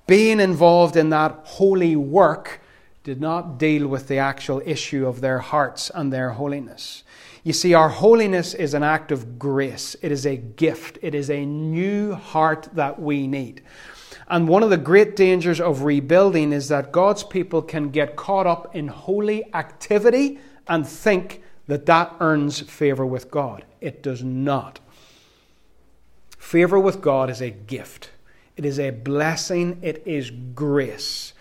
Being 0.07 0.39
involved 0.39 0.95
in 0.95 1.11
that 1.11 1.41
holy 1.43 1.95
work 1.95 2.59
did 3.03 3.21
not 3.21 3.59
deal 3.59 3.87
with 3.87 4.07
the 4.07 4.17
actual 4.17 4.63
issue 4.65 5.05
of 5.05 5.21
their 5.21 5.37
hearts 5.37 5.91
and 5.93 6.11
their 6.11 6.31
holiness. 6.31 7.03
You 7.47 7.53
see, 7.53 7.73
our 7.73 7.87
holiness 7.87 8.53
is 8.53 8.73
an 8.73 8.83
act 8.83 9.09
of 9.09 9.39
grace. 9.39 9.95
It 10.01 10.11
is 10.11 10.25
a 10.25 10.35
gift. 10.35 10.99
It 11.01 11.15
is 11.15 11.29
a 11.29 11.45
new 11.45 12.13
heart 12.13 12.67
that 12.73 13.01
we 13.01 13.25
need. 13.25 13.61
And 14.27 14.49
one 14.49 14.63
of 14.63 14.69
the 14.69 14.75
great 14.75 15.15
dangers 15.15 15.61
of 15.61 15.83
rebuilding 15.83 16.51
is 16.51 16.67
that 16.67 16.91
God's 16.91 17.23
people 17.23 17.61
can 17.61 17.89
get 17.89 18.17
caught 18.17 18.47
up 18.47 18.75
in 18.75 18.89
holy 18.89 19.45
activity 19.55 20.39
and 20.67 20.85
think 20.85 21.41
that 21.67 21.85
that 21.85 22.13
earns 22.19 22.59
favor 22.59 23.05
with 23.05 23.31
God. 23.31 23.63
It 23.79 24.03
does 24.03 24.21
not. 24.21 24.81
Favor 26.37 26.77
with 26.77 26.99
God 26.99 27.29
is 27.29 27.39
a 27.39 27.49
gift, 27.49 28.11
it 28.57 28.65
is 28.65 28.77
a 28.77 28.89
blessing, 28.89 29.79
it 29.81 30.03
is 30.05 30.31
grace. 30.53 31.31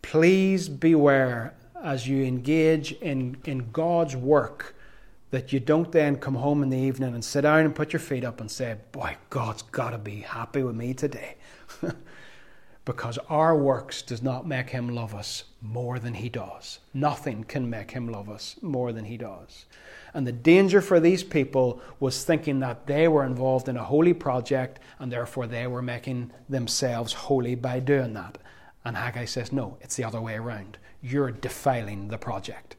Please 0.00 0.70
beware 0.70 1.52
as 1.84 2.08
you 2.08 2.24
engage 2.24 2.92
in, 2.92 3.36
in 3.44 3.70
God's 3.70 4.16
work 4.16 4.72
that 5.30 5.52
you 5.52 5.60
don't 5.60 5.92
then 5.92 6.16
come 6.16 6.36
home 6.36 6.62
in 6.62 6.70
the 6.70 6.78
evening 6.78 7.14
and 7.14 7.24
sit 7.24 7.42
down 7.42 7.60
and 7.60 7.74
put 7.74 7.92
your 7.92 8.00
feet 8.00 8.24
up 8.24 8.40
and 8.40 8.50
say, 8.50 8.76
Boy, 8.92 9.16
God's 9.30 9.62
got 9.62 9.90
to 9.90 9.98
be 9.98 10.20
happy 10.20 10.62
with 10.62 10.76
me 10.76 10.94
today. 10.94 11.36
because 12.86 13.18
our 13.28 13.56
works 13.56 14.00
does 14.00 14.22
not 14.22 14.46
make 14.46 14.70
him 14.70 14.88
love 14.88 15.14
us 15.14 15.44
more 15.60 15.98
than 15.98 16.14
he 16.14 16.28
does. 16.28 16.78
Nothing 16.94 17.42
can 17.42 17.68
make 17.68 17.90
him 17.90 18.08
love 18.08 18.30
us 18.30 18.56
more 18.62 18.92
than 18.92 19.04
he 19.04 19.16
does. 19.16 19.66
And 20.14 20.24
the 20.24 20.32
danger 20.32 20.80
for 20.80 21.00
these 21.00 21.24
people 21.24 21.82
was 21.98 22.24
thinking 22.24 22.60
that 22.60 22.86
they 22.86 23.08
were 23.08 23.24
involved 23.24 23.68
in 23.68 23.76
a 23.76 23.84
holy 23.84 24.14
project 24.14 24.78
and 25.00 25.12
therefore 25.12 25.48
they 25.48 25.66
were 25.66 25.82
making 25.82 26.30
themselves 26.48 27.12
holy 27.12 27.56
by 27.56 27.80
doing 27.80 28.14
that. 28.14 28.38
And 28.84 28.96
Haggai 28.96 29.24
says, 29.24 29.52
no, 29.52 29.76
it's 29.80 29.96
the 29.96 30.04
other 30.04 30.20
way 30.20 30.36
around. 30.36 30.78
You're 31.02 31.32
defiling 31.32 32.06
the 32.06 32.18
project. 32.18 32.76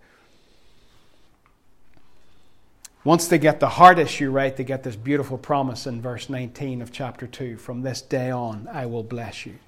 Once 3.07 3.29
they 3.29 3.37
get 3.37 3.61
the 3.61 3.69
heart 3.69 3.97
issue 3.97 4.29
right, 4.29 4.57
they 4.57 4.65
get 4.65 4.83
this 4.83 4.97
beautiful 4.97 5.37
promise 5.37 5.87
in 5.87 6.01
verse 6.01 6.27
19 6.27 6.81
of 6.81 6.91
chapter 6.91 7.25
2 7.25 7.55
From 7.55 7.81
this 7.81 8.01
day 8.01 8.29
on, 8.29 8.67
I 8.69 8.85
will 8.85 9.01
bless 9.01 9.45
you. 9.45 9.59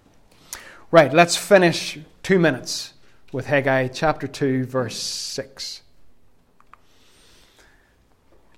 Right, 0.91 1.13
let's 1.13 1.37
finish 1.37 1.97
two 2.21 2.37
minutes 2.37 2.95
with 3.31 3.45
Haggai 3.45 3.87
chapter 3.87 4.27
2, 4.27 4.65
verse 4.65 4.97
6. 4.97 5.83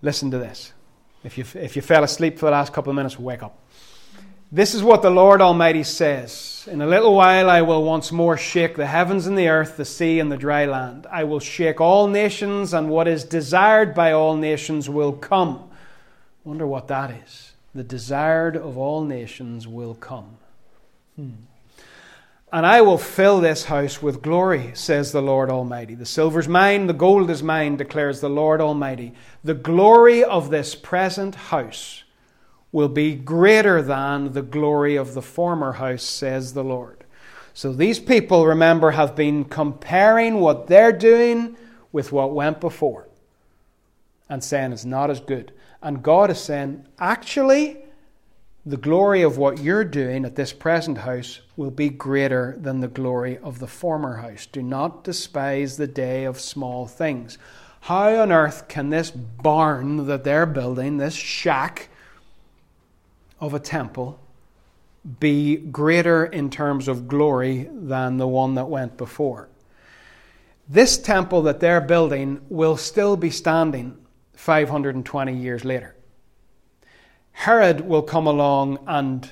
Listen 0.01 0.31
to 0.31 0.39
this. 0.39 0.73
If 1.23 1.37
you, 1.37 1.45
if 1.53 1.75
you 1.75 1.83
fell 1.83 2.03
asleep 2.03 2.39
for 2.39 2.47
the 2.47 2.53
last 2.53 2.73
couple 2.73 2.89
of 2.89 2.95
minutes, 2.95 3.19
wake 3.19 3.43
up. 3.43 3.59
This 4.53 4.75
is 4.75 4.83
what 4.83 5.01
the 5.01 5.09
Lord 5.09 5.39
Almighty 5.39 5.83
says 5.83 6.67
In 6.69 6.81
a 6.81 6.87
little 6.87 7.15
while 7.15 7.49
I 7.49 7.61
will 7.61 7.85
once 7.85 8.11
more 8.11 8.35
shake 8.35 8.75
the 8.75 8.85
heavens 8.85 9.25
and 9.25 9.37
the 9.37 9.47
earth, 9.47 9.77
the 9.77 9.85
sea 9.85 10.19
and 10.19 10.29
the 10.29 10.35
dry 10.35 10.65
land. 10.65 11.07
I 11.09 11.23
will 11.23 11.39
shake 11.39 11.79
all 11.79 12.07
nations, 12.07 12.73
and 12.73 12.89
what 12.89 13.07
is 13.07 13.23
desired 13.23 13.95
by 13.95 14.11
all 14.11 14.35
nations 14.35 14.89
will 14.89 15.13
come. 15.13 15.69
Wonder 16.43 16.67
what 16.67 16.89
that 16.89 17.11
is. 17.11 17.53
The 17.73 17.83
desired 17.85 18.57
of 18.57 18.77
all 18.77 19.05
nations 19.05 19.69
will 19.69 19.93
come. 19.93 20.37
Hmm. 21.15 21.29
And 22.51 22.65
I 22.65 22.81
will 22.81 22.97
fill 22.97 23.39
this 23.39 23.63
house 23.63 24.01
with 24.01 24.21
glory, 24.21 24.71
says 24.73 25.13
the 25.13 25.21
Lord 25.21 25.49
Almighty. 25.49 25.95
The 25.95 26.05
silver's 26.05 26.49
mine, 26.49 26.87
the 26.87 26.93
gold 26.93 27.29
is 27.29 27.41
mine, 27.41 27.77
declares 27.77 28.19
the 28.19 28.29
Lord 28.29 28.59
Almighty. 28.59 29.13
The 29.45 29.53
glory 29.53 30.25
of 30.25 30.49
this 30.49 30.75
present 30.75 31.35
house 31.35 32.03
will 32.71 32.89
be 32.89 33.15
greater 33.15 33.81
than 33.81 34.33
the 34.33 34.41
glory 34.41 34.95
of 34.95 35.13
the 35.13 35.21
former 35.21 35.73
house, 35.73 36.03
says 36.03 36.53
the 36.53 36.63
Lord. 36.63 37.03
So 37.53 37.73
these 37.73 37.99
people, 37.99 38.45
remember, 38.45 38.91
have 38.91 39.15
been 39.15 39.43
comparing 39.43 40.39
what 40.39 40.67
they're 40.67 40.93
doing 40.93 41.57
with 41.91 42.11
what 42.11 42.33
went 42.33 42.61
before 42.61 43.09
and 44.29 44.41
saying 44.41 44.71
it's 44.71 44.85
not 44.85 45.09
as 45.09 45.19
good. 45.19 45.51
And 45.81 46.01
God 46.01 46.31
is 46.31 46.39
saying, 46.39 46.85
actually, 46.99 47.77
the 48.65 48.77
glory 48.77 49.23
of 49.23 49.37
what 49.37 49.59
you're 49.59 49.83
doing 49.83 50.23
at 50.23 50.35
this 50.35 50.53
present 50.53 50.99
house 50.99 51.41
will 51.57 51.71
be 51.71 51.89
greater 51.89 52.55
than 52.59 52.79
the 52.79 52.87
glory 52.87 53.37
of 53.39 53.59
the 53.59 53.67
former 53.67 54.17
house. 54.17 54.45
Do 54.45 54.61
not 54.61 55.03
despise 55.03 55.75
the 55.75 55.87
day 55.87 56.23
of 56.23 56.39
small 56.39 56.87
things. 56.87 57.37
How 57.81 58.21
on 58.21 58.31
earth 58.31 58.67
can 58.67 58.89
this 58.89 59.11
barn 59.11 60.05
that 60.05 60.23
they're 60.23 60.45
building, 60.45 60.97
this 60.97 61.15
shack 61.15 61.89
of 63.41 63.53
a 63.53 63.59
temple, 63.59 64.19
be 65.19 65.57
greater 65.57 66.25
in 66.25 66.49
terms 66.49 66.87
of 66.87 67.07
glory 67.07 67.67
than 67.73 68.17
the 68.17 68.27
one 68.27 68.55
that 68.55 68.69
went 68.69 68.95
before? 68.95 69.49
This 70.69 70.97
temple 70.97 71.41
that 71.41 71.59
they're 71.59 71.81
building 71.81 72.39
will 72.47 72.77
still 72.77 73.17
be 73.17 73.29
standing 73.29 73.97
520 74.35 75.35
years 75.35 75.65
later. 75.65 75.95
Herod 77.33 77.81
will 77.81 78.03
come 78.03 78.27
along 78.27 78.79
and 78.87 79.31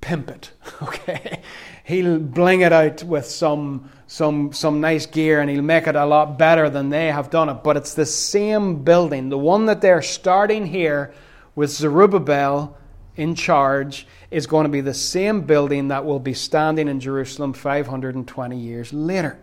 pimp 0.00 0.30
it. 0.30 0.50
Okay, 0.80 1.40
he'll 1.82 2.20
bling 2.20 2.60
it 2.60 2.72
out 2.72 3.02
with 3.02 3.26
some 3.26 3.90
some 4.06 4.52
some 4.52 4.80
nice 4.80 5.06
gear, 5.06 5.40
and 5.40 5.50
he'll 5.50 5.62
make 5.62 5.88
it 5.88 5.96
a 5.96 6.06
lot 6.06 6.38
better 6.38 6.70
than 6.70 6.90
they 6.90 7.06
have 7.06 7.30
done 7.30 7.48
it. 7.48 7.64
But 7.64 7.76
it's 7.76 7.94
the 7.94 8.06
same 8.06 8.84
building, 8.84 9.28
the 9.28 9.38
one 9.38 9.66
that 9.66 9.80
they're 9.80 10.02
starting 10.02 10.66
here 10.66 11.12
with 11.58 11.70
Zerubbabel 11.70 12.78
in 13.16 13.34
charge 13.34 14.06
is 14.30 14.46
going 14.46 14.62
to 14.62 14.68
be 14.68 14.80
the 14.80 14.94
same 14.94 15.40
building 15.40 15.88
that 15.88 16.04
will 16.04 16.20
be 16.20 16.32
standing 16.32 16.86
in 16.86 17.00
Jerusalem 17.00 17.52
520 17.52 18.56
years 18.56 18.92
later. 18.92 19.36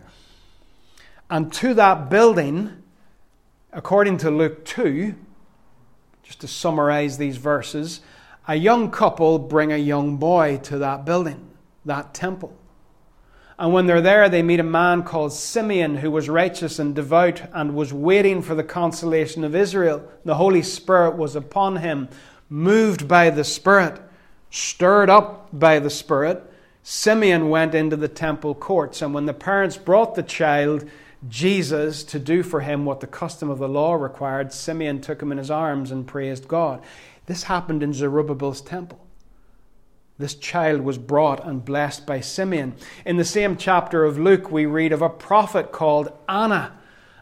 And 1.28 1.52
to 1.52 1.74
that 1.74 2.08
building, 2.08 2.82
according 3.70 4.16
to 4.18 4.30
Luke 4.30 4.64
2, 4.64 5.14
just 6.22 6.40
to 6.40 6.48
summarize 6.48 7.18
these 7.18 7.36
verses, 7.36 8.00
a 8.48 8.54
young 8.54 8.90
couple 8.90 9.38
bring 9.38 9.70
a 9.70 9.76
young 9.76 10.16
boy 10.16 10.56
to 10.62 10.78
that 10.78 11.04
building, 11.04 11.50
that 11.84 12.14
temple. 12.14 12.56
And 13.58 13.72
when 13.72 13.86
they're 13.86 14.02
there, 14.02 14.28
they 14.28 14.42
meet 14.42 14.60
a 14.60 14.64
man 14.64 15.02
called 15.02 15.32
Simeon 15.32 15.96
who 15.96 16.10
was 16.10 16.28
righteous 16.28 16.78
and 16.78 16.94
devout 16.94 17.42
and 17.54 17.74
was 17.74 17.92
waiting 17.92 18.42
for 18.42 18.54
the 18.54 18.62
consolation 18.62 19.44
of 19.44 19.54
Israel. 19.54 20.06
The 20.24 20.34
Holy 20.34 20.62
Spirit 20.62 21.16
was 21.16 21.34
upon 21.34 21.76
him, 21.76 22.08
moved 22.50 23.08
by 23.08 23.30
the 23.30 23.44
Spirit, 23.44 23.98
stirred 24.50 25.08
up 25.08 25.48
by 25.58 25.78
the 25.78 25.88
Spirit. 25.88 26.42
Simeon 26.82 27.48
went 27.48 27.74
into 27.74 27.96
the 27.96 28.08
temple 28.08 28.54
courts, 28.54 29.00
and 29.00 29.14
when 29.14 29.26
the 29.26 29.34
parents 29.34 29.76
brought 29.76 30.14
the 30.14 30.22
child, 30.22 30.88
Jesus 31.28 32.04
to 32.04 32.18
do 32.18 32.42
for 32.42 32.60
him 32.60 32.84
what 32.84 33.00
the 33.00 33.06
custom 33.06 33.50
of 33.50 33.58
the 33.58 33.68
law 33.68 33.94
required, 33.94 34.52
Simeon 34.52 35.00
took 35.00 35.20
him 35.20 35.32
in 35.32 35.38
his 35.38 35.50
arms 35.50 35.90
and 35.90 36.06
praised 36.06 36.46
God. 36.46 36.82
This 37.24 37.44
happened 37.44 37.82
in 37.82 37.92
Zerubbabel's 37.92 38.60
temple. 38.60 39.00
This 40.18 40.34
child 40.34 40.80
was 40.80 40.96
brought 40.96 41.46
and 41.46 41.62
blessed 41.62 42.06
by 42.06 42.20
Simeon. 42.20 42.74
In 43.04 43.18
the 43.18 43.24
same 43.24 43.56
chapter 43.56 44.04
of 44.04 44.18
Luke, 44.18 44.50
we 44.50 44.64
read 44.64 44.92
of 44.92 45.02
a 45.02 45.10
prophet 45.10 45.72
called 45.72 46.10
Anna. 46.26 46.72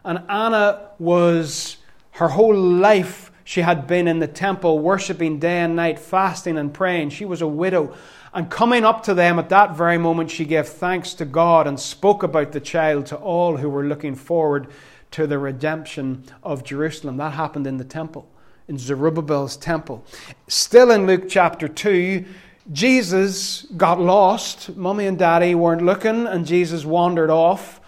And 0.05 0.19
Anna 0.29 0.91
was, 0.97 1.77
her 2.11 2.29
whole 2.29 2.55
life, 2.55 3.33
she 3.43 3.61
had 3.61 3.85
been 3.85 4.07
in 4.07 4.19
the 4.19 4.27
temple, 4.27 4.79
worshiping 4.79 5.39
day 5.39 5.59
and 5.59 5.75
night, 5.75 5.99
fasting 5.99 6.57
and 6.57 6.73
praying. 6.73 7.09
She 7.09 7.25
was 7.25 7.41
a 7.41 7.47
widow. 7.47 7.93
And 8.33 8.49
coming 8.49 8.85
up 8.85 9.03
to 9.03 9.13
them 9.13 9.39
at 9.39 9.49
that 9.49 9.75
very 9.75 9.97
moment, 9.97 10.31
she 10.31 10.45
gave 10.45 10.67
thanks 10.67 11.13
to 11.15 11.25
God 11.25 11.67
and 11.67 11.79
spoke 11.79 12.23
about 12.23 12.53
the 12.53 12.59
child 12.61 13.07
to 13.07 13.17
all 13.17 13.57
who 13.57 13.69
were 13.69 13.85
looking 13.85 14.15
forward 14.15 14.67
to 15.11 15.27
the 15.27 15.37
redemption 15.37 16.23
of 16.43 16.63
Jerusalem. 16.63 17.17
That 17.17 17.33
happened 17.33 17.67
in 17.67 17.77
the 17.77 17.83
temple, 17.83 18.27
in 18.67 18.77
Zerubbabel's 18.77 19.57
temple. 19.57 20.05
Still 20.47 20.91
in 20.91 21.07
Luke 21.07 21.25
chapter 21.29 21.67
2, 21.67 22.25
Jesus 22.71 23.63
got 23.77 23.99
lost. 23.99 24.75
Mummy 24.75 25.05
and 25.05 25.19
daddy 25.19 25.53
weren't 25.53 25.83
looking, 25.83 26.25
and 26.25 26.45
Jesus 26.45 26.83
wandered 26.83 27.29
off 27.29 27.79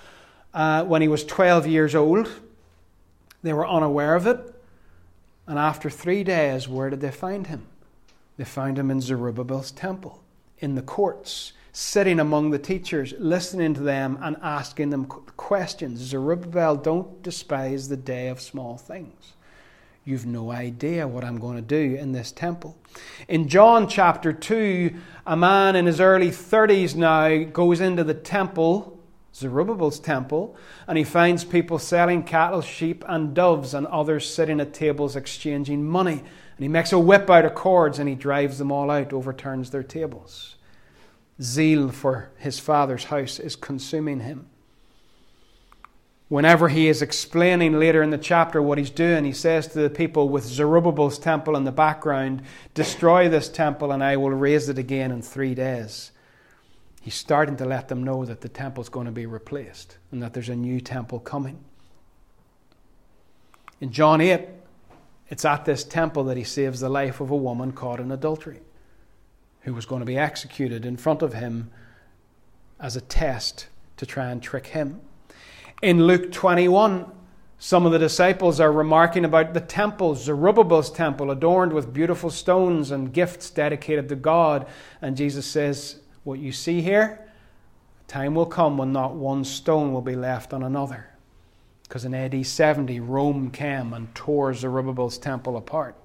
uh, 0.54 0.84
when 0.84 1.02
he 1.02 1.08
was 1.08 1.24
12 1.24 1.68
years 1.68 1.96
old. 1.96 2.30
They 3.42 3.54
were 3.54 3.68
unaware 3.68 4.16
of 4.16 4.28
it. 4.28 4.40
And 5.48 5.58
after 5.58 5.90
three 5.90 6.24
days, 6.24 6.68
where 6.68 6.90
did 6.90 7.02
they 7.02 7.12
find 7.12 7.48
him? 7.48 7.66
They 8.38 8.44
found 8.44 8.78
him 8.78 8.92
in 8.92 9.02
Zerubbabel's 9.02 9.72
temple 9.72 10.24
in 10.60 10.76
the 10.76 10.82
courts, 10.82 11.54
sitting 11.72 12.20
among 12.20 12.52
the 12.52 12.60
teachers, 12.60 13.14
listening 13.18 13.74
to 13.76 13.82
them 13.82 14.18
and 14.22 14.36
asking 14.42 14.90
them 14.90 15.06
questions. 15.06 16.00
Zerubbabel, 16.00 16.76
don't 16.76 17.22
despise 17.24 17.88
the 17.88 17.98
day 17.98 18.28
of 18.28 18.42
small 18.42 18.78
things. 18.78 19.34
You've 20.08 20.26
no 20.26 20.54
idea 20.54 21.06
what 21.06 21.26
I'm 21.26 21.38
going 21.38 21.58
to 21.58 21.62
do 21.62 21.98
in 21.98 22.14
this 22.14 22.32
temple. 22.32 22.78
In 23.28 23.50
John 23.50 23.90
chapter 23.90 24.32
2, 24.32 24.96
a 25.26 25.36
man 25.36 25.76
in 25.76 25.86
his 25.86 26.00
early 26.00 26.30
30s 26.30 26.96
now 26.96 27.44
goes 27.52 27.82
into 27.82 28.06
the 28.06 28.14
temple, 28.14 28.98
Zerubbabel's 29.36 30.00
temple, 30.00 30.56
and 30.88 30.98
he 30.98 31.04
finds 31.04 31.44
people 31.44 31.78
selling 31.78 32.24
cattle, 32.24 32.62
sheep, 32.62 33.04
and 33.06 33.34
doves, 33.34 33.74
and 33.74 33.86
others 33.88 34.34
sitting 34.34 34.62
at 34.62 34.74
tables 34.74 35.18
exchanging 35.18 35.84
money. 35.84 36.20
And 36.20 36.60
he 36.60 36.70
makes 36.70 36.94
a 36.94 37.00
whip 37.00 37.30
out 37.30 37.44
of 37.44 37.54
cords 37.54 38.00
and 38.00 38.08
he 38.08 38.16
drives 38.16 38.60
them 38.60 38.72
all 38.72 38.90
out, 38.90 39.12
overturns 39.12 39.72
their 39.72 39.84
tables. 39.84 40.56
Zeal 41.42 41.90
for 41.90 42.30
his 42.38 42.60
father's 42.60 43.04
house 43.04 43.40
is 43.40 43.58
consuming 43.58 44.22
him. 44.22 44.48
Whenever 46.30 46.68
he 46.68 46.90
is 46.90 47.02
explaining 47.02 47.80
later 47.80 48.04
in 48.04 48.10
the 48.10 48.18
chapter 48.18 48.62
what 48.62 48.78
he's 48.78 48.90
doing, 48.90 49.24
he 49.24 49.32
says 49.32 49.68
to 49.68 49.80
the 49.80 49.90
people 49.90 50.28
with 50.28 50.44
Zerubbabel's 50.44 51.18
temple 51.18 51.56
in 51.56 51.64
the 51.64 51.72
background, 51.72 52.42
Destroy 52.74 53.30
this 53.30 53.48
temple 53.48 53.92
and 53.94 54.04
I 54.04 54.18
will 54.18 54.32
raise 54.32 54.68
it 54.68 54.78
again 54.78 55.12
in 55.12 55.22
three 55.22 55.56
days. 55.56 56.12
He's 57.02 57.16
starting 57.16 57.56
to 57.58 57.66
let 57.66 57.88
them 57.88 58.04
know 58.04 58.26
that 58.26 58.42
the 58.42 58.50
temple 58.50 58.84
is 58.84 58.90
going 58.90 59.06
to 59.06 59.12
be 59.14 59.26
replaced 59.26 59.98
and 60.12 60.22
that 60.22 60.34
there's 60.34 60.50
a 60.50 60.56
new 60.56 60.82
temple 60.82 61.22
coming. 61.22 61.64
In 63.80 63.94
John 63.94 64.20
8, 64.20 64.50
it's 65.30 65.46
at 65.46 65.64
this 65.64 65.86
temple 65.86 66.26
that 66.26 66.36
he 66.36 66.44
saves 66.44 66.82
the 66.82 66.90
life 66.90 67.22
of 67.22 67.32
a 67.32 67.36
woman 67.38 67.72
caught 67.72 68.02
in 68.02 68.12
adultery 68.12 68.60
who 69.62 69.74
was 69.74 69.86
going 69.86 70.02
to 70.02 70.06
be 70.06 70.18
executed 70.18 70.86
in 70.86 70.98
front 70.98 71.22
of 71.22 71.34
him 71.34 71.72
as 72.82 72.98
a 72.98 73.02
test 73.02 73.68
to 73.96 74.06
try 74.06 74.30
and 74.30 74.44
trick 74.44 74.68
him. 74.68 75.00
In 75.84 76.08
Luke 76.08 76.32
21, 76.32 77.06
some 77.60 77.86
of 77.86 77.92
the 77.92 78.00
disciples 78.00 78.60
are 78.60 78.72
remarking 78.72 79.26
about 79.26 79.54
the 79.54 79.62
temple, 79.62 80.16
Zerubbabel's 80.16 80.92
temple, 80.92 81.30
adorned 81.30 81.72
with 81.72 81.94
beautiful 81.94 82.32
stones 82.32 82.90
and 82.90 83.14
gifts 83.14 83.52
dedicated 83.52 84.10
to 84.10 84.16
God. 84.16 84.66
And 85.04 85.16
Jesus 85.16 85.46
says, 85.46 85.98
What 86.24 86.40
you 86.40 86.52
see 86.52 86.82
here, 86.82 87.28
time 88.08 88.34
will 88.34 88.48
come 88.48 88.78
when 88.78 88.92
not 88.92 89.14
one 89.14 89.44
stone 89.44 89.94
will 89.94 90.02
be 90.02 90.16
left 90.16 90.52
on 90.52 90.64
another. 90.64 91.10
Because 91.84 92.06
in 92.06 92.16
AD 92.16 92.44
70, 92.44 93.00
Rome 93.00 93.52
came 93.52 93.94
and 93.94 94.14
tore 94.16 94.56
Zerubbabel's 94.56 95.20
temple 95.20 95.58
apart. 95.58 95.96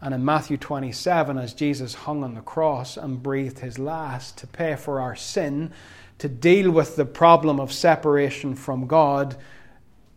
And 0.00 0.14
in 0.14 0.24
Matthew 0.24 0.56
27, 0.56 1.36
as 1.36 1.52
Jesus 1.52 1.92
hung 1.92 2.24
on 2.24 2.34
the 2.34 2.40
cross 2.40 2.96
and 2.96 3.22
breathed 3.22 3.58
his 3.58 3.78
last 3.78 4.38
to 4.38 4.46
pay 4.46 4.74
for 4.74 5.00
our 5.00 5.14
sin, 5.14 5.72
to 6.20 6.28
deal 6.28 6.70
with 6.70 6.96
the 6.96 7.04
problem 7.04 7.60
of 7.60 7.72
separation 7.72 8.54
from 8.54 8.86
God, 8.86 9.36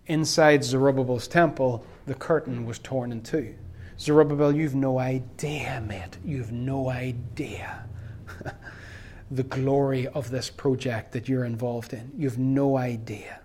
inside 0.06 0.64
Zerubbabel's 0.64 1.28
temple, 1.28 1.86
the 2.06 2.14
curtain 2.14 2.66
was 2.66 2.80
torn 2.80 3.12
in 3.12 3.22
two. 3.22 3.56
Zerubbabel, 3.99 4.56
you've 4.56 4.76
no 4.76 4.99
idea, 4.99 5.84
mate. 5.88 6.18
You've 6.24 6.51
no 6.51 6.89
idea 6.89 7.86
the 9.32 9.43
glory 9.43 10.08
of 10.08 10.30
this 10.30 10.49
project 10.49 11.12
that 11.14 11.28
you're 11.28 11.45
involved 11.45 11.93
in. 11.93 12.12
You've 12.16 12.39
no 12.39 12.78
idea 12.78 13.39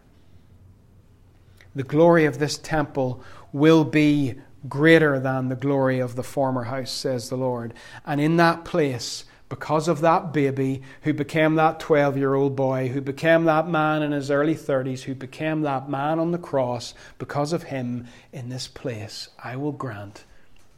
the 1.78 1.84
glory 1.84 2.24
of 2.24 2.40
this 2.40 2.58
temple 2.58 3.22
will 3.52 3.84
be 3.84 4.34
greater 4.68 5.20
than 5.20 5.48
the 5.48 5.54
glory 5.54 6.00
of 6.00 6.16
the 6.16 6.24
former 6.24 6.64
house, 6.64 6.90
says 6.90 7.28
the 7.28 7.36
Lord. 7.36 7.72
And 8.04 8.20
in 8.20 8.36
that 8.38 8.64
place, 8.64 9.24
because 9.48 9.88
of 9.88 10.00
that 10.00 10.32
baby 10.32 10.82
who 11.02 11.14
became 11.14 11.54
that 11.54 11.80
12 11.80 12.16
year 12.16 12.34
old 12.34 12.54
boy, 12.54 12.88
who 12.88 13.00
became 13.00 13.44
that 13.44 13.68
man 13.68 14.02
in 14.02 14.12
his 14.12 14.30
early 14.30 14.54
30s, 14.54 15.02
who 15.02 15.14
became 15.14 15.62
that 15.62 15.88
man 15.88 16.18
on 16.18 16.32
the 16.32 16.38
cross, 16.38 16.94
because 17.18 17.52
of 17.52 17.64
him, 17.64 18.06
in 18.32 18.48
this 18.48 18.68
place, 18.68 19.28
I 19.42 19.56
will 19.56 19.72
grant 19.72 20.24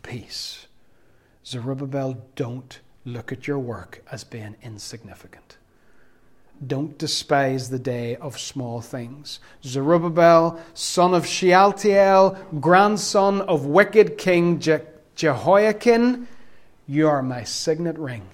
peace. 0.03 0.67
Zerubbabel, 1.45 2.25
don't 2.37 2.79
look 3.05 3.33
at 3.33 3.49
your 3.49 3.59
work 3.59 4.05
as 4.13 4.23
being 4.23 4.57
insignificant. 4.63 5.57
Don't 6.65 6.99
despise 6.99 7.71
the 7.71 7.79
day 7.79 8.17
of 8.17 8.39
small 8.39 8.83
things. 8.83 9.41
Zerubbabel, 9.65 10.61
son 10.75 11.15
of 11.15 11.27
Shealtiel, 11.27 12.37
grandson 12.61 13.41
of 13.41 13.65
wicked 13.65 14.19
King 14.19 14.61
Je- 14.61 14.83
Jehoiakim, 15.17 16.29
you 16.87 17.09
are 17.09 17.23
my 17.23 17.45
signet 17.45 17.99
ring 17.99 18.29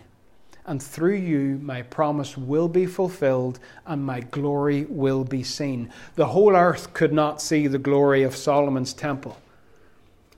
and 0.67 0.83
through 0.83 1.15
you 1.15 1.59
my 1.63 1.83
promise 1.83 2.37
will 2.37 2.69
be 2.69 2.87
fulfilled 2.87 3.59
and 3.87 4.05
my 4.05 4.21
glory 4.21 4.85
will 4.85 5.25
be 5.25 5.43
seen. 5.43 5.91
The 6.17 6.27
whole 6.27 6.55
earth 6.55 6.93
could 6.93 7.13
not 7.13 7.41
see 7.41 7.67
the 7.69 7.79
glory 7.79 8.25
of 8.25 8.37
Solomon's 8.37 8.93
temple. 8.93 9.41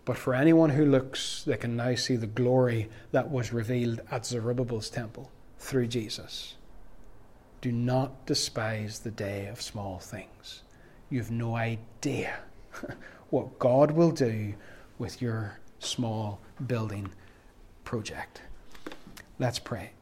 But 0.05 0.17
for 0.17 0.35
anyone 0.35 0.71
who 0.71 0.87
looks, 0.87 1.43
they 1.45 1.57
can 1.57 1.77
now 1.77 1.95
see 1.95 2.17
the 2.17 2.27
glory 2.27 2.89
that 3.13 3.31
was 3.31 3.53
revealed 3.53 4.01
at 4.11 4.25
Zerubbabel's 4.25 4.89
temple 4.89 5.31
through 5.59 5.89
Jesus. 5.89 6.55
Do 7.61 7.73
not 7.73 8.25
despise 8.25 9.01
the 9.01 9.11
day 9.11 9.47
of 9.49 9.61
small 9.61 9.99
things. 9.99 10.63
You 11.11 11.19
have 11.19 11.31
no 11.31 11.57
idea 11.57 12.39
what 13.31 13.59
God 13.59 13.91
will 13.91 14.11
do 14.11 14.55
with 14.99 15.21
your 15.21 15.59
small 15.79 16.41
building 16.67 17.11
project. 17.85 18.43
Let's 19.39 19.59
pray. 19.59 19.93